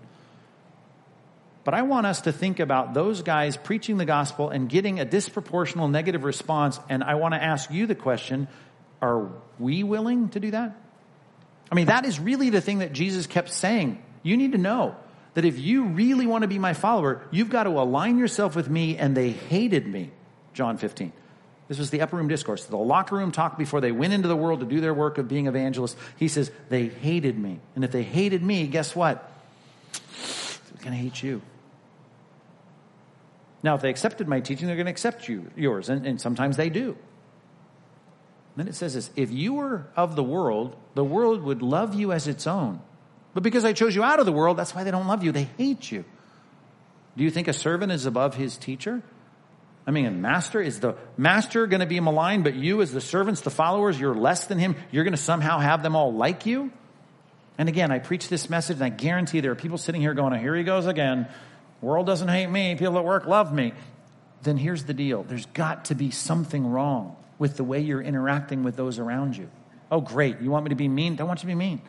But 1.63 1.73
I 1.73 1.81
want 1.81 2.05
us 2.05 2.21
to 2.21 2.31
think 2.31 2.59
about 2.59 2.93
those 2.93 3.23
guys 3.23 3.57
preaching 3.57 3.97
the 3.97 4.05
gospel 4.05 4.49
and 4.49 4.69
getting 4.69 4.99
a 4.99 5.05
disproportional 5.05 5.91
negative 5.91 6.23
response. 6.23 6.79
And 6.87 7.03
I 7.03 7.15
want 7.15 7.33
to 7.33 7.43
ask 7.43 7.71
you 7.71 7.87
the 7.87 7.95
question 7.95 8.47
are 9.01 9.29
we 9.59 9.83
willing 9.83 10.29
to 10.29 10.39
do 10.39 10.51
that? 10.51 10.75
I 11.71 11.75
mean, 11.75 11.87
that 11.87 12.05
is 12.05 12.19
really 12.19 12.49
the 12.49 12.61
thing 12.61 12.79
that 12.79 12.93
Jesus 12.93 13.27
kept 13.27 13.49
saying. 13.49 14.01
You 14.23 14.37
need 14.37 14.53
to 14.53 14.57
know 14.57 14.95
that 15.33 15.45
if 15.45 15.59
you 15.59 15.85
really 15.85 16.25
want 16.25 16.43
to 16.43 16.47
be 16.47 16.59
my 16.59 16.73
follower, 16.73 17.21
you've 17.29 17.49
got 17.49 17.63
to 17.63 17.69
align 17.69 18.17
yourself 18.17 18.55
with 18.55 18.69
me, 18.69 18.97
and 18.97 19.15
they 19.15 19.29
hated 19.29 19.85
me. 19.85 20.11
John 20.53 20.77
15. 20.77 21.13
This 21.67 21.77
was 21.77 21.89
the 21.89 22.01
upper 22.01 22.15
room 22.15 22.29
discourse, 22.29 22.65
the 22.65 22.77
locker 22.77 23.15
room 23.15 23.31
talk 23.31 23.57
before 23.57 23.81
they 23.81 23.91
went 23.91 24.13
into 24.13 24.27
the 24.27 24.35
world 24.35 24.61
to 24.61 24.65
do 24.65 24.79
their 24.79 24.93
work 24.93 25.17
of 25.17 25.27
being 25.27 25.47
evangelists. 25.47 25.97
He 26.15 26.29
says, 26.29 26.49
They 26.69 26.87
hated 26.87 27.37
me. 27.37 27.59
And 27.75 27.83
if 27.83 27.91
they 27.91 28.03
hated 28.03 28.41
me, 28.41 28.67
guess 28.67 28.95
what? 28.95 29.29
They're 29.91 30.83
going 30.83 30.93
to 30.93 31.03
hate 31.03 31.21
you. 31.21 31.41
Now, 33.63 33.75
if 33.75 33.81
they 33.81 33.89
accepted 33.89 34.27
my 34.27 34.39
teaching, 34.39 34.67
they're 34.67 34.77
going 34.77 34.85
to 34.85 34.91
accept 34.91 35.27
you, 35.27 35.51
yours. 35.55 35.89
And, 35.89 36.05
and 36.05 36.21
sometimes 36.21 36.55
they 36.55 36.69
do. 36.69 36.95
Then 38.57 38.67
it 38.67 38.75
says 38.75 38.95
this 38.95 39.09
If 39.15 39.31
you 39.31 39.53
were 39.53 39.87
of 39.95 40.17
the 40.17 40.23
world, 40.23 40.75
the 40.95 41.03
world 41.03 41.43
would 41.43 41.61
love 41.61 41.93
you 41.93 42.11
as 42.11 42.27
its 42.27 42.45
own. 42.45 42.81
But 43.33 43.43
because 43.43 43.63
I 43.63 43.71
chose 43.71 43.95
you 43.95 44.03
out 44.03 44.19
of 44.19 44.25
the 44.25 44.31
world, 44.31 44.57
that's 44.57 44.75
why 44.75 44.83
they 44.83 44.91
don't 44.91 45.07
love 45.07 45.23
you. 45.23 45.31
They 45.31 45.47
hate 45.57 45.89
you. 45.91 46.03
Do 47.15 47.23
you 47.23 47.29
think 47.29 47.47
a 47.47 47.53
servant 47.53 47.91
is 47.91 48.07
above 48.07 48.35
his 48.35 48.57
teacher? 48.57 49.03
I 49.85 49.91
mean, 49.91 50.05
a 50.05 50.11
master 50.11 50.59
is 50.59 50.79
the 50.79 50.95
master 51.17 51.67
going 51.67 51.79
to 51.79 51.85
be 51.85 51.99
maligned, 51.99 52.43
but 52.43 52.55
you, 52.55 52.81
as 52.81 52.91
the 52.91 52.99
servants, 52.99 53.41
the 53.41 53.51
followers, 53.51 53.97
you're 53.99 54.15
less 54.15 54.47
than 54.47 54.57
him. 54.57 54.75
You're 54.91 55.03
going 55.03 55.13
to 55.13 55.17
somehow 55.21 55.59
have 55.59 55.83
them 55.83 55.95
all 55.95 56.13
like 56.13 56.45
you. 56.47 56.71
And 57.59 57.69
again, 57.69 57.91
I 57.91 57.99
preach 57.99 58.27
this 58.27 58.49
message, 58.49 58.77
and 58.77 58.85
I 58.85 58.89
guarantee 58.89 59.39
there 59.39 59.51
are 59.51 59.55
people 59.55 59.77
sitting 59.77 60.01
here 60.01 60.15
going, 60.15 60.33
oh, 60.33 60.37
"Here 60.37 60.55
he 60.55 60.63
goes 60.63 60.87
again. 60.87 61.27
World 61.79 62.07
doesn't 62.07 62.27
hate 62.27 62.47
me. 62.47 62.75
People 62.75 62.97
at 62.97 63.05
work 63.05 63.27
love 63.27 63.53
me." 63.53 63.73
Then 64.41 64.57
here's 64.57 64.83
the 64.83 64.93
deal: 64.93 65.23
there's 65.23 65.45
got 65.47 65.85
to 65.85 65.95
be 65.95 66.09
something 66.09 66.65
wrong 66.65 67.15
with 67.39 67.57
the 67.57 67.63
way 67.63 67.79
you're 67.79 68.01
interacting 68.01 68.63
with 68.63 68.75
those 68.75 68.99
around 68.99 69.37
you. 69.37 69.49
Oh, 69.91 70.01
great. 70.01 70.41
You 70.41 70.51
want 70.51 70.65
me 70.65 70.69
to 70.69 70.75
be 70.75 70.87
mean? 70.87 71.15
Don't 71.15 71.27
want 71.27 71.39
you 71.39 71.49
to 71.49 71.55
be 71.55 71.55
mean. 71.55 71.81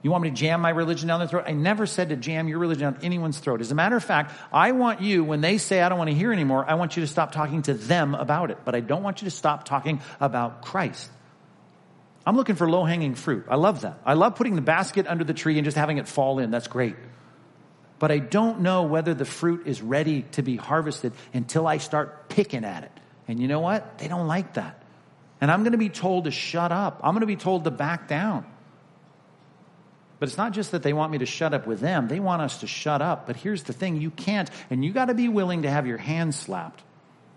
You 0.00 0.12
want 0.12 0.22
me 0.22 0.30
to 0.30 0.36
jam 0.36 0.60
my 0.60 0.70
religion 0.70 1.08
down 1.08 1.18
their 1.18 1.28
throat? 1.28 1.44
I 1.48 1.52
never 1.52 1.84
said 1.84 2.10
to 2.10 2.16
jam 2.16 2.46
your 2.46 2.60
religion 2.60 2.92
down 2.92 3.02
anyone's 3.02 3.40
throat. 3.40 3.60
As 3.60 3.72
a 3.72 3.74
matter 3.74 3.96
of 3.96 4.04
fact, 4.04 4.32
I 4.52 4.70
want 4.70 5.00
you, 5.00 5.24
when 5.24 5.40
they 5.40 5.58
say 5.58 5.82
I 5.82 5.88
don't 5.88 5.98
want 5.98 6.08
to 6.08 6.16
hear 6.16 6.32
anymore, 6.32 6.64
I 6.68 6.74
want 6.74 6.96
you 6.96 7.00
to 7.00 7.08
stop 7.08 7.32
talking 7.32 7.62
to 7.62 7.74
them 7.74 8.14
about 8.14 8.52
it. 8.52 8.58
But 8.64 8.76
I 8.76 8.80
don't 8.80 9.02
want 9.02 9.20
you 9.20 9.26
to 9.26 9.30
stop 9.34 9.64
talking 9.64 10.00
about 10.20 10.62
Christ. 10.62 11.10
I'm 12.24 12.36
looking 12.36 12.54
for 12.54 12.70
low 12.70 12.84
hanging 12.84 13.16
fruit. 13.16 13.46
I 13.48 13.56
love 13.56 13.80
that. 13.80 13.98
I 14.06 14.14
love 14.14 14.36
putting 14.36 14.54
the 14.54 14.62
basket 14.62 15.06
under 15.08 15.24
the 15.24 15.34
tree 15.34 15.58
and 15.58 15.64
just 15.64 15.76
having 15.76 15.98
it 15.98 16.06
fall 16.06 16.38
in. 16.38 16.50
That's 16.52 16.68
great. 16.68 16.94
but 17.98 18.10
I 18.10 18.18
don't 18.18 18.60
know 18.60 18.84
whether 18.84 19.14
the 19.14 19.24
fruit 19.24 19.66
is 19.66 19.82
ready 19.82 20.22
to 20.32 20.42
be 20.42 20.56
harvested 20.56 21.12
until 21.34 21.66
I 21.66 21.78
start 21.78 22.28
picking 22.28 22.64
at 22.64 22.84
it. 22.84 22.92
And 23.28 23.38
you 23.38 23.46
know 23.46 23.60
what? 23.60 23.98
They 23.98 24.08
don't 24.08 24.26
like 24.26 24.54
that. 24.54 24.82
And 25.40 25.50
I'm 25.50 25.62
going 25.62 25.72
to 25.72 25.78
be 25.78 25.90
told 25.90 26.24
to 26.24 26.30
shut 26.30 26.72
up. 26.72 27.00
I'm 27.04 27.12
going 27.12 27.20
to 27.20 27.26
be 27.26 27.36
told 27.36 27.64
to 27.64 27.70
back 27.70 28.08
down. 28.08 28.44
But 30.18 30.28
it's 30.28 30.38
not 30.38 30.52
just 30.52 30.72
that 30.72 30.82
they 30.82 30.92
want 30.92 31.12
me 31.12 31.18
to 31.18 31.26
shut 31.26 31.54
up 31.54 31.66
with 31.66 31.78
them, 31.78 32.08
they 32.08 32.18
want 32.18 32.42
us 32.42 32.58
to 32.58 32.66
shut 32.66 33.00
up. 33.00 33.26
But 33.26 33.36
here's 33.36 33.62
the 33.62 33.72
thing 33.72 34.00
you 34.00 34.10
can't, 34.10 34.50
and 34.68 34.84
you 34.84 34.92
got 34.92 35.06
to 35.06 35.14
be 35.14 35.28
willing 35.28 35.62
to 35.62 35.70
have 35.70 35.86
your 35.86 35.98
hands 35.98 36.36
slapped. 36.36 36.82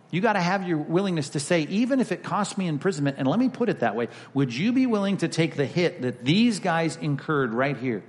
You 0.09 0.19
got 0.19 0.33
to 0.33 0.41
have 0.41 0.67
your 0.67 0.77
willingness 0.77 1.29
to 1.29 1.39
say, 1.39 1.61
even 1.61 1.99
if 1.99 2.11
it 2.11 2.23
costs 2.23 2.57
me 2.57 2.67
imprisonment, 2.67 3.17
and 3.19 3.27
let 3.27 3.39
me 3.39 3.49
put 3.49 3.69
it 3.69 3.79
that 3.79 3.95
way, 3.95 4.09
would 4.33 4.53
you 4.53 4.73
be 4.73 4.85
willing 4.85 5.17
to 5.17 5.27
take 5.27 5.55
the 5.55 5.65
hit 5.65 6.01
that 6.01 6.25
these 6.25 6.59
guys 6.59 6.97
incurred 6.97 7.53
right 7.53 7.77
here? 7.77 8.03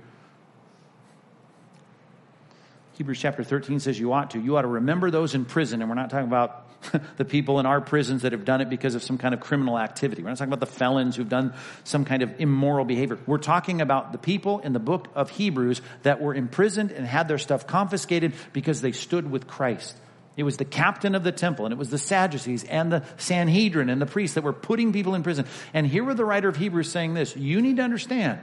Hebrews 2.97 3.19
chapter 3.19 3.43
13 3.43 3.79
says 3.79 3.97
you 3.97 4.11
ought 4.11 4.31
to. 4.31 4.39
You 4.39 4.57
ought 4.57 4.63
to 4.63 4.67
remember 4.67 5.11
those 5.11 5.33
in 5.33 5.45
prison, 5.45 5.81
and 5.81 5.89
we're 5.89 5.95
not 5.95 6.09
talking 6.09 6.27
about 6.27 6.62
the 7.17 7.25
people 7.25 7.59
in 7.59 7.65
our 7.65 7.81
prisons 7.81 8.23
that 8.23 8.31
have 8.31 8.45
done 8.45 8.61
it 8.61 8.69
because 8.69 8.95
of 8.95 9.03
some 9.03 9.17
kind 9.17 9.33
of 9.33 9.39
criminal 9.39 9.77
activity. 9.77 10.23
We're 10.23 10.29
not 10.29 10.37
talking 10.37 10.53
about 10.53 10.59
the 10.59 10.73
felons 10.73 11.15
who've 11.15 11.29
done 11.29 11.53
some 11.83 12.05
kind 12.05 12.23
of 12.23 12.39
immoral 12.39 12.85
behavior. 12.85 13.17
We're 13.25 13.37
talking 13.37 13.81
about 13.81 14.11
the 14.11 14.17
people 14.17 14.59
in 14.59 14.73
the 14.73 14.79
book 14.79 15.09
of 15.15 15.29
Hebrews 15.29 15.81
that 16.03 16.21
were 16.21 16.33
imprisoned 16.33 16.91
and 16.91 17.05
had 17.05 17.27
their 17.27 17.37
stuff 17.37 17.67
confiscated 17.67 18.33
because 18.53 18.81
they 18.81 18.91
stood 18.91 19.29
with 19.29 19.47
Christ. 19.47 19.95
It 20.35 20.43
was 20.43 20.57
the 20.57 20.65
captain 20.65 21.13
of 21.13 21.23
the 21.23 21.31
temple, 21.31 21.65
and 21.65 21.73
it 21.73 21.77
was 21.77 21.89
the 21.89 21.99
Sadducees 21.99 22.63
and 22.63 22.91
the 22.91 23.03
Sanhedrin 23.17 23.89
and 23.89 24.01
the 24.01 24.07
priests 24.07 24.35
that 24.35 24.43
were 24.43 24.53
putting 24.53 24.91
people 24.91 25.13
in 25.13 25.21
prison. 25.21 25.45
And 25.73 25.85
here 25.85 26.03
were 26.03 26.15
the 26.15 26.25
writer 26.25 26.49
of 26.49 26.55
Hebrews 26.55 26.91
saying 26.91 27.13
this 27.13 27.35
You 27.35 27.61
need 27.61 27.77
to 27.77 27.83
understand 27.83 28.39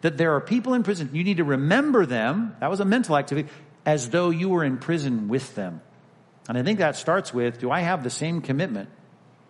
that 0.00 0.16
there 0.16 0.34
are 0.34 0.40
people 0.40 0.74
in 0.74 0.82
prison. 0.82 1.10
You 1.12 1.24
need 1.24 1.38
to 1.38 1.44
remember 1.44 2.06
them. 2.06 2.56
That 2.60 2.70
was 2.70 2.80
a 2.80 2.84
mental 2.84 3.16
activity, 3.16 3.50
as 3.84 4.08
though 4.08 4.30
you 4.30 4.48
were 4.48 4.64
in 4.64 4.78
prison 4.78 5.28
with 5.28 5.54
them. 5.54 5.82
And 6.48 6.58
I 6.58 6.62
think 6.62 6.78
that 6.78 6.96
starts 6.96 7.32
with 7.32 7.58
do 7.58 7.70
I 7.70 7.80
have 7.80 8.02
the 8.02 8.10
same 8.10 8.40
commitment 8.40 8.88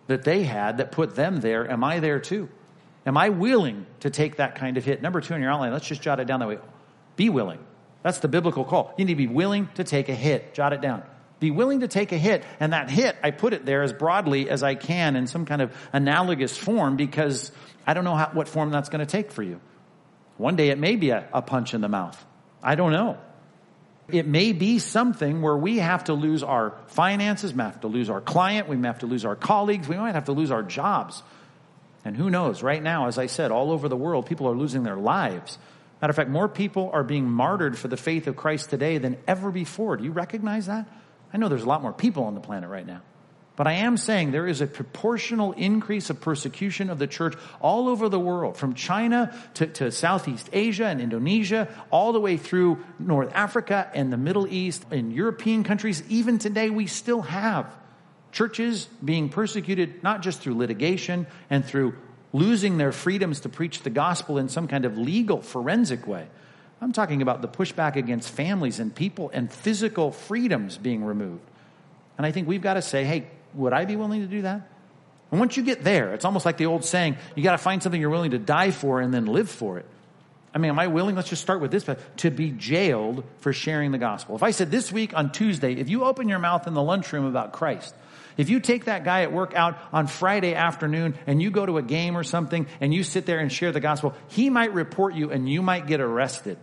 that 0.07 0.23
they 0.23 0.43
had 0.43 0.77
that 0.77 0.91
put 0.91 1.15
them 1.15 1.41
there? 1.41 1.69
Am 1.69 1.83
I 1.83 1.99
there 1.99 2.19
too? 2.19 2.49
Am 3.05 3.17
I 3.17 3.29
willing 3.29 3.85
to 3.99 4.09
take 4.09 4.37
that 4.37 4.55
kind 4.55 4.77
of 4.77 4.85
hit? 4.85 5.01
Number 5.01 5.21
two 5.21 5.33
on 5.33 5.41
your 5.41 5.51
outline, 5.51 5.71
let's 5.71 5.87
just 5.87 6.01
jot 6.01 6.19
it 6.19 6.25
down 6.25 6.39
that 6.39 6.47
way. 6.47 6.57
Be 7.15 7.29
willing. 7.29 7.59
That's 8.01 8.19
the 8.19 8.27
biblical 8.27 8.65
call. 8.65 8.93
You 8.97 9.05
need 9.05 9.13
to 9.13 9.17
be 9.17 9.27
willing 9.27 9.69
to 9.75 9.83
take 9.83 10.09
a 10.09 10.15
hit. 10.15 10.53
Jot 10.53 10.73
it 10.73 10.81
down. 10.81 11.03
Be 11.39 11.51
willing 11.51 11.81
to 11.81 11.87
take 11.87 12.11
a 12.11 12.17
hit. 12.17 12.43
And 12.59 12.73
that 12.73 12.89
hit, 12.89 13.15
I 13.23 13.31
put 13.31 13.53
it 13.53 13.65
there 13.65 13.83
as 13.83 13.93
broadly 13.93 14.49
as 14.49 14.63
I 14.63 14.75
can 14.75 15.15
in 15.15 15.27
some 15.27 15.45
kind 15.45 15.61
of 15.61 15.75
analogous 15.91 16.57
form 16.57 16.95
because 16.95 17.51
I 17.85 17.93
don't 17.93 18.03
know 18.03 18.15
how, 18.15 18.29
what 18.33 18.47
form 18.47 18.71
that's 18.71 18.89
going 18.89 19.05
to 19.05 19.11
take 19.11 19.31
for 19.31 19.43
you. 19.43 19.59
One 20.37 20.55
day 20.55 20.69
it 20.69 20.79
may 20.79 20.95
be 20.95 21.09
a, 21.11 21.27
a 21.33 21.41
punch 21.41 21.73
in 21.73 21.81
the 21.81 21.89
mouth. 21.89 22.23
I 22.63 22.75
don't 22.75 22.91
know. 22.91 23.17
It 24.07 24.27
may 24.27 24.51
be 24.51 24.79
something 24.79 25.41
where 25.41 25.57
we 25.57 25.79
have 25.79 26.03
to 26.05 26.13
lose 26.13 26.43
our 26.43 26.75
finances, 26.87 27.53
we 27.53 27.61
have 27.61 27.81
to 27.81 27.87
lose 27.87 28.09
our 28.09 28.21
client, 28.21 28.67
we 28.67 28.75
may 28.75 28.87
have 28.87 28.99
to 28.99 29.07
lose 29.07 29.25
our 29.25 29.35
colleagues, 29.35 29.87
we 29.87 29.97
might 29.97 30.13
have 30.13 30.25
to 30.25 30.31
lose 30.31 30.51
our 30.51 30.61
jobs. 30.61 31.23
And 32.03 32.15
who 32.15 32.29
knows, 32.29 32.61
right 32.61 32.83
now, 32.83 33.07
as 33.07 33.17
I 33.17 33.25
said, 33.25 33.49
all 33.49 33.71
over 33.71 33.89
the 33.89 33.97
world, 33.97 34.27
people 34.27 34.47
are 34.47 34.55
losing 34.55 34.83
their 34.83 34.95
lives. 34.95 35.57
Matter 36.01 36.11
of 36.11 36.15
fact, 36.15 36.29
more 36.29 36.47
people 36.47 36.91
are 36.93 37.03
being 37.03 37.27
martyred 37.27 37.79
for 37.79 37.87
the 37.87 37.97
faith 37.97 38.27
of 38.27 38.35
Christ 38.35 38.69
today 38.69 38.99
than 38.99 39.17
ever 39.27 39.49
before. 39.49 39.97
Do 39.97 40.03
you 40.03 40.11
recognize 40.11 40.67
that? 40.67 40.87
I 41.33 41.37
know 41.37 41.49
there's 41.49 41.63
a 41.63 41.67
lot 41.67 41.81
more 41.81 41.93
people 41.93 42.25
on 42.25 42.35
the 42.35 42.41
planet 42.41 42.69
right 42.69 42.85
now. 42.85 43.01
But 43.55 43.67
I 43.67 43.73
am 43.73 43.95
saying 43.95 44.31
there 44.31 44.47
is 44.47 44.59
a 44.59 44.67
proportional 44.67 45.53
increase 45.53 46.09
of 46.09 46.19
persecution 46.19 46.89
of 46.89 46.99
the 46.99 47.07
church 47.07 47.35
all 47.61 47.87
over 47.87 48.09
the 48.09 48.19
world, 48.19 48.57
from 48.57 48.73
China 48.73 49.33
to, 49.55 49.67
to, 49.67 49.91
Southeast 49.91 50.49
Asia 50.51 50.85
and 50.85 50.99
Indonesia, 50.99 51.69
all 51.89 52.11
the 52.11 52.19
way 52.19 52.35
through 52.35 52.83
North 52.99 53.31
Africa 53.33 53.89
and 53.93 54.11
the 54.11 54.17
Middle 54.17 54.45
East 54.47 54.85
and 54.91 55.13
European 55.13 55.63
countries. 55.63 56.03
Even 56.09 56.37
today, 56.37 56.69
we 56.69 56.87
still 56.87 57.21
have 57.21 57.73
churches 58.33 58.89
being 59.03 59.29
persecuted, 59.29 60.03
not 60.03 60.21
just 60.21 60.41
through 60.41 60.57
litigation 60.57 61.25
and 61.49 61.63
through 61.63 61.95
losing 62.33 62.77
their 62.77 62.91
freedoms 62.91 63.39
to 63.41 63.49
preach 63.49 63.83
the 63.83 63.89
gospel 63.89 64.37
in 64.37 64.49
some 64.49 64.67
kind 64.67 64.83
of 64.83 64.97
legal, 64.97 65.41
forensic 65.41 66.05
way. 66.05 66.27
I'm 66.81 66.91
talking 66.91 67.21
about 67.21 67.41
the 67.41 67.47
pushback 67.47 67.95
against 67.95 68.29
families 68.29 68.81
and 68.81 68.93
people 68.93 69.31
and 69.33 69.49
physical 69.49 70.11
freedoms 70.11 70.77
being 70.77 71.05
removed. 71.05 71.41
And 72.17 72.25
I 72.25 72.33
think 72.33 72.49
we've 72.49 72.61
got 72.61 72.73
to 72.73 72.81
say, 72.81 73.05
hey, 73.05 73.27
would 73.55 73.73
I 73.73 73.85
be 73.85 73.95
willing 73.95 74.21
to 74.21 74.27
do 74.27 74.43
that? 74.43 74.69
And 75.31 75.39
once 75.39 75.57
you 75.57 75.63
get 75.63 75.83
there, 75.83 76.13
it's 76.13 76.25
almost 76.25 76.45
like 76.45 76.57
the 76.57 76.67
old 76.67 76.85
saying, 76.85 77.17
you 77.35 77.43
got 77.43 77.53
to 77.53 77.57
find 77.57 77.81
something 77.81 77.99
you're 77.99 78.09
willing 78.09 78.31
to 78.31 78.39
die 78.39 78.71
for 78.71 79.01
and 79.01 79.13
then 79.13 79.25
live 79.25 79.49
for 79.49 79.77
it. 79.77 79.85
I 80.53 80.57
mean, 80.57 80.69
am 80.69 80.79
I 80.79 80.87
willing? 80.87 81.15
Let's 81.15 81.27
just 81.27 81.41
start 81.41 81.59
with 81.59 81.71
this, 81.71 81.83
but 81.83 82.17
to 82.19 82.31
be 82.31 82.51
jailed 82.51 83.25
for 83.39 83.51
sharing 83.51 83.91
the 83.91 83.97
gospel. 83.97 84.35
If 84.35 84.43
I 84.43 84.51
said 84.51 84.71
this 84.71 84.89
week 84.89 85.13
on 85.13 85.33
Tuesday, 85.33 85.73
if 85.73 85.89
you 85.89 86.05
open 86.05 86.29
your 86.29 86.39
mouth 86.39 86.65
in 86.67 86.73
the 86.73 86.81
lunchroom 86.81 87.25
about 87.25 87.51
Christ, 87.51 87.93
if 88.37 88.49
you 88.49 88.61
take 88.61 88.85
that 88.85 89.03
guy 89.03 89.23
at 89.23 89.33
work 89.33 89.53
out 89.53 89.77
on 89.91 90.07
Friday 90.07 90.55
afternoon 90.55 91.15
and 91.27 91.41
you 91.41 91.51
go 91.51 91.65
to 91.65 91.77
a 91.77 91.81
game 91.81 92.17
or 92.17 92.23
something 92.23 92.67
and 92.79 92.93
you 92.93 93.03
sit 93.03 93.25
there 93.25 93.39
and 93.39 93.51
share 93.51 93.73
the 93.73 93.81
gospel, 93.81 94.13
he 94.29 94.49
might 94.49 94.73
report 94.73 95.15
you 95.15 95.31
and 95.31 95.49
you 95.49 95.61
might 95.61 95.87
get 95.87 95.99
arrested. 95.99 96.57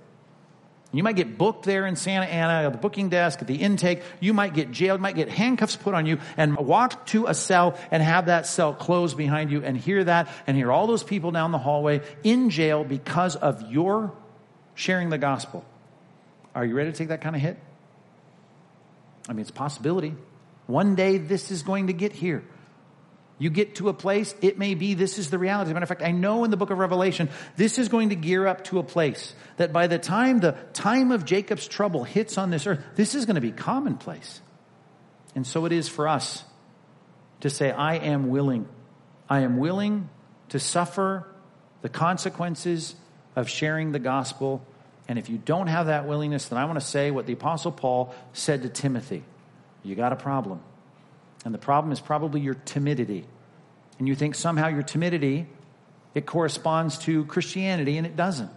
You 0.95 1.03
might 1.03 1.17
get 1.17 1.39
booked 1.39 1.65
there 1.65 1.87
in 1.87 1.97
Santa 1.97 2.27
Ana 2.27 2.67
at 2.67 2.73
the 2.73 2.79
booking 2.79 3.09
desk, 3.09 3.41
at 3.41 3.47
the 3.47 3.57
intake. 3.57 4.03
You 4.21 4.35
might 4.35 4.53
get 4.53 4.71
jailed, 4.71 5.01
you 5.01 5.03
might 5.03 5.17
get 5.17 5.31
handcuffs 5.31 5.75
put 5.75 5.95
on 5.95 6.05
you 6.05 6.19
and 6.37 6.57
walk 6.57 7.07
to 7.07 7.27
a 7.27 7.35
cell 7.35 7.79
and 7.91 8.03
have 8.03 8.27
that 8.27 8.47
cell 8.47 8.75
closed 8.75 9.17
behind 9.17 9.51
you 9.51 9.65
and 9.65 9.77
hear 9.77 10.05
that 10.05 10.29
and 10.47 10.55
hear 10.55 10.71
all 10.71 10.87
those 10.87 11.03
people 11.03 11.31
down 11.31 11.51
the 11.51 11.59
hallway 11.59 12.03
in 12.23 12.51
jail 12.51 12.85
because 12.85 13.37
of 13.37 13.73
your 13.73 14.13
sharing 14.75 15.09
the 15.09 15.19
gospel. 15.19 15.65
Are 16.55 16.65
you 16.65 16.75
ready 16.75 16.93
to 16.93 16.97
take 16.97 17.09
that 17.09 17.23
kind 17.23 17.35
of 17.35 17.41
hit? 17.41 17.59
I 19.29 19.33
mean, 19.33 19.41
it's 19.41 19.51
a 19.51 19.55
possibility. 19.55 20.15
One 20.67 20.95
day 20.95 21.17
this 21.17 21.51
is 21.51 21.63
going 21.63 21.87
to 21.87 21.95
get 21.95 22.13
here. 22.13 22.45
You 23.43 23.51
get 23.51 23.75
to 23.77 23.89
a 23.89 23.93
place, 23.93 24.37
it 24.41 24.57
may 24.57 24.75
be 24.75 24.95
this 24.95 25.19
is 25.19 25.31
the 25.31 25.37
reality. 25.37 25.67
As 25.67 25.71
a 25.73 25.75
matter 25.75 25.83
of 25.83 25.89
fact, 25.89 26.03
I 26.03 26.13
know 26.13 26.45
in 26.45 26.53
the 26.53 26.57
book 26.57 26.71
of 26.71 26.79
Revelation, 26.79 27.29
this 27.57 27.77
is 27.77 27.89
going 27.89 28.11
to 28.11 28.15
gear 28.15 28.47
up 28.47 28.63
to 28.67 28.79
a 28.79 28.85
place 28.85 29.35
that 29.57 29.73
by 29.73 29.89
the 29.89 29.99
time 29.99 30.39
the 30.39 30.53
time 30.75 31.11
of 31.11 31.25
Jacob's 31.25 31.67
trouble 31.67 32.05
hits 32.05 32.39
on 32.39 32.51
this 32.51 32.69
earth, 32.69 32.79
this 32.95 33.17
is 33.17 33.27
going 33.27 33.35
to 33.35 33.41
be 33.41 33.51
commonplace. 33.51 34.41
And 35.35 35.45
so 35.45 35.65
it 35.65 35.73
is 35.73 35.89
for 35.89 36.07
us 36.07 36.45
to 37.41 37.51
say, 37.51 37.73
I 37.73 37.97
am 37.97 38.29
willing. 38.29 38.69
I 39.29 39.41
am 39.41 39.57
willing 39.57 40.09
to 40.51 40.61
suffer 40.61 41.27
the 41.81 41.89
consequences 41.89 42.95
of 43.35 43.49
sharing 43.49 43.91
the 43.91 43.99
gospel. 43.99 44.65
And 45.09 45.19
if 45.19 45.29
you 45.29 45.37
don't 45.37 45.67
have 45.67 45.87
that 45.87 46.07
willingness, 46.07 46.47
then 46.47 46.61
I 46.61 46.67
want 46.67 46.79
to 46.79 46.87
say 46.87 47.11
what 47.11 47.27
the 47.27 47.33
Apostle 47.33 47.73
Paul 47.73 48.15
said 48.35 48.63
to 48.63 48.69
Timothy 48.69 49.25
You 49.83 49.97
got 49.97 50.13
a 50.13 50.17
problem. 50.17 50.61
And 51.45 51.53
the 51.53 51.59
problem 51.59 51.91
is 51.91 51.99
probably 51.99 52.41
your 52.41 52.55
timidity. 52.55 53.27
And 54.03 54.09
you 54.09 54.17
think 54.17 54.35
somehow 54.35 54.67
your 54.67 54.83
timidity, 54.83 55.47
it 56.13 56.27
corresponds 56.27 56.99
to 56.99 57.25
Christianity, 57.27 57.99
and 57.99 58.05
it 58.05 58.17
doesn't. 58.17 58.51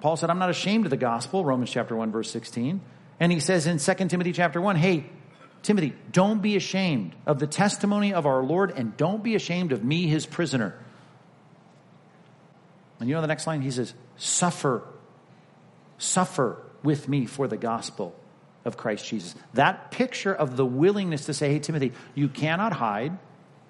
Paul 0.00 0.16
said, 0.16 0.30
I'm 0.30 0.38
not 0.38 0.50
ashamed 0.50 0.86
of 0.86 0.90
the 0.90 0.96
gospel, 0.96 1.44
Romans 1.44 1.68
chapter 1.68 1.96
1, 1.96 2.12
verse 2.12 2.30
16. 2.30 2.80
And 3.18 3.32
he 3.32 3.40
says 3.40 3.66
in 3.66 3.78
2 3.78 3.94
Timothy 4.06 4.30
chapter 4.30 4.60
1, 4.60 4.76
hey, 4.76 5.06
Timothy, 5.64 5.94
don't 6.12 6.42
be 6.42 6.54
ashamed 6.54 7.16
of 7.26 7.40
the 7.40 7.48
testimony 7.48 8.14
of 8.14 8.24
our 8.24 8.40
Lord, 8.44 8.70
and 8.70 8.96
don't 8.96 9.20
be 9.20 9.34
ashamed 9.34 9.72
of 9.72 9.82
me, 9.82 10.06
his 10.06 10.26
prisoner. 10.26 10.78
And 13.00 13.08
you 13.08 13.16
know 13.16 13.20
the 13.20 13.26
next 13.26 13.48
line? 13.48 13.62
He 13.62 13.72
says, 13.72 13.94
suffer, 14.16 14.84
suffer 15.98 16.62
with 16.84 17.08
me 17.08 17.26
for 17.26 17.48
the 17.48 17.56
gospel 17.56 18.14
of 18.64 18.76
Christ 18.76 19.06
Jesus. 19.06 19.34
That 19.54 19.90
picture 19.90 20.32
of 20.32 20.56
the 20.56 20.64
willingness 20.64 21.26
to 21.26 21.34
say, 21.34 21.52
hey, 21.52 21.58
Timothy, 21.58 21.94
you 22.14 22.28
cannot 22.28 22.72
hide, 22.72 23.18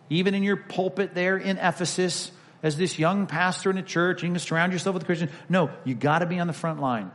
even 0.08 0.34
in 0.34 0.42
your 0.42 0.56
pulpit 0.56 1.14
there 1.14 1.36
in 1.36 1.58
Ephesus, 1.58 2.30
as 2.62 2.76
this 2.76 2.98
young 2.98 3.26
pastor 3.26 3.70
in 3.70 3.78
a 3.78 3.82
church, 3.82 4.22
you 4.22 4.28
can 4.28 4.38
surround 4.38 4.72
yourself 4.72 4.94
with 4.94 5.04
Christians. 5.06 5.30
No, 5.48 5.70
you 5.84 5.94
got 5.94 6.20
to 6.20 6.26
be 6.26 6.38
on 6.38 6.46
the 6.46 6.52
front 6.52 6.80
line. 6.80 7.10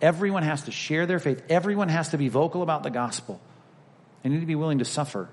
Everyone 0.00 0.42
has 0.42 0.62
to 0.62 0.70
share 0.70 1.06
their 1.06 1.18
faith. 1.18 1.42
Everyone 1.48 1.88
has 1.88 2.10
to 2.10 2.18
be 2.18 2.28
vocal 2.28 2.62
about 2.62 2.82
the 2.82 2.90
gospel. 2.90 3.40
And 4.22 4.32
you 4.32 4.38
need 4.38 4.44
to 4.44 4.48
be 4.48 4.54
willing 4.54 4.78
to 4.78 4.84
suffer. 4.84 5.28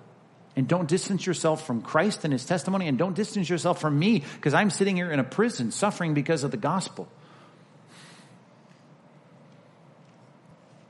And 0.55 0.68
don't 0.68 0.88
distance 0.88 1.26
yourself 1.26 1.66
from 1.66 1.82
Christ 1.82 2.24
and 2.24 2.32
his 2.32 2.45
testimony, 2.45 2.88
and 2.88 2.97
don't 2.97 3.16
distance 3.16 3.49
yourself 3.49 3.82
from 3.82 3.97
me 3.97 4.24
because 4.36 4.53
I'm 4.53 4.70
sitting 4.70 4.95
here 4.95 5.11
in 5.11 5.20
a 5.20 5.24
prison 5.24 5.72
suffering 5.72 6.14
because 6.14 6.43
of 6.43 6.51
the 6.51 6.57
gospel. 6.57 7.07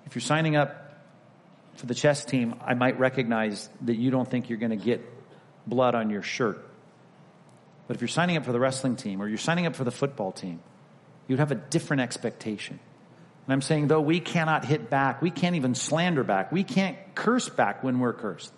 If 0.05 0.15
you're 0.15 0.21
signing 0.21 0.55
up 0.55 1.01
for 1.76 1.86
the 1.86 1.95
chess 1.95 2.26
team, 2.26 2.55
I 2.63 2.74
might 2.74 2.99
recognize 2.99 3.69
that 3.82 3.95
you 3.95 4.11
don't 4.11 4.30
think 4.30 4.49
you're 4.49 4.59
going 4.59 4.78
to 4.78 4.86
get 4.86 5.01
blood 5.68 5.95
on 5.95 6.09
your 6.09 6.22
shirt. 6.22 6.66
But 7.88 7.95
if 7.95 8.01
you're 8.01 8.07
signing 8.07 8.38
up 8.38 8.45
for 8.45 8.51
the 8.51 8.59
wrestling 8.59 8.95
team 8.95 9.22
or 9.22 9.28
you're 9.28 9.38
signing 9.38 9.66
up 9.66 9.76
for 9.76 9.84
the 9.84 9.91
football 9.91 10.32
team, 10.32 10.61
you'd 11.28 11.39
have 11.39 11.51
a 11.51 11.55
different 11.55 12.01
expectation. 12.01 12.80
And 13.45 13.53
I'm 13.53 13.61
saying, 13.61 13.88
though 13.88 14.01
we 14.01 14.20
cannot 14.20 14.66
hit 14.66 14.89
back, 14.89 15.22
we 15.22 15.32
can't 15.32 15.55
even 15.55 15.76
slander 15.76 16.24
back, 16.24 16.51
we 16.51 16.64
can't 16.64 16.97
curse 17.14 17.49
back 17.49 17.84
when 17.84 17.99
we're 17.99 18.14
cursed. 18.14 18.53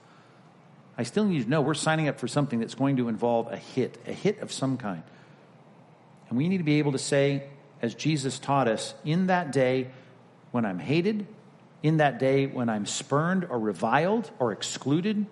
I 0.97 1.03
still 1.03 1.25
need 1.25 1.43
to 1.43 1.49
know 1.49 1.61
we're 1.61 1.73
signing 1.73 2.07
up 2.07 2.19
for 2.19 2.27
something 2.27 2.59
that's 2.59 2.75
going 2.75 2.97
to 2.97 3.09
involve 3.09 3.51
a 3.51 3.57
hit, 3.57 3.97
a 4.07 4.13
hit 4.13 4.39
of 4.39 4.51
some 4.51 4.77
kind. 4.77 5.03
And 6.29 6.37
we 6.37 6.47
need 6.47 6.59
to 6.59 6.63
be 6.63 6.79
able 6.79 6.93
to 6.93 6.99
say, 6.99 7.43
as 7.81 7.95
Jesus 7.95 8.39
taught 8.39 8.67
us, 8.67 8.93
in 9.03 9.27
that 9.27 9.51
day, 9.51 9.89
when 10.51 10.65
I'm 10.65 10.79
hated, 10.79 11.27
in 11.85 11.97
that 11.97 12.17
day 12.17 12.47
when 12.47 12.67
I'm 12.67 12.87
spurned 12.87 13.45
or 13.45 13.59
reviled 13.59 14.31
or 14.39 14.51
excluded. 14.51 15.27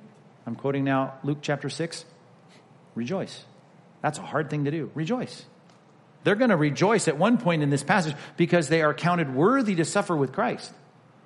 I'm 0.45 0.55
quoting 0.55 0.83
now 0.83 1.15
Luke 1.23 1.39
chapter 1.41 1.69
6. 1.69 2.05
Rejoice. 2.95 3.43
That's 4.01 4.19
a 4.19 4.21
hard 4.21 4.49
thing 4.49 4.65
to 4.65 4.71
do. 4.71 4.91
Rejoice. 4.93 5.45
They're 6.23 6.35
going 6.35 6.51
to 6.51 6.57
rejoice 6.57 7.07
at 7.07 7.17
one 7.17 7.37
point 7.37 7.63
in 7.63 7.69
this 7.69 7.83
passage 7.83 8.15
because 8.37 8.69
they 8.69 8.81
are 8.81 8.93
counted 8.93 9.33
worthy 9.33 9.75
to 9.75 9.85
suffer 9.85 10.15
with 10.15 10.31
Christ. 10.31 10.73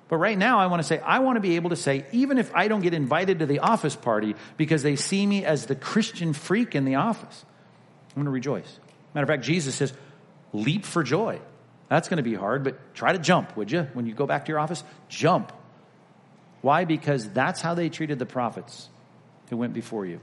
But 0.08 0.16
right 0.16 0.38
now, 0.38 0.58
I 0.58 0.66
want 0.66 0.80
to 0.80 0.88
say, 0.88 0.98
I 1.00 1.18
want 1.18 1.36
to 1.36 1.40
be 1.40 1.56
able 1.56 1.70
to 1.70 1.76
say, 1.76 2.06
even 2.12 2.38
if 2.38 2.54
I 2.54 2.68
don't 2.68 2.80
get 2.80 2.94
invited 2.94 3.40
to 3.40 3.46
the 3.46 3.60
office 3.60 3.94
party 3.94 4.34
because 4.56 4.82
they 4.82 4.96
see 4.96 5.26
me 5.26 5.44
as 5.44 5.66
the 5.66 5.74
Christian 5.74 6.32
freak 6.32 6.74
in 6.74 6.84
the 6.84 6.96
office, 6.96 7.44
I'm 8.10 8.14
going 8.14 8.24
to 8.24 8.30
rejoice. 8.30 8.78
Matter 9.14 9.24
of 9.24 9.28
fact, 9.28 9.44
Jesus 9.44 9.74
says, 9.74 9.92
leap 10.52 10.84
for 10.84 11.02
joy. 11.02 11.40
That's 11.88 12.08
going 12.08 12.18
to 12.18 12.22
be 12.22 12.34
hard, 12.34 12.64
but 12.64 12.94
try 12.94 13.12
to 13.12 13.18
jump, 13.18 13.56
would 13.56 13.70
you? 13.70 13.82
When 13.92 14.06
you 14.06 14.14
go 14.14 14.26
back 14.26 14.46
to 14.46 14.48
your 14.50 14.58
office, 14.58 14.82
jump. 15.08 15.52
Why? 16.62 16.84
Because 16.84 17.28
that's 17.30 17.60
how 17.60 17.74
they 17.74 17.88
treated 17.88 18.18
the 18.18 18.26
prophets 18.26 18.88
who 19.50 19.56
went 19.56 19.72
before 19.72 20.06
you. 20.06 20.20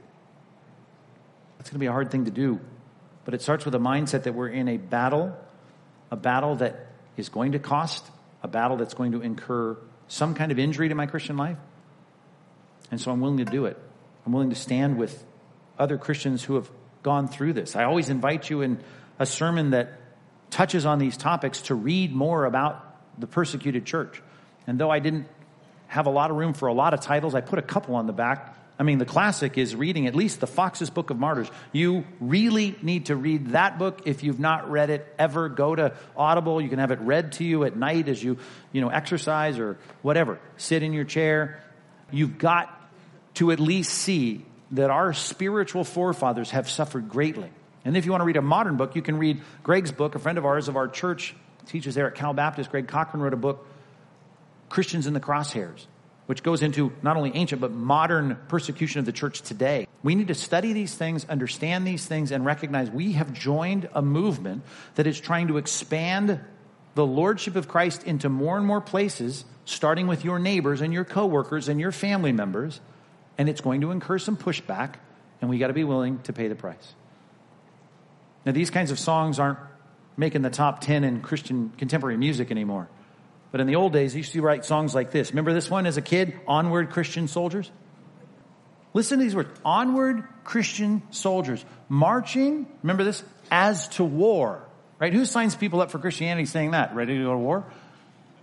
That's 1.57 1.69
going 1.69 1.75
to 1.75 1.83
be 1.83 1.87
a 1.87 1.91
hard 1.91 2.11
thing 2.11 2.25
to 2.25 2.31
do, 2.31 2.59
but 3.23 3.33
it 3.33 3.41
starts 3.41 3.65
with 3.65 3.75
a 3.75 3.79
mindset 3.79 4.23
that 4.23 4.33
we're 4.33 4.49
in 4.49 4.67
a 4.67 4.77
battle, 4.77 5.35
a 6.11 6.15
battle 6.15 6.55
that 6.57 6.87
is 7.17 7.29
going 7.29 7.53
to 7.53 7.59
cost, 7.59 8.05
a 8.43 8.47
battle 8.47 8.77
that's 8.77 8.93
going 8.93 9.13
to 9.13 9.21
incur 9.21 9.77
some 10.07 10.35
kind 10.35 10.51
of 10.51 10.59
injury 10.59 10.89
to 10.89 10.95
my 10.95 11.07
Christian 11.07 11.37
life. 11.37 11.57
And 12.91 13.01
so 13.01 13.11
I'm 13.11 13.19
willing 13.19 13.37
to 13.37 13.45
do 13.45 13.65
it. 13.65 13.77
I'm 14.25 14.33
willing 14.33 14.51
to 14.51 14.55
stand 14.55 14.97
with 14.97 15.23
other 15.79 15.97
Christians 15.97 16.43
who 16.43 16.55
have 16.55 16.69
gone 17.03 17.27
through 17.27 17.53
this. 17.53 17.75
I 17.75 17.85
always 17.85 18.09
invite 18.09 18.49
you 18.49 18.61
in 18.61 18.79
a 19.19 19.25
sermon 19.25 19.71
that 19.71 19.99
touches 20.51 20.85
on 20.85 20.99
these 20.99 21.17
topics 21.17 21.61
to 21.63 21.75
read 21.75 22.13
more 22.13 22.45
about 22.45 22.83
the 23.19 23.27
persecuted 23.27 23.85
church. 23.85 24.21
And 24.67 24.79
though 24.79 24.89
I 24.89 24.99
didn't 24.99 25.27
have 25.87 26.07
a 26.07 26.09
lot 26.09 26.31
of 26.31 26.37
room 26.37 26.53
for 26.53 26.67
a 26.67 26.73
lot 26.73 26.93
of 26.93 27.01
titles, 27.01 27.35
I 27.35 27.41
put 27.41 27.59
a 27.59 27.61
couple 27.61 27.95
on 27.95 28.07
the 28.07 28.13
back 28.13 28.55
I 28.77 28.83
mean, 28.83 28.97
the 28.97 29.05
classic 29.05 29.57
is 29.57 29.73
reading 29.73 30.05
at 30.05 30.15
least 30.15 30.41
the 30.41 30.47
Fox's 30.47 30.89
Book 30.89 31.09
of 31.09 31.17
Martyrs. 31.17 31.49
You 31.71 32.03
really 32.19 32.75
need 32.81 33.05
to 33.05 33.15
read 33.15 33.49
that 33.49 33.79
book 33.79 34.01
if 34.05 34.21
you've 34.21 34.39
not 34.39 34.69
read 34.69 34.89
it 34.89 35.13
ever. 35.17 35.47
Go 35.47 35.75
to 35.75 35.93
Audible. 36.17 36.59
You 36.59 36.67
can 36.67 36.79
have 36.79 36.91
it 36.91 36.99
read 36.99 37.33
to 37.33 37.45
you 37.45 37.63
at 37.63 37.77
night 37.77 38.09
as 38.09 38.21
you, 38.21 38.37
you 38.73 38.81
know, 38.81 38.89
exercise 38.89 39.59
or 39.59 39.77
whatever. 40.01 40.39
Sit 40.57 40.83
in 40.83 40.91
your 40.91 41.05
chair. 41.05 41.63
You've 42.11 42.37
got 42.37 42.69
to 43.35 43.51
at 43.51 43.61
least 43.61 43.93
see 43.93 44.45
that 44.71 44.89
our 44.89 45.13
spiritual 45.13 45.85
forefathers 45.85 46.51
have 46.51 46.69
suffered 46.69 47.09
greatly. 47.09 47.51
And 47.85 47.95
if 47.95 48.05
you 48.05 48.11
want 48.11 48.21
to 48.21 48.25
read 48.25 48.37
a 48.37 48.41
modern 48.41 48.75
book, 48.75 48.95
you 48.95 49.01
can 49.01 49.17
read 49.17 49.41
Greg's 49.63 49.93
book. 49.93 50.15
A 50.15 50.19
friend 50.19 50.37
of 50.37 50.45
ours 50.45 50.67
of 50.67 50.75
our 50.75 50.89
church 50.89 51.33
teaches 51.67 51.95
there 51.95 52.07
at 52.07 52.15
Cal 52.15 52.33
Baptist. 52.33 52.71
Greg 52.71 52.89
Cochran 52.89 53.23
wrote 53.23 53.33
a 53.33 53.37
book, 53.37 53.65
Christians 54.67 55.07
in 55.07 55.13
the 55.13 55.19
Crosshairs 55.21 55.85
which 56.25 56.43
goes 56.43 56.61
into 56.61 56.91
not 57.01 57.17
only 57.17 57.31
ancient 57.35 57.61
but 57.61 57.71
modern 57.71 58.37
persecution 58.47 58.99
of 58.99 59.05
the 59.05 59.11
church 59.11 59.41
today. 59.41 59.87
We 60.03 60.15
need 60.15 60.27
to 60.27 60.33
study 60.33 60.73
these 60.73 60.95
things, 60.95 61.25
understand 61.25 61.85
these 61.85 62.05
things, 62.05 62.31
and 62.31 62.45
recognize 62.45 62.89
we 62.89 63.13
have 63.13 63.33
joined 63.33 63.89
a 63.93 64.01
movement 64.01 64.63
that 64.95 65.07
is 65.07 65.19
trying 65.19 65.47
to 65.47 65.57
expand 65.57 66.39
the 66.95 67.05
lordship 67.05 67.55
of 67.55 67.67
Christ 67.67 68.03
into 68.03 68.29
more 68.29 68.57
and 68.57 68.65
more 68.65 68.81
places, 68.81 69.45
starting 69.65 70.07
with 70.07 70.23
your 70.23 70.39
neighbors 70.39 70.81
and 70.81 70.93
your 70.93 71.03
coworkers 71.03 71.67
and 71.67 71.79
your 71.79 71.91
family 71.91 72.31
members, 72.31 72.79
and 73.37 73.49
it's 73.49 73.61
going 73.61 73.81
to 73.81 73.91
incur 73.91 74.17
some 74.17 74.37
pushback, 74.37 74.95
and 75.41 75.49
we 75.49 75.57
got 75.59 75.67
to 75.67 75.73
be 75.73 75.83
willing 75.83 76.19
to 76.23 76.33
pay 76.33 76.47
the 76.47 76.55
price. 76.55 76.95
Now, 78.45 78.51
these 78.51 78.69
kinds 78.69 78.91
of 78.91 78.99
songs 78.99 79.39
aren't 79.39 79.59
making 80.17 80.41
the 80.41 80.49
top 80.49 80.81
10 80.81 81.03
in 81.03 81.21
Christian 81.21 81.71
contemporary 81.77 82.17
music 82.17 82.51
anymore. 82.51 82.87
But 83.55 83.61
in 83.61 83.67
the 83.67 83.77
old 83.77 83.93
days, 83.93 84.11
he 84.11 84.17
used 84.17 84.33
to 84.33 84.41
write 84.41 84.65
songs 84.65 84.93
like 84.93 85.11
this. 85.11 85.31
Remember 85.31 85.53
this 85.53 85.69
one 85.69 85.85
as 85.85 85.95
a 85.95 86.01
kid? 86.01 86.37
Onward 86.45 86.89
Christian 86.89 87.29
Soldiers? 87.29 87.71
Listen 88.93 89.17
to 89.17 89.23
these 89.23 89.33
words. 89.33 89.57
Onward 89.63 90.25
Christian 90.43 91.01
soldiers. 91.11 91.63
Marching, 91.87 92.67
remember 92.83 93.05
this? 93.05 93.23
As 93.49 93.87
to 93.87 94.03
war. 94.03 94.61
Right? 94.99 95.13
Who 95.13 95.23
signs 95.23 95.55
people 95.55 95.79
up 95.79 95.89
for 95.89 95.99
Christianity 95.99 96.45
saying 96.45 96.71
that? 96.71 96.95
Ready 96.95 97.17
to 97.17 97.23
go 97.23 97.31
to 97.31 97.37
war? 97.37 97.63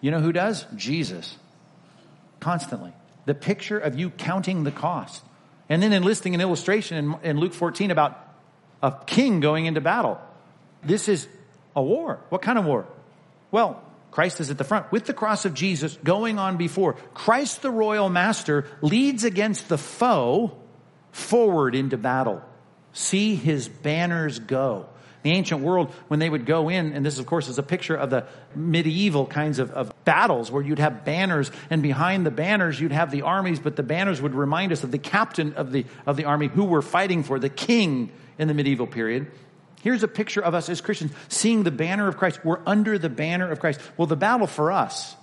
You 0.00 0.12
know 0.12 0.20
who 0.20 0.32
does? 0.32 0.64
Jesus. 0.76 1.36
Constantly. 2.40 2.94
The 3.26 3.34
picture 3.34 3.78
of 3.78 3.98
you 3.98 4.08
counting 4.08 4.64
the 4.64 4.72
cost. 4.72 5.22
And 5.68 5.82
then 5.82 5.92
enlisting 5.92 6.34
an 6.34 6.40
illustration 6.40 6.96
in, 6.96 7.16
in 7.22 7.38
Luke 7.38 7.52
14 7.52 7.90
about 7.90 8.18
a 8.82 8.94
king 9.04 9.40
going 9.40 9.66
into 9.66 9.82
battle. 9.82 10.18
This 10.82 11.06
is 11.06 11.28
a 11.76 11.82
war. 11.82 12.18
What 12.30 12.40
kind 12.40 12.58
of 12.58 12.64
war? 12.64 12.86
Well, 13.50 13.82
Christ 14.12 14.40
is 14.40 14.50
at 14.50 14.58
the 14.58 14.64
front 14.64 14.92
with 14.92 15.06
the 15.06 15.14
cross 15.14 15.46
of 15.46 15.54
Jesus 15.54 15.98
going 16.04 16.38
on 16.38 16.58
before. 16.58 16.92
Christ, 17.14 17.62
the 17.62 17.70
royal 17.70 18.10
master, 18.10 18.66
leads 18.82 19.24
against 19.24 19.68
the 19.68 19.78
foe 19.78 20.56
forward 21.10 21.74
into 21.74 21.96
battle. 21.96 22.42
See 22.92 23.34
his 23.34 23.68
banners 23.68 24.38
go. 24.38 24.86
The 25.22 25.30
ancient 25.30 25.62
world, 25.62 25.92
when 26.08 26.18
they 26.20 26.28
would 26.28 26.46
go 26.46 26.68
in, 26.68 26.92
and 26.92 27.06
this 27.06 27.18
of 27.18 27.26
course 27.26 27.48
is 27.48 27.58
a 27.58 27.62
picture 27.62 27.94
of 27.94 28.10
the 28.10 28.26
medieval 28.54 29.24
kinds 29.24 29.60
of, 29.60 29.70
of 29.70 29.92
battles 30.04 30.50
where 30.50 30.62
you'd 30.62 30.80
have 30.80 31.04
banners 31.04 31.50
and 31.70 31.80
behind 31.80 32.26
the 32.26 32.30
banners 32.30 32.78
you'd 32.78 32.92
have 32.92 33.10
the 33.10 33.22
armies, 33.22 33.60
but 33.60 33.76
the 33.76 33.82
banners 33.82 34.20
would 34.20 34.34
remind 34.34 34.72
us 34.72 34.84
of 34.84 34.90
the 34.90 34.98
captain 34.98 35.54
of 35.54 35.72
the, 35.72 35.86
of 36.06 36.16
the 36.16 36.24
army 36.24 36.48
who 36.48 36.64
we're 36.64 36.82
fighting 36.82 37.22
for, 37.22 37.38
the 37.38 37.48
king 37.48 38.10
in 38.36 38.48
the 38.48 38.54
medieval 38.54 38.86
period. 38.86 39.30
Here's 39.82 40.04
a 40.04 40.08
picture 40.08 40.40
of 40.40 40.54
us 40.54 40.68
as 40.68 40.80
Christians 40.80 41.12
seeing 41.28 41.64
the 41.64 41.72
banner 41.72 42.06
of 42.06 42.16
Christ. 42.16 42.44
We're 42.44 42.60
under 42.66 42.98
the 42.98 43.08
banner 43.08 43.50
of 43.50 43.58
Christ. 43.58 43.80
Well, 43.96 44.06
the 44.06 44.16
battle 44.16 44.46
for 44.46 44.70
us 44.70 45.16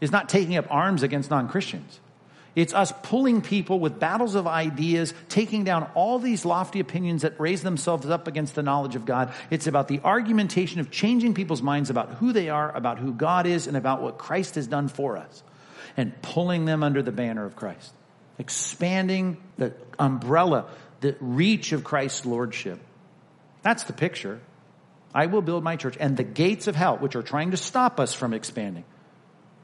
is 0.00 0.10
not 0.10 0.28
taking 0.28 0.56
up 0.56 0.66
arms 0.68 1.04
against 1.04 1.30
non 1.30 1.48
Christians. 1.48 2.00
It's 2.56 2.74
us 2.74 2.92
pulling 3.04 3.40
people 3.40 3.78
with 3.78 4.00
battles 4.00 4.34
of 4.34 4.48
ideas, 4.48 5.14
taking 5.28 5.62
down 5.62 5.88
all 5.94 6.18
these 6.18 6.44
lofty 6.44 6.80
opinions 6.80 7.22
that 7.22 7.38
raise 7.38 7.62
themselves 7.62 8.06
up 8.06 8.26
against 8.26 8.56
the 8.56 8.64
knowledge 8.64 8.96
of 8.96 9.06
God. 9.06 9.32
It's 9.50 9.68
about 9.68 9.86
the 9.86 10.00
argumentation 10.00 10.80
of 10.80 10.90
changing 10.90 11.34
people's 11.34 11.62
minds 11.62 11.90
about 11.90 12.14
who 12.14 12.32
they 12.32 12.48
are, 12.48 12.74
about 12.74 12.98
who 12.98 13.12
God 13.12 13.46
is, 13.46 13.68
and 13.68 13.76
about 13.76 14.02
what 14.02 14.18
Christ 14.18 14.56
has 14.56 14.66
done 14.66 14.88
for 14.88 15.16
us, 15.16 15.44
and 15.96 16.20
pulling 16.22 16.64
them 16.64 16.82
under 16.82 17.02
the 17.02 17.12
banner 17.12 17.44
of 17.44 17.54
Christ. 17.54 17.94
Expanding 18.40 19.36
the 19.56 19.72
umbrella, 20.00 20.66
the 21.00 21.14
reach 21.20 21.70
of 21.70 21.84
Christ's 21.84 22.26
lordship. 22.26 22.80
That's 23.62 23.84
the 23.84 23.92
picture. 23.92 24.40
I 25.14 25.26
will 25.26 25.42
build 25.42 25.64
my 25.64 25.76
church, 25.76 25.96
and 25.98 26.16
the 26.16 26.24
gates 26.24 26.66
of 26.66 26.76
hell, 26.76 26.96
which 26.96 27.16
are 27.16 27.22
trying 27.22 27.50
to 27.50 27.56
stop 27.56 27.98
us 27.98 28.14
from 28.14 28.32
expanding, 28.32 28.84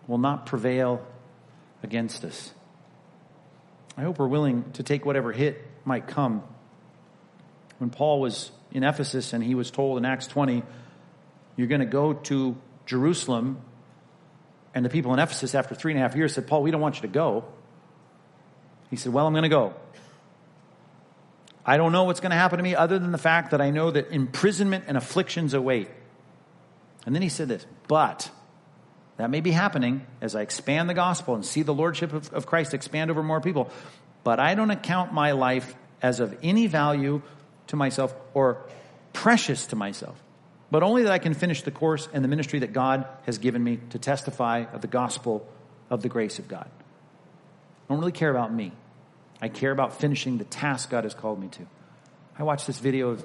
will 0.07 0.18
not 0.18 0.47
prevail 0.47 1.07
against 1.82 2.24
us. 2.24 2.53
I 3.97 4.03
hope 4.03 4.18
we're 4.18 4.26
willing 4.26 4.70
to 4.72 4.82
take 4.82 5.07
whatever 5.07 5.32
hit 5.32 5.64
might 5.84 6.07
come. 6.07 6.42
When 7.78 7.90
Paul 7.90 8.20
was 8.20 8.51
in 8.72 8.82
Ephesus 8.82 9.32
and 9.32 9.42
he 9.42 9.55
was 9.55 9.70
told 9.70 9.99
in 9.99 10.05
Acts 10.05 10.26
20, 10.26 10.62
you're 11.57 11.68
going 11.68 11.80
to 11.80 11.86
go 11.86 12.12
to 12.12 12.57
Jerusalem, 12.84 13.59
and 14.74 14.84
the 14.84 14.90
people 14.90 15.12
in 15.14 15.18
Ephesus, 15.18 15.55
after 15.55 15.74
three 15.74 15.92
and 15.92 15.99
a 15.99 16.03
half 16.03 16.14
years, 16.16 16.34
said, 16.34 16.47
Paul, 16.47 16.62
we 16.62 16.70
don't 16.70 16.80
want 16.80 16.97
you 16.97 17.03
to 17.03 17.09
go. 17.09 17.44
He 18.90 18.97
said, 18.97 19.12
Well, 19.12 19.26
I'm 19.26 19.32
going 19.32 19.44
to 19.44 19.49
go. 19.49 19.74
I 21.68 21.76
don't 21.76 21.90
know 21.90 22.04
what's 22.04 22.20
going 22.20 22.30
to 22.30 22.36
happen 22.36 22.58
to 22.58 22.62
me 22.62 22.76
other 22.76 22.98
than 23.00 23.10
the 23.10 23.18
fact 23.18 23.50
that 23.50 23.60
I 23.60 23.70
know 23.70 23.90
that 23.90 24.12
imprisonment 24.12 24.84
and 24.86 24.96
afflictions 24.96 25.52
await. 25.52 25.88
And 27.04 27.14
then 27.14 27.22
he 27.22 27.28
said 27.28 27.48
this, 27.48 27.66
but 27.88 28.30
that 29.16 29.30
may 29.30 29.40
be 29.40 29.50
happening 29.50 30.06
as 30.20 30.36
I 30.36 30.42
expand 30.42 30.88
the 30.88 30.94
gospel 30.94 31.34
and 31.34 31.44
see 31.44 31.62
the 31.62 31.74
lordship 31.74 32.12
of, 32.12 32.32
of 32.32 32.46
Christ 32.46 32.72
expand 32.72 33.10
over 33.10 33.22
more 33.22 33.40
people. 33.40 33.70
But 34.22 34.38
I 34.38 34.54
don't 34.54 34.70
account 34.70 35.12
my 35.12 35.32
life 35.32 35.74
as 36.00 36.20
of 36.20 36.36
any 36.42 36.68
value 36.68 37.20
to 37.68 37.76
myself 37.76 38.14
or 38.32 38.64
precious 39.12 39.66
to 39.68 39.76
myself, 39.76 40.22
but 40.70 40.84
only 40.84 41.02
that 41.02 41.12
I 41.12 41.18
can 41.18 41.34
finish 41.34 41.62
the 41.62 41.70
course 41.70 42.08
and 42.12 42.22
the 42.22 42.28
ministry 42.28 42.60
that 42.60 42.72
God 42.72 43.06
has 43.24 43.38
given 43.38 43.64
me 43.64 43.80
to 43.90 43.98
testify 43.98 44.66
of 44.72 44.82
the 44.82 44.88
gospel 44.88 45.48
of 45.90 46.02
the 46.02 46.08
grace 46.08 46.38
of 46.38 46.46
God. 46.46 46.68
I 46.68 47.92
don't 47.92 47.98
really 47.98 48.12
care 48.12 48.30
about 48.30 48.52
me. 48.52 48.72
I 49.41 49.49
care 49.49 49.70
about 49.70 50.01
finishing 50.01 50.39
the 50.39 50.45
task 50.45 50.91
God 50.91 51.05
has 51.05 51.14
called 51.14 51.41
me 51.41 51.49
to. 51.49 51.66
I 52.39 52.43
watched 52.43 52.66
this 52.66 52.78
video 52.78 53.11
of 53.11 53.24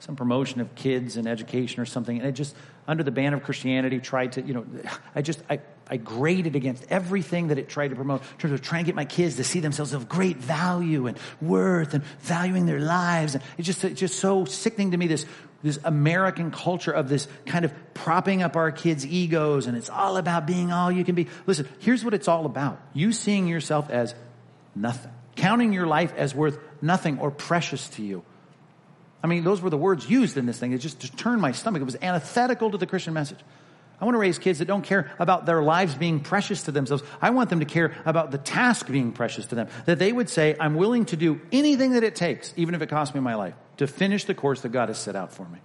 some 0.00 0.14
promotion 0.14 0.60
of 0.60 0.74
kids 0.74 1.16
and 1.16 1.26
education 1.26 1.80
or 1.80 1.86
something, 1.86 2.18
and 2.18 2.26
it 2.28 2.32
just, 2.32 2.54
under 2.86 3.02
the 3.02 3.10
banner 3.10 3.36
of 3.36 3.42
Christianity, 3.42 3.98
tried 3.98 4.32
to, 4.32 4.42
you 4.42 4.54
know, 4.54 4.66
I 5.14 5.22
just, 5.22 5.42
I, 5.50 5.60
I 5.90 5.96
graded 5.96 6.54
against 6.54 6.86
everything 6.88 7.48
that 7.48 7.58
it 7.58 7.68
tried 7.68 7.88
to 7.88 7.96
promote 7.96 8.20
in 8.20 8.38
terms 8.38 8.54
of 8.54 8.62
trying 8.62 8.84
to 8.84 8.86
get 8.86 8.94
my 8.94 9.04
kids 9.04 9.36
to 9.36 9.44
see 9.44 9.60
themselves 9.60 9.94
of 9.94 10.08
great 10.08 10.36
value 10.36 11.08
and 11.08 11.18
worth 11.40 11.94
and 11.94 12.04
valuing 12.20 12.66
their 12.66 12.78
lives. 12.78 13.34
And 13.34 13.42
it's 13.56 13.66
just, 13.66 13.82
it's 13.84 13.98
just 13.98 14.20
so 14.20 14.44
sickening 14.44 14.92
to 14.92 14.96
me, 14.96 15.08
this, 15.08 15.26
this 15.64 15.80
American 15.82 16.52
culture 16.52 16.92
of 16.92 17.08
this 17.08 17.26
kind 17.46 17.64
of 17.64 17.72
propping 17.94 18.42
up 18.42 18.54
our 18.54 18.70
kids' 18.70 19.04
egos, 19.04 19.66
and 19.66 19.76
it's 19.76 19.90
all 19.90 20.16
about 20.16 20.46
being 20.46 20.70
all 20.70 20.92
you 20.92 21.04
can 21.04 21.16
be. 21.16 21.26
Listen, 21.46 21.68
here's 21.80 22.04
what 22.04 22.14
it's 22.14 22.28
all 22.28 22.46
about. 22.46 22.80
You 22.92 23.12
seeing 23.12 23.48
yourself 23.48 23.90
as 23.90 24.14
nothing 24.76 25.12
counting 25.38 25.72
your 25.72 25.86
life 25.86 26.12
as 26.16 26.34
worth 26.34 26.58
nothing 26.82 27.18
or 27.18 27.30
precious 27.30 27.88
to 27.90 28.02
you. 28.02 28.24
I 29.22 29.26
mean, 29.26 29.44
those 29.44 29.60
were 29.60 29.70
the 29.70 29.78
words 29.78 30.08
used 30.08 30.36
in 30.36 30.46
this 30.46 30.58
thing. 30.58 30.72
It 30.72 30.78
just, 30.78 31.18
turned 31.18 31.40
my 31.40 31.52
stomach. 31.52 31.80
It 31.80 31.84
was 31.84 31.96
antithetical 32.00 32.70
to 32.70 32.78
the 32.78 32.86
Christian 32.86 33.14
message. 33.14 33.38
I 34.00 34.04
want 34.04 34.14
to 34.14 34.20
raise 34.20 34.38
kids 34.38 34.60
that 34.60 34.66
don't 34.66 34.82
care 34.82 35.10
about 35.18 35.44
their 35.44 35.60
lives 35.60 35.96
being 35.96 36.20
precious 36.20 36.64
to 36.64 36.72
themselves. 36.72 37.02
I 37.20 37.30
want 37.30 37.50
them 37.50 37.58
to 37.58 37.66
care 37.66 37.96
about 38.04 38.30
the 38.30 38.38
task 38.38 38.86
being 38.86 39.10
precious 39.10 39.46
to 39.46 39.56
them. 39.56 39.68
That 39.86 39.98
they 39.98 40.12
would 40.12 40.28
say, 40.28 40.54
I'm 40.60 40.76
willing 40.76 41.06
to 41.06 41.16
do 41.16 41.40
anything 41.50 41.92
that 41.92 42.04
it 42.04 42.14
takes, 42.14 42.54
even 42.56 42.76
if 42.76 42.82
it 42.82 42.88
costs 42.88 43.12
me 43.14 43.20
my 43.20 43.34
life, 43.34 43.54
to 43.78 43.88
finish 43.88 44.24
the 44.24 44.34
course 44.34 44.60
that 44.60 44.68
God 44.68 44.88
has 44.88 44.98
set 44.98 45.16
out 45.16 45.32
for 45.32 45.48
me. 45.48 45.58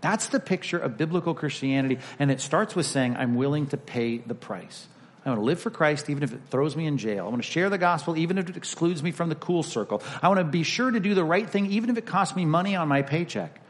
That's 0.00 0.28
the 0.28 0.38
picture 0.38 0.78
of 0.78 0.96
biblical 0.96 1.34
Christianity. 1.34 1.98
And 2.20 2.30
it 2.30 2.40
starts 2.40 2.76
with 2.76 2.86
saying, 2.86 3.16
I'm 3.16 3.34
willing 3.34 3.66
to 3.68 3.76
pay 3.76 4.18
the 4.18 4.34
price. 4.34 4.86
I 5.24 5.28
want 5.28 5.40
to 5.40 5.44
live 5.44 5.60
for 5.60 5.70
Christ 5.70 6.10
even 6.10 6.22
if 6.24 6.32
it 6.32 6.40
throws 6.50 6.74
me 6.74 6.86
in 6.86 6.98
jail. 6.98 7.26
I 7.26 7.28
want 7.28 7.42
to 7.42 7.48
share 7.48 7.70
the 7.70 7.78
gospel 7.78 8.16
even 8.16 8.38
if 8.38 8.48
it 8.48 8.56
excludes 8.56 9.02
me 9.02 9.12
from 9.12 9.28
the 9.28 9.36
cool 9.36 9.62
circle. 9.62 10.02
I 10.20 10.28
want 10.28 10.40
to 10.40 10.44
be 10.44 10.64
sure 10.64 10.90
to 10.90 10.98
do 10.98 11.14
the 11.14 11.24
right 11.24 11.48
thing 11.48 11.66
even 11.72 11.90
if 11.90 11.96
it 11.96 12.06
costs 12.06 12.34
me 12.34 12.44
money 12.44 12.74
on 12.74 12.88
my 12.88 13.02
paycheck. 13.02 13.60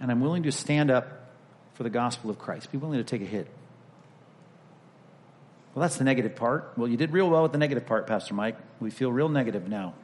And 0.00 0.10
I'm 0.10 0.20
willing 0.20 0.44
to 0.44 0.52
stand 0.52 0.90
up 0.90 1.30
for 1.74 1.84
the 1.84 1.90
gospel 1.90 2.30
of 2.30 2.38
Christ. 2.38 2.72
Be 2.72 2.78
willing 2.78 2.98
to 2.98 3.04
take 3.04 3.22
a 3.22 3.26
hit. 3.26 3.46
Well, 5.74 5.82
that's 5.82 5.96
the 5.96 6.04
negative 6.04 6.34
part. 6.34 6.72
Well, 6.76 6.88
you 6.88 6.96
did 6.96 7.12
real 7.12 7.30
well 7.30 7.44
with 7.44 7.52
the 7.52 7.58
negative 7.58 7.86
part, 7.86 8.08
Pastor 8.08 8.34
Mike. 8.34 8.56
We 8.80 8.90
feel 8.90 9.12
real 9.12 9.28
negative 9.28 9.68
now. 9.68 9.94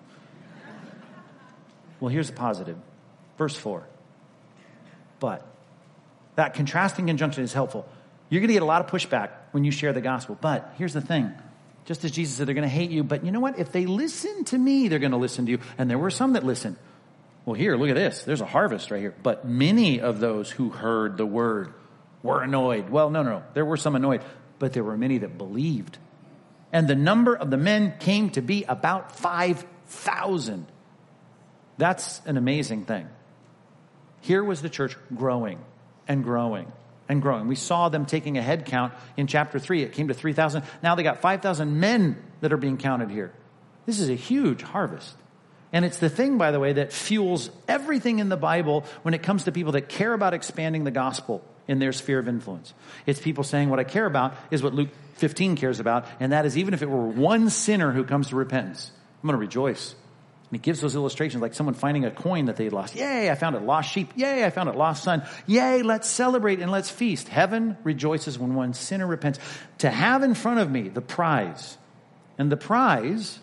Well, 1.99 2.11
here's 2.11 2.29
the 2.29 2.37
positive. 2.37 2.77
Verse 3.39 3.57
4. 3.57 3.83
But 5.19 5.45
that 6.37 6.55
contrasting 6.55 7.07
conjunction 7.07 7.43
is 7.43 7.53
helpful. 7.53 7.89
You're 8.35 8.41
going 8.41 8.49
to 8.49 8.55
get 8.55 8.63
a 8.63 8.67
lot 8.67 8.81
of 8.81 8.91
pushback 8.91 9.31
when 9.53 9.63
you 9.63 9.71
share 9.71 9.93
the 9.93 10.01
gospel. 10.01 10.37
But 10.41 10.75
here's 10.77 10.93
the 10.93 11.01
thing. 11.01 11.33
Just 11.85 12.03
as 12.05 12.11
Jesus 12.11 12.35
said, 12.35 12.49
they're 12.49 12.55
going 12.57 12.69
to 12.69 12.75
hate 12.75 12.91
you. 12.91 13.05
But 13.05 13.25
you 13.25 13.31
know 13.31 13.39
what? 13.39 13.61
If 13.61 13.71
they 13.71 13.87
listen 13.87 14.43
to 14.47 14.59
me, 14.59 14.89
they're 14.89 14.99
going 14.99 15.13
to 15.13 15.19
listen 15.19 15.47
to 15.47 15.53
you. 15.53 15.61
And 15.79 15.89
there 15.89 15.99
were 15.99 16.11
some 16.11 16.33
that 16.33 16.43
listened. 16.43 16.77
Well, 17.45 17.55
here, 17.55 17.77
look 17.77 17.91
at 17.91 17.95
this. 17.95 18.25
There's 18.25 18.41
a 18.41 18.47
harvest 18.47 18.91
right 18.91 19.01
here. 19.01 19.15
But 19.23 19.45
many 19.45 20.01
of 20.01 20.19
those 20.19 20.51
who 20.51 20.71
heard 20.71 21.17
the 21.17 21.25
word 21.25 21.75
were 22.25 22.43
annoyed. 22.43 22.91
Well, 22.91 23.09
no, 23.09 23.23
no, 23.23 23.39
no. 23.39 23.43
There 23.55 23.65
were 23.65 23.77
some 23.77 23.95
annoyed, 23.95 24.25
but 24.59 24.73
there 24.73 24.83
were 24.83 24.97
many 24.97 25.19
that 25.19 25.39
believed. 25.39 25.99
And 26.73 26.89
the 26.89 26.97
number 26.97 27.37
of 27.37 27.53
the 27.53 27.57
men 27.57 27.95
came 28.01 28.31
to 28.31 28.43
be 28.43 28.65
about 28.65 29.17
5,000. 29.17 30.67
That's 31.79 32.21
an 32.27 32.37
amazing 32.37 32.87
thing. 32.87 33.09
Here 34.23 34.43
was 34.43 34.61
the 34.61 34.69
church 34.69 34.97
growing 35.15 35.61
and 36.09 36.25
growing 36.25 36.73
and 37.09 37.21
growing. 37.21 37.49
We 37.49 37.57
saw 37.57 37.89
them 37.89 38.07
taking 38.07 38.39
a 38.39 38.43
head 38.43 38.67
count 38.67 38.93
in 39.17 39.27
chapter 39.27 39.59
3. 39.59 39.83
It 39.83 39.93
came 39.93 40.09
to 40.09 40.15
3,000. 40.15 40.63
Now 40.83 40.95
they 40.95 41.03
got 41.03 41.21
5,000 41.21 41.79
men 41.79 42.23
that 42.41 42.53
are 42.53 42.57
being 42.57 42.77
counted 42.77 43.11
here. 43.11 43.33
This 43.87 44.01
is 44.01 44.09
a 44.09 44.15
huge 44.15 44.63
harvest. 44.63 45.15
And 45.73 45.85
it's 45.85 45.99
the 45.99 46.09
thing, 46.09 46.39
by 46.39 46.53
the 46.53 46.61
way, 46.61 46.75
that 46.75 46.93
fuels 46.93 47.51
everything 47.67 48.21
in 48.21 48.29
the 48.29 48.37
Bible 48.37 48.85
when 49.03 49.13
it 49.13 49.23
comes 49.23 49.45
to 49.45 49.53
people 49.53 49.73
that 49.73 49.89
care 49.89 50.13
about 50.13 50.33
expanding 50.33 50.85
the 50.85 50.93
gospel 50.93 51.45
in 51.67 51.79
their 51.79 51.93
sphere 51.93 52.19
of 52.19 52.29
influence. 52.29 52.73
It's 53.07 53.21
people 53.21 53.43
saying, 53.43 53.71
What 53.71 53.81
I 53.81 53.85
care 53.85 54.07
about 54.07 54.37
is 54.51 54.63
what 54.63 54.73
Luke 54.75 54.91
15 55.15 55.57
cares 55.57 55.81
about, 55.81 56.07
and 56.21 56.33
that 56.33 56.47
is 56.47 56.57
even 56.57 56.75
if 56.75 56.83
it 56.83 56.89
were 56.89 57.07
one 57.07 57.51
sinner 57.51 57.91
who 57.91 58.05
comes 58.05 58.29
to 58.29 58.37
repentance, 58.37 58.93
I'm 59.23 59.29
going 59.29 59.35
to 59.35 59.41
rejoice. 59.41 59.95
And 60.51 60.53
he 60.53 60.59
gives 60.59 60.81
those 60.81 60.95
illustrations 60.95 61.43
like 61.43 61.55
someone 61.55 61.75
finding 61.75 62.05
a 62.05 62.11
coin 62.11 62.47
that 62.47 62.57
they 62.57 62.69
lost. 62.69 62.95
Yay, 62.95 63.31
I 63.31 63.35
found 63.35 63.57
it. 63.57 63.63
Lost 63.63 63.91
sheep. 63.91 64.13
Yay, 64.15 64.45
I 64.45 64.51
found 64.51 64.69
it. 64.69 64.77
Lost 64.77 65.03
son. 65.03 65.25
Yay, 65.47 65.83
let's 65.83 66.09
celebrate 66.09 66.61
and 66.61 66.71
let's 66.71 66.91
feast. 66.91 67.29
Heaven 67.29 67.77
rejoices 67.83 68.39
when 68.39 68.55
one 68.55 68.75
sinner 68.75 69.07
repents. 69.07 69.39
To 69.79 69.91
have 69.91 70.23
in 70.23 70.35
front 70.35 70.61
of 70.61 70.71
me 70.71 70.89
the 70.89 71.01
prize. 71.01 71.79
And 72.39 72.53
the 72.53 72.57
prize 72.57 73.39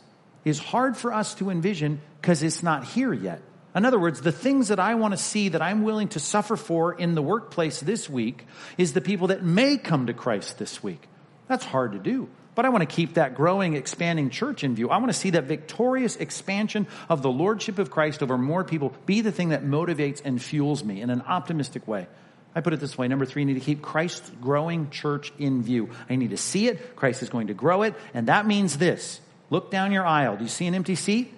is 0.46 0.60
hard 0.60 0.96
for 0.96 1.14
us 1.14 1.36
to 1.36 1.50
envision 1.50 2.02
because 2.22 2.44
it's 2.44 2.64
not 2.64 2.86
here 2.86 3.14
yet. 3.14 3.42
In 3.74 3.86
other 3.86 4.00
words, 4.00 4.22
the 4.22 4.32
things 4.32 4.68
that 4.68 4.80
I 4.80 4.96
want 4.96 5.14
to 5.14 5.18
see 5.18 5.50
that 5.50 5.62
I'm 5.62 5.84
willing 5.84 6.10
to 6.10 6.20
suffer 6.20 6.58
for 6.58 6.94
in 6.94 7.16
the 7.16 7.22
workplace 7.22 7.80
this 7.80 8.10
week 8.10 8.46
is 8.78 8.94
the 8.94 9.02
people 9.02 9.28
that 9.28 9.44
may 9.44 9.78
come 9.78 10.08
to 10.08 10.14
Christ 10.14 10.60
this 10.60 10.84
week. 10.84 11.08
That's 11.48 11.64
hard 11.64 11.94
to 11.94 12.00
do. 12.00 12.30
But 12.54 12.66
I 12.66 12.70
want 12.70 12.82
to 12.82 12.96
keep 12.96 13.14
that 13.14 13.36
growing, 13.36 13.76
expanding 13.76 14.30
church 14.30 14.64
in 14.64 14.76
view. 14.76 14.90
I 14.90 14.98
want 14.98 15.10
to 15.10 15.18
see 15.18 15.30
that 15.32 15.46
victorious 15.46 16.18
expansion 16.18 16.86
of 17.08 17.22
the 17.22 17.32
Lordship 17.32 17.80
of 17.80 17.90
Christ 17.90 18.22
over 18.22 18.38
more 18.38 18.64
people 18.64 18.94
be 19.06 19.22
the 19.22 19.32
thing 19.32 19.50
that 19.50 19.64
motivates 19.64 20.22
and 20.24 20.42
fuels 20.42 20.84
me 20.84 21.02
in 21.02 21.10
an 21.10 21.22
optimistic 21.22 21.88
way. 21.88 22.08
I 22.54 22.60
put 22.60 22.74
it 22.74 22.82
this 22.82 22.98
way. 22.98 23.08
Number 23.08 23.26
three, 23.26 23.44
I 23.44 23.46
need 23.46 23.54
to 23.54 23.62
keep 23.62 23.82
Christ's 23.82 24.30
growing 24.42 24.90
church 24.90 25.32
in 25.40 25.64
view. 25.64 25.90
I 26.10 26.18
need 26.18 26.32
to 26.32 26.38
see 26.38 26.68
it. 26.68 26.98
Christ 26.98 27.24
is 27.24 27.30
going 27.30 27.48
to 27.48 27.54
grow 27.54 27.84
it. 27.84 27.96
And 28.14 28.28
that 28.28 28.46
means 28.46 28.78
this. 28.78 29.22
Look 29.50 29.72
down 29.72 29.94
your 29.94 30.06
aisle. 30.06 30.36
Do 30.36 30.44
you 30.44 30.50
see 30.50 30.68
an 30.68 30.76
empty 30.76 30.96
seat? 30.96 31.34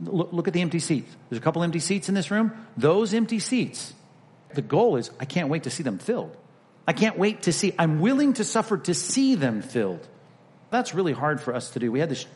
Look, 0.00 0.32
look 0.32 0.48
at 0.48 0.54
the 0.54 0.60
empty 0.60 0.80
seats. 0.80 1.14
There's 1.30 1.38
a 1.38 1.42
couple 1.42 1.62
empty 1.62 1.78
seats 1.78 2.08
in 2.08 2.16
this 2.16 2.32
room. 2.32 2.52
Those 2.76 3.14
empty 3.14 3.38
seats, 3.38 3.94
the 4.54 4.62
goal 4.62 4.96
is 4.96 5.10
I 5.20 5.24
can't 5.24 5.48
wait 5.48 5.62
to 5.62 5.70
see 5.70 5.84
them 5.84 5.98
filled. 5.98 6.36
I 6.88 6.92
can't 6.92 7.18
wait 7.18 7.42
to 7.42 7.52
see, 7.52 7.74
I'm 7.78 8.00
willing 8.00 8.34
to 8.34 8.44
suffer 8.44 8.78
to 8.78 8.94
see 8.94 9.34
them 9.34 9.62
filled. 9.62 10.06
That's 10.70 10.94
really 10.94 11.12
hard 11.12 11.40
for 11.40 11.54
us 11.54 11.70
to 11.70 11.78
do. 11.78 11.92
We 11.92 12.00
had 12.00 12.08
this 12.08 12.26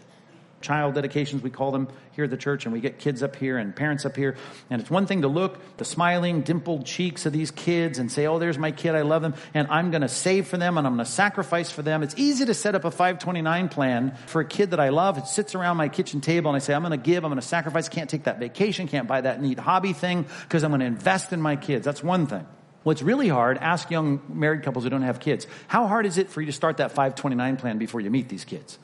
child 0.60 0.94
dedications, 0.94 1.42
we 1.42 1.50
call 1.50 1.70
them 1.70 1.88
here 2.12 2.24
at 2.24 2.30
the 2.30 2.36
church, 2.36 2.66
and 2.66 2.72
we 2.72 2.80
get 2.80 2.98
kids 2.98 3.22
up 3.22 3.36
here 3.36 3.56
and 3.56 3.74
parents 3.74 4.04
up 4.04 4.16
here. 4.16 4.36
And 4.68 4.80
it's 4.80 4.90
one 4.90 5.06
thing 5.06 5.22
to 5.22 5.28
look 5.28 5.58
the 5.78 5.84
smiling, 5.84 6.42
dimpled 6.42 6.84
cheeks 6.84 7.26
of 7.26 7.32
these 7.32 7.50
kids 7.50 7.98
and 7.98 8.10
say, 8.12 8.26
Oh, 8.26 8.38
there's 8.38 8.58
my 8.58 8.70
kid, 8.70 8.94
I 8.94 9.02
love 9.02 9.22
them, 9.22 9.34
and 9.54 9.68
I'm 9.68 9.90
going 9.90 10.02
to 10.02 10.08
save 10.08 10.46
for 10.46 10.58
them 10.58 10.76
and 10.78 10.86
I'm 10.86 10.94
going 10.94 11.04
to 11.04 11.10
sacrifice 11.10 11.70
for 11.70 11.82
them. 11.82 12.02
It's 12.02 12.14
easy 12.16 12.44
to 12.46 12.54
set 12.54 12.74
up 12.74 12.84
a 12.84 12.90
529 12.90 13.68
plan 13.68 14.16
for 14.26 14.40
a 14.40 14.44
kid 14.44 14.72
that 14.72 14.80
I 14.80 14.90
love. 14.90 15.18
It 15.18 15.26
sits 15.26 15.54
around 15.54 15.76
my 15.76 15.88
kitchen 15.88 16.20
table 16.20 16.50
and 16.50 16.56
I 16.56 16.60
say, 16.60 16.74
I'm 16.74 16.82
going 16.82 16.90
to 16.90 16.98
give, 16.98 17.24
I'm 17.24 17.30
going 17.30 17.40
to 17.40 17.46
sacrifice, 17.46 17.88
can't 17.88 18.10
take 18.10 18.24
that 18.24 18.38
vacation, 18.38 18.86
can't 18.86 19.08
buy 19.08 19.22
that 19.22 19.40
neat 19.40 19.58
hobby 19.58 19.92
thing 19.92 20.26
because 20.42 20.62
I'm 20.62 20.70
going 20.70 20.80
to 20.80 20.86
invest 20.86 21.32
in 21.32 21.40
my 21.40 21.56
kids. 21.56 21.84
That's 21.84 22.02
one 22.02 22.26
thing. 22.26 22.46
What's 22.82 23.02
really 23.02 23.28
hard, 23.28 23.58
ask 23.58 23.90
young 23.90 24.20
married 24.28 24.62
couples 24.62 24.84
who 24.84 24.90
don't 24.90 25.02
have 25.02 25.20
kids, 25.20 25.46
how 25.68 25.86
hard 25.86 26.06
is 26.06 26.16
it 26.16 26.30
for 26.30 26.40
you 26.40 26.46
to 26.46 26.52
start 26.52 26.78
that 26.78 26.92
529 26.92 27.56
plan 27.56 27.78
before 27.78 28.00
you 28.00 28.10
meet 28.10 28.28
these 28.28 28.44
kids? 28.44 28.78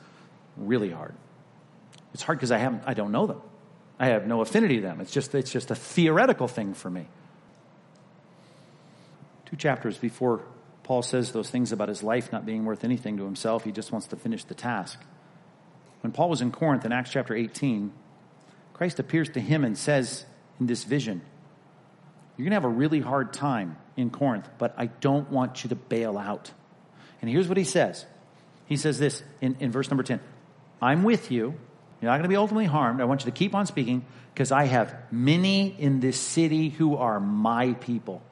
Really 0.57 0.91
hard. 0.91 1.15
It's 2.13 2.23
hard 2.23 2.39
because 2.39 2.53
I 2.53 2.59
haven't, 2.59 2.83
I 2.87 2.95
don't 2.95 3.13
know 3.13 3.27
them. 3.27 3.41
I 3.99 4.09
have 4.09 4.27
no 4.27 4.43
affinity 4.43 4.77
to 4.77 4.83
them. 4.83 5.01
It's 5.01 5.13
just, 5.13 5.35
it's 5.35 5.51
just 5.51 5.71
a 5.71 5.75
theoretical 5.75 6.49
thing 6.49 6.75
for 6.75 6.91
me. 6.91 7.07
Two 9.47 9.57
chapters 9.57 9.97
before 9.97 10.43
Paul 10.83 11.03
says 11.03 11.33
those 11.33 11.51
things 11.51 11.73
about 11.73 11.89
his 11.89 12.03
life 12.03 12.31
not 12.33 12.45
being 12.45 12.65
worth 12.65 12.85
anything 12.85 13.17
to 13.17 13.25
himself, 13.25 13.65
he 13.65 13.73
just 13.73 13.93
wants 13.93 14.07
to 14.09 14.17
finish 14.17 14.45
the 14.45 14.55
task. 14.55 15.01
When 16.03 16.13
Paul 16.13 16.29
was 16.29 16.43
in 16.43 16.53
Corinth 16.53 16.85
in 16.85 16.93
Acts 16.93 17.11
chapter 17.11 17.35
18, 17.35 17.93
Christ 18.75 18.99
appears 18.99 19.31
to 19.31 19.41
him 19.41 19.65
and 19.65 19.77
says 19.77 20.27
in 20.61 20.67
this 20.67 20.85
vision, 20.85 21.23
You're 22.37 22.45
going 22.45 22.51
to 22.51 22.57
have 22.57 22.65
a 22.65 22.69
really 22.69 23.01
hard 23.01 23.33
time 23.33 23.77
in 23.97 24.11
Corinth, 24.11 24.49
but 24.59 24.75
I 24.77 24.87
don't 24.87 25.31
want 25.31 25.65
you 25.65 25.69
to 25.69 25.77
bail 25.77 26.19
out. 26.19 26.51
And 27.21 27.31
here's 27.31 27.49
what 27.49 27.57
he 27.57 27.65
says 27.65 28.05
He 28.67 28.77
says 28.77 28.99
this 28.99 29.23
in, 29.41 29.57
in 29.61 29.73
verse 29.73 29.91
number 29.91 30.03
10 30.03 30.21
I'm 30.81 31.03
with 31.03 31.31
you 31.31 31.55
you're 32.01 32.11
not 32.11 32.19
going 32.19 32.25
to 32.25 32.29
be 32.29 32.37
ultimately 32.37 32.67
harmed. 32.67 33.01
I 33.01 33.05
want 33.05 33.23
you 33.23 33.31
to 33.31 33.37
keep 33.37 33.55
on 33.55 33.67
speaking 33.67 34.05
because 34.35 34.53
I 34.53 34.65
have 34.65 34.95
many 35.11 35.69
in 35.69 36.01
this 36.01 36.21
city 36.21 36.69
who 36.69 36.97
are 36.97 37.19
my 37.19 37.73
people. 37.75 38.23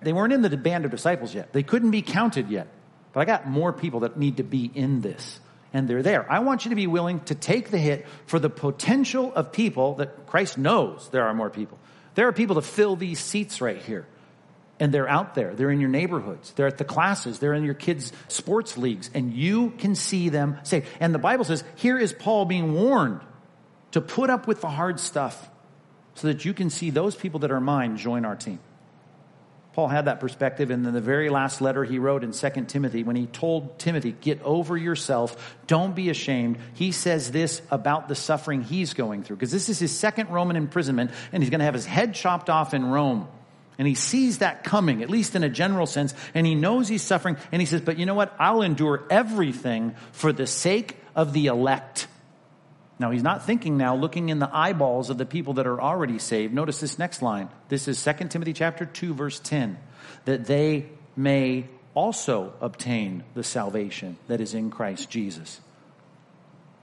They 0.00 0.12
weren't 0.12 0.34
in 0.34 0.42
the 0.42 0.54
band 0.56 0.84
of 0.84 0.90
disciples 0.90 1.34
yet. 1.34 1.52
They 1.52 1.62
couldn't 1.62 1.92
be 1.92 2.02
counted 2.02 2.50
yet. 2.50 2.68
But 3.12 3.20
I 3.20 3.24
got 3.24 3.48
more 3.48 3.72
people 3.72 4.00
that 4.00 4.18
need 4.18 4.36
to 4.36 4.42
be 4.42 4.70
in 4.74 5.00
this. 5.00 5.40
And 5.72 5.88
they're 5.88 6.02
there. 6.02 6.30
I 6.30 6.40
want 6.40 6.66
you 6.66 6.68
to 6.70 6.76
be 6.76 6.86
willing 6.86 7.20
to 7.20 7.34
take 7.34 7.70
the 7.70 7.78
hit 7.78 8.06
for 8.26 8.38
the 8.38 8.50
potential 8.50 9.32
of 9.34 9.50
people 9.50 9.94
that 9.94 10.26
Christ 10.26 10.58
knows 10.58 11.08
there 11.10 11.24
are 11.26 11.34
more 11.34 11.50
people. 11.50 11.78
There 12.14 12.28
are 12.28 12.32
people 12.32 12.56
to 12.56 12.62
fill 12.62 12.96
these 12.96 13.18
seats 13.18 13.60
right 13.60 13.78
here 13.78 14.06
and 14.80 14.92
they're 14.92 15.08
out 15.08 15.34
there. 15.34 15.54
They're 15.54 15.70
in 15.70 15.80
your 15.80 15.90
neighborhoods. 15.90 16.52
They're 16.52 16.66
at 16.66 16.78
the 16.78 16.84
classes. 16.84 17.38
They're 17.38 17.54
in 17.54 17.64
your 17.64 17.74
kids' 17.74 18.12
sports 18.28 18.76
leagues, 18.76 19.08
and 19.14 19.32
you 19.32 19.70
can 19.78 19.94
see 19.94 20.28
them 20.28 20.58
saved. 20.64 20.88
And 21.00 21.14
the 21.14 21.18
Bible 21.18 21.44
says, 21.44 21.62
here 21.76 21.98
is 21.98 22.12
Paul 22.12 22.44
being 22.44 22.74
warned 22.74 23.20
to 23.92 24.00
put 24.00 24.30
up 24.30 24.46
with 24.46 24.60
the 24.60 24.68
hard 24.68 24.98
stuff 24.98 25.48
so 26.14 26.26
that 26.28 26.44
you 26.44 26.54
can 26.54 26.70
see 26.70 26.90
those 26.90 27.14
people 27.14 27.40
that 27.40 27.50
are 27.50 27.60
mine 27.60 27.96
join 27.96 28.24
our 28.24 28.36
team. 28.36 28.58
Paul 29.74 29.88
had 29.88 30.04
that 30.04 30.20
perspective 30.20 30.70
in 30.70 30.84
the 30.84 31.00
very 31.00 31.30
last 31.30 31.60
letter 31.60 31.82
he 31.82 31.98
wrote 31.98 32.22
in 32.22 32.30
2 32.30 32.64
Timothy 32.66 33.02
when 33.02 33.16
he 33.16 33.26
told 33.26 33.76
Timothy, 33.78 34.12
Get 34.12 34.40
over 34.42 34.76
yourself. 34.76 35.56
Don't 35.66 35.96
be 35.96 36.10
ashamed. 36.10 36.58
He 36.74 36.92
says 36.92 37.32
this 37.32 37.60
about 37.72 38.06
the 38.06 38.14
suffering 38.14 38.62
he's 38.62 38.94
going 38.94 39.24
through 39.24 39.36
because 39.36 39.50
this 39.50 39.68
is 39.68 39.80
his 39.80 39.90
second 39.90 40.30
Roman 40.30 40.54
imprisonment 40.54 41.10
and 41.32 41.42
he's 41.42 41.50
going 41.50 41.58
to 41.58 41.64
have 41.64 41.74
his 41.74 41.86
head 41.86 42.14
chopped 42.14 42.48
off 42.48 42.72
in 42.72 42.86
Rome. 42.86 43.26
And 43.76 43.88
he 43.88 43.96
sees 43.96 44.38
that 44.38 44.62
coming, 44.62 45.02
at 45.02 45.10
least 45.10 45.34
in 45.34 45.42
a 45.42 45.48
general 45.48 45.86
sense, 45.86 46.14
and 46.32 46.46
he 46.46 46.54
knows 46.54 46.86
he's 46.86 47.02
suffering, 47.02 47.36
and 47.50 47.60
he 47.60 47.66
says, 47.66 47.80
But 47.80 47.98
you 47.98 48.06
know 48.06 48.14
what? 48.14 48.32
I'll 48.38 48.62
endure 48.62 49.02
everything 49.10 49.96
for 50.12 50.32
the 50.32 50.46
sake 50.46 50.96
of 51.16 51.32
the 51.32 51.46
elect. 51.46 52.06
Now, 52.98 53.10
he's 53.10 53.22
not 53.22 53.44
thinking 53.44 53.76
now, 53.76 53.96
looking 53.96 54.28
in 54.28 54.38
the 54.38 54.50
eyeballs 54.54 55.10
of 55.10 55.18
the 55.18 55.26
people 55.26 55.54
that 55.54 55.66
are 55.66 55.80
already 55.80 56.18
saved. 56.18 56.54
Notice 56.54 56.80
this 56.80 56.98
next 56.98 57.22
line. 57.22 57.48
This 57.68 57.88
is 57.88 58.02
2 58.02 58.28
Timothy 58.28 58.52
chapter 58.52 58.86
2, 58.86 59.14
verse 59.14 59.40
10. 59.40 59.78
That 60.26 60.46
they 60.46 60.86
may 61.16 61.66
also 61.94 62.52
obtain 62.60 63.24
the 63.34 63.42
salvation 63.42 64.16
that 64.28 64.40
is 64.40 64.54
in 64.54 64.70
Christ 64.70 65.10
Jesus 65.10 65.60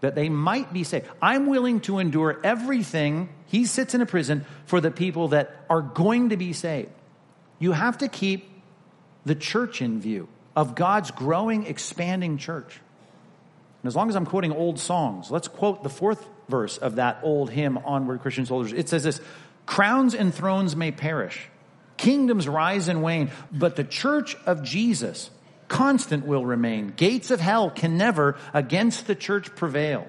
that 0.01 0.15
they 0.15 0.29
might 0.29 0.73
be 0.73 0.83
saved. 0.83 1.07
I'm 1.21 1.45
willing 1.45 1.79
to 1.81 1.99
endure 1.99 2.39
everything. 2.43 3.29
He 3.45 3.65
sits 3.65 3.95
in 3.95 4.01
a 4.01 4.05
prison 4.05 4.45
for 4.65 4.81
the 4.81 4.91
people 4.91 5.29
that 5.29 5.55
are 5.69 5.81
going 5.81 6.29
to 6.29 6.37
be 6.37 6.53
saved. 6.53 6.89
You 7.59 7.71
have 7.71 7.99
to 7.99 8.07
keep 8.07 8.49
the 9.25 9.35
church 9.35 9.81
in 9.81 10.01
view. 10.01 10.27
of 10.53 10.75
God's 10.75 11.11
growing, 11.11 11.65
expanding 11.65 12.37
church. 12.37 12.81
And 13.81 13.87
as 13.87 13.95
long 13.95 14.09
as 14.09 14.15
I'm 14.15 14.25
quoting 14.25 14.51
old 14.51 14.79
songs, 14.79 15.31
let's 15.31 15.47
quote 15.47 15.81
the 15.81 15.89
fourth 15.89 16.27
verse 16.47 16.77
of 16.77 16.95
that 16.95 17.19
old 17.23 17.49
hymn, 17.49 17.79
Onward 17.79 18.21
Christian 18.21 18.45
Soldiers. 18.45 18.73
It 18.73 18.89
says 18.89 19.03
this 19.03 19.19
Crowns 19.65 20.13
and 20.13 20.33
thrones 20.33 20.75
may 20.75 20.91
perish, 20.91 21.47
kingdoms 21.97 22.47
rise 22.47 22.87
and 22.87 23.01
wane, 23.01 23.31
but 23.51 23.75
the 23.75 23.83
church 23.83 24.35
of 24.45 24.63
Jesus, 24.63 25.31
constant 25.67 26.27
will 26.27 26.45
remain. 26.45 26.93
Gates 26.95 27.31
of 27.31 27.39
hell 27.39 27.71
can 27.71 27.97
never 27.97 28.37
against 28.53 29.07
the 29.07 29.15
church 29.15 29.55
prevail. 29.55 30.07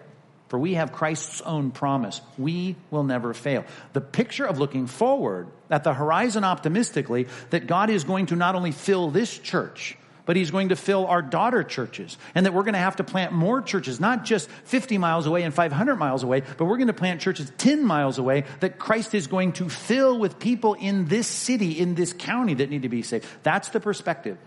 For 0.48 0.58
we 0.58 0.74
have 0.74 0.92
Christ's 0.92 1.40
own 1.40 1.70
promise. 1.70 2.20
We 2.36 2.76
will 2.90 3.04
never 3.04 3.32
fail. 3.32 3.64
The 3.94 4.02
picture 4.02 4.44
of 4.44 4.58
looking 4.58 4.86
forward 4.86 5.48
at 5.70 5.82
the 5.82 5.94
horizon 5.94 6.44
optimistically 6.44 7.28
that 7.48 7.66
God 7.66 7.88
is 7.88 8.04
going 8.04 8.26
to 8.26 8.36
not 8.36 8.54
only 8.54 8.72
fill 8.72 9.08
this 9.08 9.38
church, 9.38 9.96
but 10.32 10.38
he's 10.38 10.50
going 10.50 10.70
to 10.70 10.76
fill 10.76 11.06
our 11.08 11.20
daughter 11.20 11.62
churches 11.62 12.16
and 12.34 12.46
that 12.46 12.54
we're 12.54 12.62
going 12.62 12.72
to 12.72 12.78
have 12.78 12.96
to 12.96 13.04
plant 13.04 13.34
more 13.34 13.60
churches, 13.60 14.00
not 14.00 14.24
just 14.24 14.48
50 14.64 14.96
miles 14.96 15.26
away 15.26 15.42
and 15.42 15.52
500 15.52 15.96
miles 15.96 16.22
away, 16.22 16.40
but 16.56 16.64
we're 16.64 16.78
going 16.78 16.86
to 16.86 16.94
plant 16.94 17.20
churches 17.20 17.52
10 17.58 17.84
miles 17.84 18.16
away 18.16 18.44
that 18.60 18.78
Christ 18.78 19.14
is 19.14 19.26
going 19.26 19.52
to 19.52 19.68
fill 19.68 20.18
with 20.18 20.38
people 20.38 20.72
in 20.72 21.04
this 21.04 21.26
city, 21.26 21.78
in 21.78 21.94
this 21.94 22.14
county 22.14 22.54
that 22.54 22.70
need 22.70 22.80
to 22.80 22.88
be 22.88 23.02
saved. 23.02 23.26
That's 23.42 23.68
the 23.68 23.78
perspective 23.78 24.38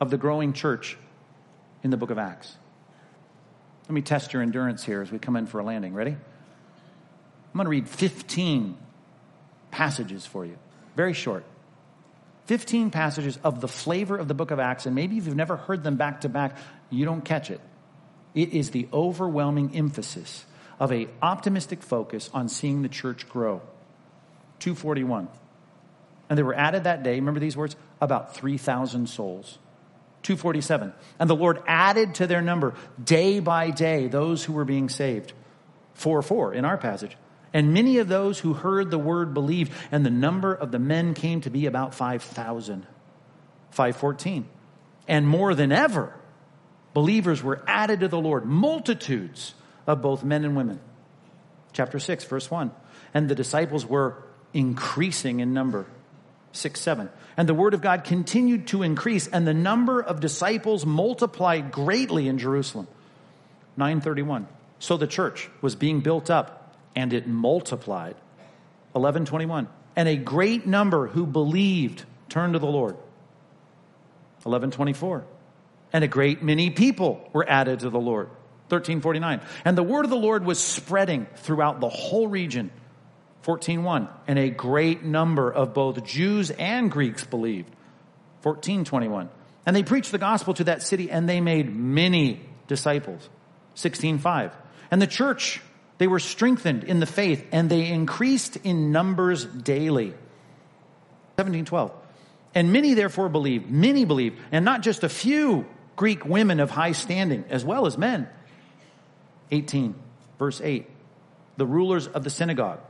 of 0.00 0.10
the 0.10 0.16
growing 0.16 0.52
church 0.52 0.96
in 1.82 1.90
the 1.90 1.96
book 1.96 2.10
of 2.10 2.18
Acts. 2.18 2.54
Let 3.88 3.94
me 3.94 4.02
test 4.02 4.32
your 4.32 4.42
endurance 4.42 4.84
here 4.84 5.02
as 5.02 5.10
we 5.10 5.18
come 5.18 5.34
in 5.34 5.48
for 5.48 5.58
a 5.58 5.64
landing. 5.64 5.92
Ready? 5.92 6.12
I'm 6.12 7.52
going 7.52 7.64
to 7.64 7.70
read 7.70 7.88
15 7.88 8.76
passages 9.72 10.24
for 10.24 10.46
you. 10.46 10.56
Very 10.94 11.14
short. 11.14 11.44
15 12.52 12.90
passages 12.90 13.38
of 13.42 13.62
the 13.62 13.66
flavor 13.66 14.14
of 14.14 14.28
the 14.28 14.34
book 14.34 14.50
of 14.50 14.58
Acts, 14.58 14.84
and 14.84 14.94
maybe 14.94 15.16
if 15.16 15.24
you've 15.24 15.34
never 15.34 15.56
heard 15.56 15.82
them 15.82 15.96
back 15.96 16.20
to 16.20 16.28
back, 16.28 16.54
you 16.90 17.06
don't 17.06 17.24
catch 17.24 17.50
it. 17.50 17.62
It 18.34 18.52
is 18.52 18.72
the 18.72 18.88
overwhelming 18.92 19.74
emphasis 19.74 20.44
of 20.78 20.92
a 20.92 21.08
optimistic 21.22 21.82
focus 21.82 22.28
on 22.34 22.50
seeing 22.50 22.82
the 22.82 22.90
church 22.90 23.26
grow. 23.26 23.62
241. 24.58 25.28
And 26.28 26.38
they 26.38 26.42
were 26.42 26.52
added 26.54 26.84
that 26.84 27.02
day, 27.02 27.14
remember 27.14 27.40
these 27.40 27.56
words? 27.56 27.74
About 28.02 28.34
3,000 28.34 29.08
souls. 29.08 29.56
247. 30.22 30.92
And 31.18 31.30
the 31.30 31.34
Lord 31.34 31.62
added 31.66 32.16
to 32.16 32.26
their 32.26 32.42
number 32.42 32.74
day 33.02 33.40
by 33.40 33.70
day 33.70 34.08
those 34.08 34.44
who 34.44 34.52
were 34.52 34.66
being 34.66 34.90
saved. 34.90 35.32
4 35.94 36.20
4 36.20 36.52
in 36.52 36.66
our 36.66 36.76
passage. 36.76 37.16
And 37.54 37.74
many 37.74 37.98
of 37.98 38.08
those 38.08 38.38
who 38.38 38.54
heard 38.54 38.90
the 38.90 38.98
word 38.98 39.34
believed, 39.34 39.72
and 39.90 40.06
the 40.06 40.10
number 40.10 40.54
of 40.54 40.70
the 40.70 40.78
men 40.78 41.14
came 41.14 41.40
to 41.42 41.50
be 41.50 41.66
about 41.66 41.94
5,000. 41.94 42.86
514. 43.70 44.46
And 45.08 45.26
more 45.26 45.54
than 45.54 45.72
ever, 45.72 46.14
believers 46.94 47.42
were 47.42 47.62
added 47.66 48.00
to 48.00 48.08
the 48.08 48.18
Lord, 48.18 48.44
multitudes 48.44 49.54
of 49.86 50.00
both 50.00 50.24
men 50.24 50.44
and 50.44 50.56
women. 50.56 50.80
Chapter 51.72 51.98
6, 51.98 52.24
verse 52.24 52.50
1. 52.50 52.70
And 53.14 53.28
the 53.28 53.34
disciples 53.34 53.84
were 53.84 54.22
increasing 54.52 55.40
in 55.40 55.52
number. 55.52 55.86
6 56.52 56.78
7. 56.80 57.08
And 57.36 57.48
the 57.48 57.54
word 57.54 57.72
of 57.74 57.80
God 57.80 58.04
continued 58.04 58.68
to 58.68 58.82
increase, 58.82 59.26
and 59.26 59.46
the 59.46 59.54
number 59.54 60.02
of 60.02 60.20
disciples 60.20 60.84
multiplied 60.84 61.72
greatly 61.72 62.28
in 62.28 62.38
Jerusalem. 62.38 62.86
931. 63.76 64.46
So 64.78 64.98
the 64.98 65.06
church 65.06 65.48
was 65.62 65.74
being 65.74 66.00
built 66.00 66.30
up, 66.30 66.61
and 66.94 67.12
it 67.12 67.26
multiplied. 67.26 68.14
1121. 68.92 69.68
And 69.96 70.08
a 70.08 70.16
great 70.16 70.66
number 70.66 71.06
who 71.06 71.26
believed 71.26 72.04
turned 72.28 72.54
to 72.54 72.58
the 72.58 72.66
Lord. 72.66 72.94
1124. 74.44 75.24
And 75.92 76.04
a 76.04 76.08
great 76.08 76.42
many 76.42 76.70
people 76.70 77.28
were 77.32 77.48
added 77.48 77.80
to 77.80 77.90
the 77.90 78.00
Lord. 78.00 78.28
1349. 78.68 79.40
And 79.64 79.76
the 79.76 79.82
word 79.82 80.04
of 80.04 80.10
the 80.10 80.16
Lord 80.16 80.44
was 80.44 80.58
spreading 80.58 81.26
throughout 81.36 81.80
the 81.80 81.88
whole 81.88 82.26
region 82.26 82.70
14.1, 83.44 84.08
and 84.28 84.38
a 84.38 84.50
great 84.50 85.02
number 85.02 85.50
of 85.52 85.74
both 85.74 86.04
Jews 86.04 86.50
and 86.50 86.90
Greeks 86.90 87.24
believed. 87.24 87.74
14.21, 88.44 89.28
and 89.66 89.76
they 89.76 89.82
preached 89.82 90.12
the 90.12 90.18
gospel 90.18 90.54
to 90.54 90.64
that 90.64 90.82
city 90.82 91.10
and 91.10 91.28
they 91.28 91.40
made 91.40 91.74
many 91.74 92.40
disciples. 92.66 93.28
16.5, 93.76 94.52
and 94.90 95.02
the 95.02 95.06
church, 95.06 95.60
they 95.98 96.06
were 96.06 96.18
strengthened 96.18 96.84
in 96.84 97.00
the 97.00 97.06
faith 97.06 97.46
and 97.52 97.70
they 97.70 97.88
increased 97.88 98.56
in 98.56 98.92
numbers 98.92 99.44
daily. 99.44 100.14
17.12, 101.38 101.92
and 102.54 102.72
many 102.72 102.94
therefore 102.94 103.28
believed, 103.28 103.70
many 103.70 104.04
believed, 104.04 104.38
and 104.50 104.64
not 104.64 104.82
just 104.82 105.02
a 105.04 105.08
few 105.08 105.66
Greek 105.96 106.24
women 106.24 106.60
of 106.60 106.70
high 106.70 106.92
standing 106.92 107.44
as 107.48 107.64
well 107.64 107.86
as 107.86 107.96
men. 107.96 108.28
18, 109.50 109.94
verse 110.38 110.60
8, 110.62 110.88
the 111.56 111.66
rulers 111.66 112.06
of 112.06 112.24
the 112.24 112.30
synagogue 112.30 112.80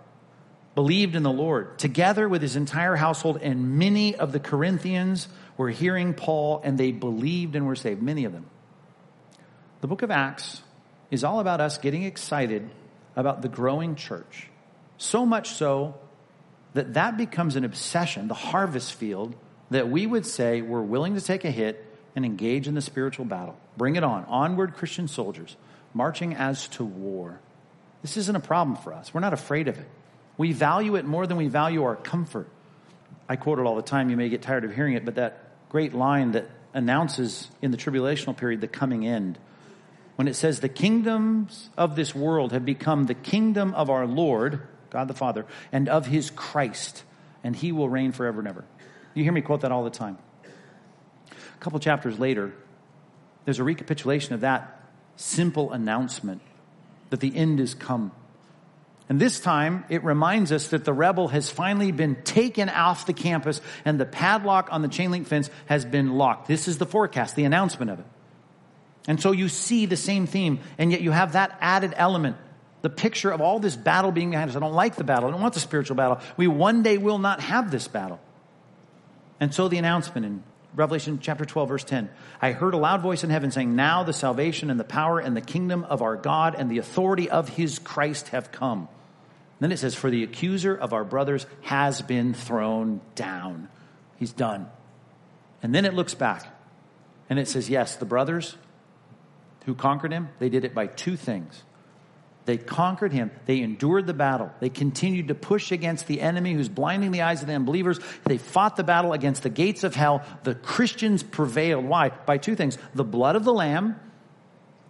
believed 0.74 1.14
in 1.14 1.22
the 1.22 1.30
Lord, 1.30 1.78
together 1.78 2.28
with 2.28 2.40
his 2.40 2.56
entire 2.56 2.96
household, 2.96 3.38
and 3.42 3.78
many 3.78 4.16
of 4.16 4.32
the 4.32 4.40
Corinthians 4.40 5.28
were 5.56 5.68
hearing 5.68 6.14
Paul, 6.14 6.62
and 6.64 6.78
they 6.78 6.92
believed 6.92 7.56
and 7.56 7.66
were 7.66 7.76
saved, 7.76 8.02
many 8.02 8.24
of 8.24 8.32
them. 8.32 8.46
The 9.82 9.86
book 9.86 10.02
of 10.02 10.10
Acts 10.10 10.62
is 11.10 11.24
all 11.24 11.40
about 11.40 11.60
us 11.60 11.76
getting 11.78 12.04
excited 12.04 12.70
about 13.16 13.42
the 13.42 13.48
growing 13.48 13.94
church. 13.94 14.48
So 14.98 15.26
much 15.26 15.50
so 15.50 15.94
that 16.74 16.94
that 16.94 17.16
becomes 17.16 17.56
an 17.56 17.64
obsession, 17.64 18.28
the 18.28 18.34
harvest 18.34 18.94
field, 18.94 19.34
that 19.70 19.88
we 19.88 20.06
would 20.06 20.26
say 20.26 20.62
we're 20.62 20.80
willing 20.80 21.14
to 21.14 21.20
take 21.20 21.44
a 21.44 21.50
hit 21.50 21.84
and 22.14 22.24
engage 22.24 22.68
in 22.68 22.74
the 22.74 22.82
spiritual 22.82 23.24
battle. 23.24 23.58
Bring 23.76 23.96
it 23.96 24.04
on. 24.04 24.24
Onward, 24.26 24.74
Christian 24.74 25.08
soldiers, 25.08 25.56
marching 25.94 26.34
as 26.34 26.68
to 26.68 26.84
war. 26.84 27.40
This 28.02 28.16
isn't 28.16 28.36
a 28.36 28.40
problem 28.40 28.76
for 28.76 28.92
us. 28.92 29.14
We're 29.14 29.20
not 29.20 29.32
afraid 29.32 29.68
of 29.68 29.78
it. 29.78 29.88
We 30.36 30.52
value 30.52 30.96
it 30.96 31.04
more 31.04 31.26
than 31.26 31.36
we 31.36 31.48
value 31.48 31.84
our 31.84 31.96
comfort. 31.96 32.48
I 33.28 33.36
quote 33.36 33.58
it 33.58 33.62
all 33.62 33.76
the 33.76 33.82
time. 33.82 34.10
You 34.10 34.16
may 34.16 34.28
get 34.28 34.42
tired 34.42 34.64
of 34.64 34.74
hearing 34.74 34.94
it, 34.94 35.04
but 35.04 35.14
that 35.14 35.38
great 35.68 35.94
line 35.94 36.32
that 36.32 36.48
announces 36.74 37.48
in 37.60 37.70
the 37.70 37.76
tribulational 37.76 38.36
period 38.36 38.60
the 38.60 38.68
coming 38.68 39.06
end. 39.06 39.38
When 40.16 40.28
it 40.28 40.34
says 40.34 40.60
the 40.60 40.68
kingdoms 40.68 41.70
of 41.76 41.96
this 41.96 42.14
world 42.14 42.52
have 42.52 42.64
become 42.64 43.06
the 43.06 43.14
kingdom 43.14 43.74
of 43.74 43.90
our 43.90 44.06
Lord, 44.06 44.60
God 44.90 45.08
the 45.08 45.14
Father, 45.14 45.46
and 45.72 45.88
of 45.88 46.06
his 46.06 46.30
Christ, 46.30 47.02
and 47.42 47.56
he 47.56 47.72
will 47.72 47.88
reign 47.88 48.12
forever 48.12 48.40
and 48.40 48.48
ever. 48.48 48.64
You 49.14 49.24
hear 49.24 49.32
me 49.32 49.40
quote 49.40 49.62
that 49.62 49.72
all 49.72 49.84
the 49.84 49.90
time. 49.90 50.18
A 51.30 51.58
couple 51.60 51.78
chapters 51.78 52.18
later, 52.18 52.52
there's 53.44 53.58
a 53.58 53.64
recapitulation 53.64 54.34
of 54.34 54.42
that 54.42 54.80
simple 55.16 55.72
announcement 55.72 56.42
that 57.10 57.20
the 57.20 57.34
end 57.34 57.60
is 57.60 57.74
come. 57.74 58.12
And 59.08 59.20
this 59.20 59.40
time, 59.40 59.84
it 59.88 60.04
reminds 60.04 60.52
us 60.52 60.68
that 60.68 60.84
the 60.84 60.92
rebel 60.92 61.28
has 61.28 61.50
finally 61.50 61.92
been 61.92 62.22
taken 62.22 62.68
off 62.68 63.04
the 63.04 63.12
campus 63.12 63.60
and 63.84 64.00
the 64.00 64.06
padlock 64.06 64.68
on 64.70 64.80
the 64.80 64.88
chain 64.88 65.10
link 65.10 65.26
fence 65.26 65.50
has 65.66 65.84
been 65.84 66.14
locked. 66.14 66.48
This 66.48 66.68
is 66.68 66.78
the 66.78 66.86
forecast, 66.86 67.36
the 67.36 67.44
announcement 67.44 67.90
of 67.90 67.98
it. 67.98 68.06
And 69.06 69.20
so 69.20 69.32
you 69.32 69.48
see 69.48 69.86
the 69.86 69.96
same 69.96 70.26
theme, 70.26 70.60
and 70.78 70.92
yet 70.92 71.00
you 71.00 71.10
have 71.10 71.32
that 71.32 71.56
added 71.60 71.92
element. 71.96 72.36
The 72.82 72.90
picture 72.90 73.30
of 73.30 73.40
all 73.40 73.58
this 73.58 73.76
battle 73.76 74.12
being 74.12 74.30
behind 74.30 74.50
us. 74.50 74.56
I 74.56 74.60
don't 74.60 74.74
like 74.74 74.96
the 74.96 75.04
battle. 75.04 75.28
I 75.28 75.32
don't 75.32 75.40
want 75.40 75.54
the 75.54 75.60
spiritual 75.60 75.96
battle. 75.96 76.20
We 76.36 76.46
one 76.46 76.82
day 76.82 76.98
will 76.98 77.18
not 77.18 77.40
have 77.40 77.70
this 77.70 77.88
battle. 77.88 78.20
And 79.40 79.52
so 79.52 79.68
the 79.68 79.78
announcement 79.78 80.26
in 80.26 80.42
Revelation 80.74 81.18
chapter 81.20 81.44
12, 81.44 81.68
verse 81.68 81.84
10. 81.84 82.08
I 82.40 82.52
heard 82.52 82.74
a 82.74 82.78
loud 82.78 83.02
voice 83.02 83.24
in 83.24 83.30
heaven 83.30 83.50
saying, 83.50 83.76
Now 83.76 84.04
the 84.04 84.12
salvation 84.12 84.70
and 84.70 84.80
the 84.80 84.84
power 84.84 85.18
and 85.18 85.36
the 85.36 85.42
kingdom 85.42 85.84
of 85.84 86.00
our 86.00 86.16
God 86.16 86.54
and 86.56 86.70
the 86.70 86.78
authority 86.78 87.28
of 87.28 87.48
his 87.50 87.78
Christ 87.78 88.28
have 88.28 88.52
come. 88.52 88.88
Then 89.60 89.70
it 89.70 89.78
says, 89.78 89.94
For 89.94 90.10
the 90.10 90.24
accuser 90.24 90.74
of 90.74 90.92
our 90.92 91.04
brothers 91.04 91.46
has 91.62 92.02
been 92.02 92.34
thrown 92.34 93.00
down. 93.14 93.68
He's 94.16 94.32
done. 94.32 94.68
And 95.62 95.74
then 95.74 95.84
it 95.84 95.94
looks 95.94 96.14
back 96.14 96.46
and 97.28 97.38
it 97.38 97.46
says, 97.46 97.68
Yes, 97.68 97.96
the 97.96 98.04
brothers 98.04 98.56
who 99.64 99.74
conquered 99.74 100.12
him, 100.12 100.28
they 100.38 100.48
did 100.48 100.64
it 100.64 100.74
by 100.74 100.86
two 100.86 101.16
things. 101.16 101.62
They 102.44 102.56
conquered 102.56 103.12
him. 103.12 103.30
They 103.46 103.60
endured 103.60 104.06
the 104.06 104.14
battle. 104.14 104.50
They 104.58 104.68
continued 104.68 105.28
to 105.28 105.34
push 105.36 105.70
against 105.70 106.08
the 106.08 106.20
enemy 106.20 106.54
who's 106.54 106.68
blinding 106.68 107.12
the 107.12 107.22
eyes 107.22 107.40
of 107.40 107.46
the 107.46 107.54
unbelievers. 107.54 108.00
They 108.24 108.38
fought 108.38 108.74
the 108.74 108.82
battle 108.82 109.12
against 109.12 109.44
the 109.44 109.48
gates 109.48 109.84
of 109.84 109.94
hell. 109.94 110.24
The 110.42 110.56
Christians 110.56 111.22
prevailed. 111.22 111.84
Why? 111.84 112.08
By 112.08 112.38
two 112.38 112.56
things. 112.56 112.78
The 112.94 113.04
blood 113.04 113.36
of 113.36 113.44
the 113.44 113.52
Lamb. 113.52 113.94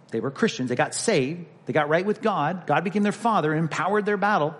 They 0.09 0.19
were 0.19 0.31
Christians. 0.31 0.69
They 0.69 0.75
got 0.75 0.95
saved. 0.95 1.45
They 1.67 1.73
got 1.73 1.89
right 1.89 2.05
with 2.05 2.21
God. 2.21 2.65
God 2.65 2.83
became 2.83 3.03
their 3.03 3.11
father 3.11 3.51
and 3.51 3.59
empowered 3.59 4.05
their 4.05 4.17
battle 4.17 4.55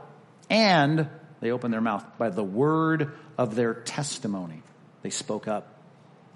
and 0.49 1.09
they 1.41 1.51
opened 1.51 1.73
their 1.73 1.81
mouth 1.81 2.05
by 2.17 2.29
the 2.29 2.43
word 2.43 3.11
of 3.37 3.55
their 3.55 3.73
testimony. 3.73 4.61
They 5.01 5.09
spoke 5.09 5.47
up. 5.47 5.79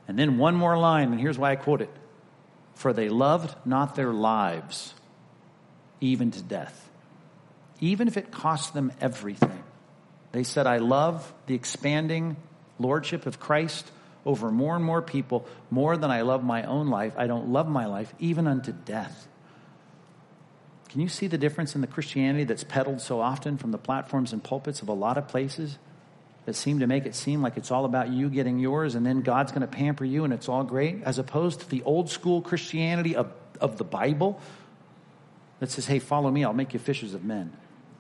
And 0.08 0.18
then 0.18 0.38
one 0.38 0.56
more 0.56 0.78
line, 0.78 1.12
and 1.12 1.20
here's 1.20 1.38
why 1.38 1.52
I 1.52 1.56
quote 1.56 1.82
it 1.82 1.90
For 2.78 2.94
they 2.94 3.10
loved 3.10 3.56
not 3.66 3.96
their 3.96 4.14
lives, 4.14 4.94
even 6.00 6.30
to 6.30 6.44
death, 6.44 6.92
even 7.80 8.08
if 8.08 8.18
it 8.18 8.32
cost 8.32 8.76
them 8.76 8.92
everything. 9.02 9.64
They 10.32 10.44
said, 10.44 10.68
I 10.68 10.78
love 10.78 11.34
the 11.48 11.56
expanding 11.56 12.38
lordship 12.78 13.26
of 13.26 13.40
Christ 13.40 13.92
over 14.28 14.52
more 14.52 14.76
and 14.76 14.86
more 14.86 15.02
people 15.02 15.48
more 15.72 15.98
than 15.98 16.12
I 16.12 16.22
love 16.22 16.44
my 16.44 16.64
own 16.66 16.90
life. 16.90 17.14
I 17.18 17.26
don't 17.26 17.50
love 17.50 17.68
my 17.68 17.88
life 17.88 18.14
even 18.20 18.46
unto 18.46 18.74
death. 18.74 19.28
Can 20.90 21.02
you 21.02 21.10
see 21.10 21.26
the 21.26 21.38
difference 21.40 21.74
in 21.74 21.82
the 21.82 21.88
Christianity 21.88 22.44
that's 22.44 22.64
peddled 22.64 23.02
so 23.02 23.20
often 23.22 23.58
from 23.58 23.72
the 23.72 23.80
platforms 23.80 24.34
and 24.34 24.44
pulpits 24.44 24.84
of 24.84 24.88
a 24.88 24.94
lot 24.94 25.18
of 25.18 25.28
places 25.28 25.80
that 26.48 26.56
seem 26.56 26.80
to 26.80 26.88
make 26.88 27.06
it 27.06 27.14
seem 27.14 27.42
like 27.42 27.58
it's 27.58 27.72
all 27.72 27.84
about 27.84 28.08
you 28.10 28.30
getting 28.30 28.58
yours 28.58 28.96
and 28.96 29.06
then 29.06 29.20
God's 29.20 29.52
going 29.52 29.64
to 29.64 29.68
pamper 29.68 30.06
you 30.06 30.24
and 30.24 30.32
it's 30.32 30.48
all 30.48 30.64
great, 30.64 31.04
as 31.04 31.20
opposed 31.20 31.60
to 31.60 31.70
the 31.70 31.84
old 31.84 32.10
school 32.10 32.42
Christianity 32.42 33.18
of, 33.18 33.30
of 33.60 33.78
the 33.78 33.84
Bible 33.84 34.40
that 35.60 35.70
says, 35.70 35.86
hey, 35.86 36.00
follow 36.00 36.32
me, 36.32 36.46
I'll 36.46 36.54
make 36.54 36.72
you 36.72 36.80
fishers 36.80 37.14
of 37.14 37.26
men. 37.26 37.52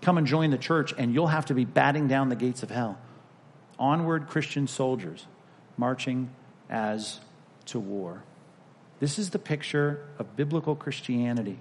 Come 0.01 0.17
and 0.17 0.25
join 0.25 0.51
the 0.51 0.57
church, 0.57 0.93
and 0.97 1.13
you'll 1.13 1.27
have 1.27 1.47
to 1.47 1.53
be 1.53 1.65
batting 1.65 2.07
down 2.07 2.29
the 2.29 2.37
gates 2.37 2.63
of 2.63 2.71
hell. 2.71 2.97
Onward, 3.77 4.29
Christian 4.29 4.67
soldiers 4.67 5.25
marching 5.75 6.29
as 6.69 7.19
to 7.65 7.81
war. 7.81 8.23
This 9.01 9.19
is 9.19 9.31
the 9.31 9.39
picture 9.39 10.05
of 10.19 10.37
biblical 10.37 10.73
Christianity 10.73 11.59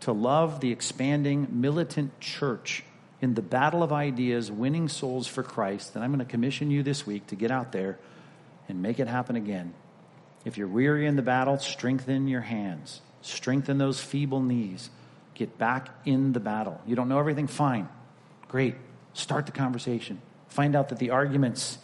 to 0.00 0.12
love 0.12 0.60
the 0.60 0.72
expanding 0.72 1.48
militant 1.52 2.20
church 2.20 2.84
in 3.20 3.34
the 3.34 3.42
battle 3.42 3.82
of 3.82 3.92
ideas, 3.92 4.50
winning 4.50 4.88
souls 4.88 5.26
for 5.26 5.42
Christ. 5.42 5.94
And 5.94 6.04
I'm 6.04 6.10
going 6.10 6.24
to 6.24 6.30
commission 6.30 6.70
you 6.70 6.82
this 6.82 7.06
week 7.06 7.26
to 7.28 7.36
get 7.36 7.50
out 7.50 7.72
there 7.72 7.98
and 8.68 8.82
make 8.82 9.00
it 9.00 9.08
happen 9.08 9.36
again. 9.36 9.74
If 10.44 10.56
you're 10.56 10.68
weary 10.68 11.06
in 11.06 11.16
the 11.16 11.22
battle, 11.22 11.58
strengthen 11.58 12.28
your 12.28 12.40
hands, 12.42 13.00
strengthen 13.22 13.78
those 13.78 14.00
feeble 14.00 14.40
knees. 14.40 14.90
Get 15.34 15.56
back 15.56 15.88
in 16.04 16.32
the 16.32 16.40
battle. 16.40 16.80
You 16.84 16.96
don't 16.96 17.08
know 17.08 17.18
everything? 17.18 17.46
Fine. 17.46 17.88
Great. 18.48 18.74
Start 19.12 19.46
the 19.46 19.52
conversation. 19.52 20.20
Find 20.48 20.74
out 20.74 20.88
that 20.88 20.98
the 20.98 21.10
arguments 21.10 21.78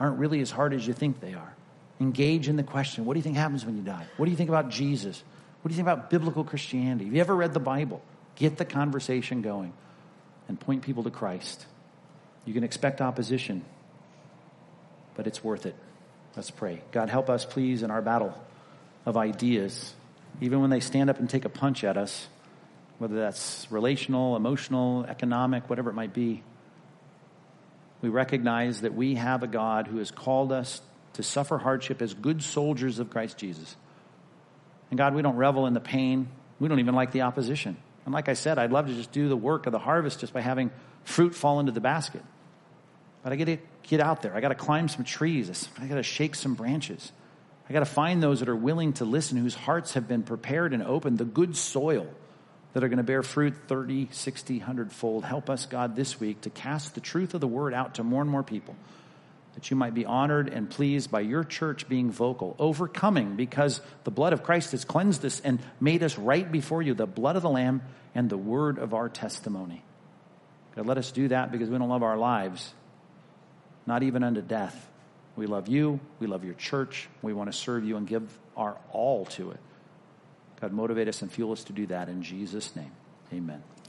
aren't 0.00 0.18
really 0.18 0.40
as 0.40 0.50
hard 0.50 0.74
as 0.74 0.86
you 0.86 0.92
think 0.92 1.20
they 1.20 1.34
are. 1.34 1.54
Engage 2.00 2.48
in 2.48 2.56
the 2.56 2.62
question 2.62 3.04
what 3.04 3.14
do 3.14 3.18
you 3.18 3.22
think 3.22 3.36
happens 3.36 3.64
when 3.64 3.76
you 3.76 3.82
die? 3.82 4.06
What 4.16 4.26
do 4.26 4.30
you 4.30 4.36
think 4.36 4.48
about 4.48 4.70
Jesus? 4.70 5.22
What 5.62 5.68
do 5.68 5.74
you 5.74 5.76
think 5.76 5.88
about 5.88 6.10
biblical 6.10 6.44
Christianity? 6.44 7.04
Have 7.06 7.14
you 7.14 7.20
ever 7.20 7.34
read 7.34 7.54
the 7.54 7.60
Bible? 7.60 8.02
Get 8.36 8.56
the 8.56 8.64
conversation 8.64 9.42
going 9.42 9.72
and 10.48 10.58
point 10.58 10.82
people 10.82 11.02
to 11.04 11.10
Christ. 11.10 11.66
You 12.44 12.54
can 12.54 12.64
expect 12.64 13.00
opposition, 13.00 13.64
but 15.14 15.26
it's 15.26 15.44
worth 15.44 15.66
it. 15.66 15.76
Let's 16.34 16.50
pray. 16.50 16.82
God, 16.92 17.10
help 17.10 17.28
us, 17.28 17.44
please, 17.44 17.82
in 17.82 17.90
our 17.90 18.02
battle 18.02 18.34
of 19.04 19.16
ideas, 19.16 19.94
even 20.40 20.60
when 20.60 20.70
they 20.70 20.80
stand 20.80 21.10
up 21.10 21.18
and 21.18 21.28
take 21.28 21.44
a 21.44 21.48
punch 21.50 21.84
at 21.84 21.96
us, 21.96 22.28
whether 22.98 23.16
that's 23.16 23.66
relational, 23.70 24.36
emotional, 24.36 25.04
economic, 25.04 25.68
whatever 25.68 25.90
it 25.90 25.94
might 25.94 26.12
be. 26.12 26.42
We 28.02 28.08
recognize 28.08 28.82
that 28.82 28.94
we 28.94 29.16
have 29.16 29.42
a 29.42 29.46
God 29.46 29.86
who 29.88 29.98
has 29.98 30.10
called 30.10 30.52
us 30.52 30.80
to 31.14 31.22
suffer 31.22 31.58
hardship 31.58 32.00
as 32.00 32.14
good 32.14 32.42
soldiers 32.42 32.98
of 32.98 33.10
Christ 33.10 33.38
Jesus. 33.38 33.76
And 34.90 34.98
God, 34.98 35.14
we 35.14 35.22
don't 35.22 35.36
revel 35.36 35.66
in 35.66 35.74
the 35.74 35.80
pain. 35.80 36.28
We 36.60 36.68
don't 36.68 36.78
even 36.78 36.94
like 36.94 37.12
the 37.12 37.22
opposition. 37.22 37.76
And 38.08 38.14
like 38.14 38.30
I 38.30 38.32
said, 38.32 38.58
I'd 38.58 38.72
love 38.72 38.86
to 38.86 38.94
just 38.94 39.12
do 39.12 39.28
the 39.28 39.36
work 39.36 39.66
of 39.66 39.72
the 39.72 39.78
harvest 39.78 40.20
just 40.20 40.32
by 40.32 40.40
having 40.40 40.70
fruit 41.04 41.34
fall 41.34 41.60
into 41.60 41.72
the 41.72 41.80
basket. 41.82 42.22
But 43.22 43.34
I 43.34 43.36
got 43.36 43.44
to 43.44 43.58
get 43.82 44.00
out 44.00 44.22
there. 44.22 44.34
I 44.34 44.40
got 44.40 44.48
to 44.48 44.54
climb 44.54 44.88
some 44.88 45.04
trees. 45.04 45.68
I 45.78 45.86
got 45.86 45.96
to 45.96 46.02
shake 46.02 46.34
some 46.34 46.54
branches. 46.54 47.12
I 47.68 47.74
got 47.74 47.80
to 47.80 47.84
find 47.84 48.22
those 48.22 48.40
that 48.40 48.48
are 48.48 48.56
willing 48.56 48.94
to 48.94 49.04
listen, 49.04 49.36
whose 49.36 49.54
hearts 49.54 49.92
have 49.92 50.08
been 50.08 50.22
prepared 50.22 50.72
and 50.72 50.82
opened, 50.82 51.18
the 51.18 51.26
good 51.26 51.54
soil 51.54 52.06
that 52.72 52.82
are 52.82 52.88
going 52.88 52.96
to 52.96 53.02
bear 53.02 53.22
fruit 53.22 53.52
30, 53.66 54.08
60, 54.10 54.56
100 54.56 54.90
fold. 54.90 55.26
Help 55.26 55.50
us, 55.50 55.66
God, 55.66 55.94
this 55.94 56.18
week 56.18 56.40
to 56.40 56.48
cast 56.48 56.94
the 56.94 57.02
truth 57.02 57.34
of 57.34 57.42
the 57.42 57.46
word 57.46 57.74
out 57.74 57.96
to 57.96 58.02
more 58.02 58.22
and 58.22 58.30
more 58.30 58.42
people 58.42 58.74
that 59.58 59.72
you 59.72 59.76
might 59.76 59.92
be 59.92 60.06
honored 60.06 60.48
and 60.48 60.70
pleased 60.70 61.10
by 61.10 61.18
your 61.18 61.42
church 61.42 61.88
being 61.88 62.12
vocal, 62.12 62.54
overcoming 62.60 63.34
because 63.34 63.80
the 64.04 64.10
blood 64.12 64.32
of 64.32 64.44
Christ 64.44 64.70
has 64.70 64.84
cleansed 64.84 65.24
us 65.24 65.40
and 65.40 65.58
made 65.80 66.04
us 66.04 66.16
right 66.16 66.50
before 66.50 66.80
you, 66.80 66.94
the 66.94 67.08
blood 67.08 67.34
of 67.34 67.42
the 67.42 67.50
Lamb 67.50 67.82
and 68.14 68.30
the 68.30 68.38
word 68.38 68.78
of 68.78 68.94
our 68.94 69.08
testimony. 69.08 69.82
God, 70.76 70.86
let 70.86 70.96
us 70.96 71.10
do 71.10 71.26
that 71.26 71.50
because 71.50 71.68
we 71.68 71.76
don't 71.76 71.88
love 71.88 72.04
our 72.04 72.16
lives, 72.16 72.72
not 73.84 74.04
even 74.04 74.22
unto 74.22 74.42
death. 74.42 74.88
We 75.34 75.46
love 75.46 75.66
you. 75.66 75.98
We 76.20 76.28
love 76.28 76.44
your 76.44 76.54
church. 76.54 77.08
We 77.20 77.32
want 77.32 77.50
to 77.50 77.58
serve 77.58 77.84
you 77.84 77.96
and 77.96 78.06
give 78.06 78.22
our 78.56 78.76
all 78.92 79.24
to 79.24 79.50
it. 79.50 79.60
God, 80.60 80.70
motivate 80.70 81.08
us 81.08 81.20
and 81.20 81.32
fuel 81.32 81.50
us 81.50 81.64
to 81.64 81.72
do 81.72 81.86
that 81.88 82.08
in 82.08 82.22
Jesus' 82.22 82.76
name. 82.76 82.92
Amen. 83.32 83.64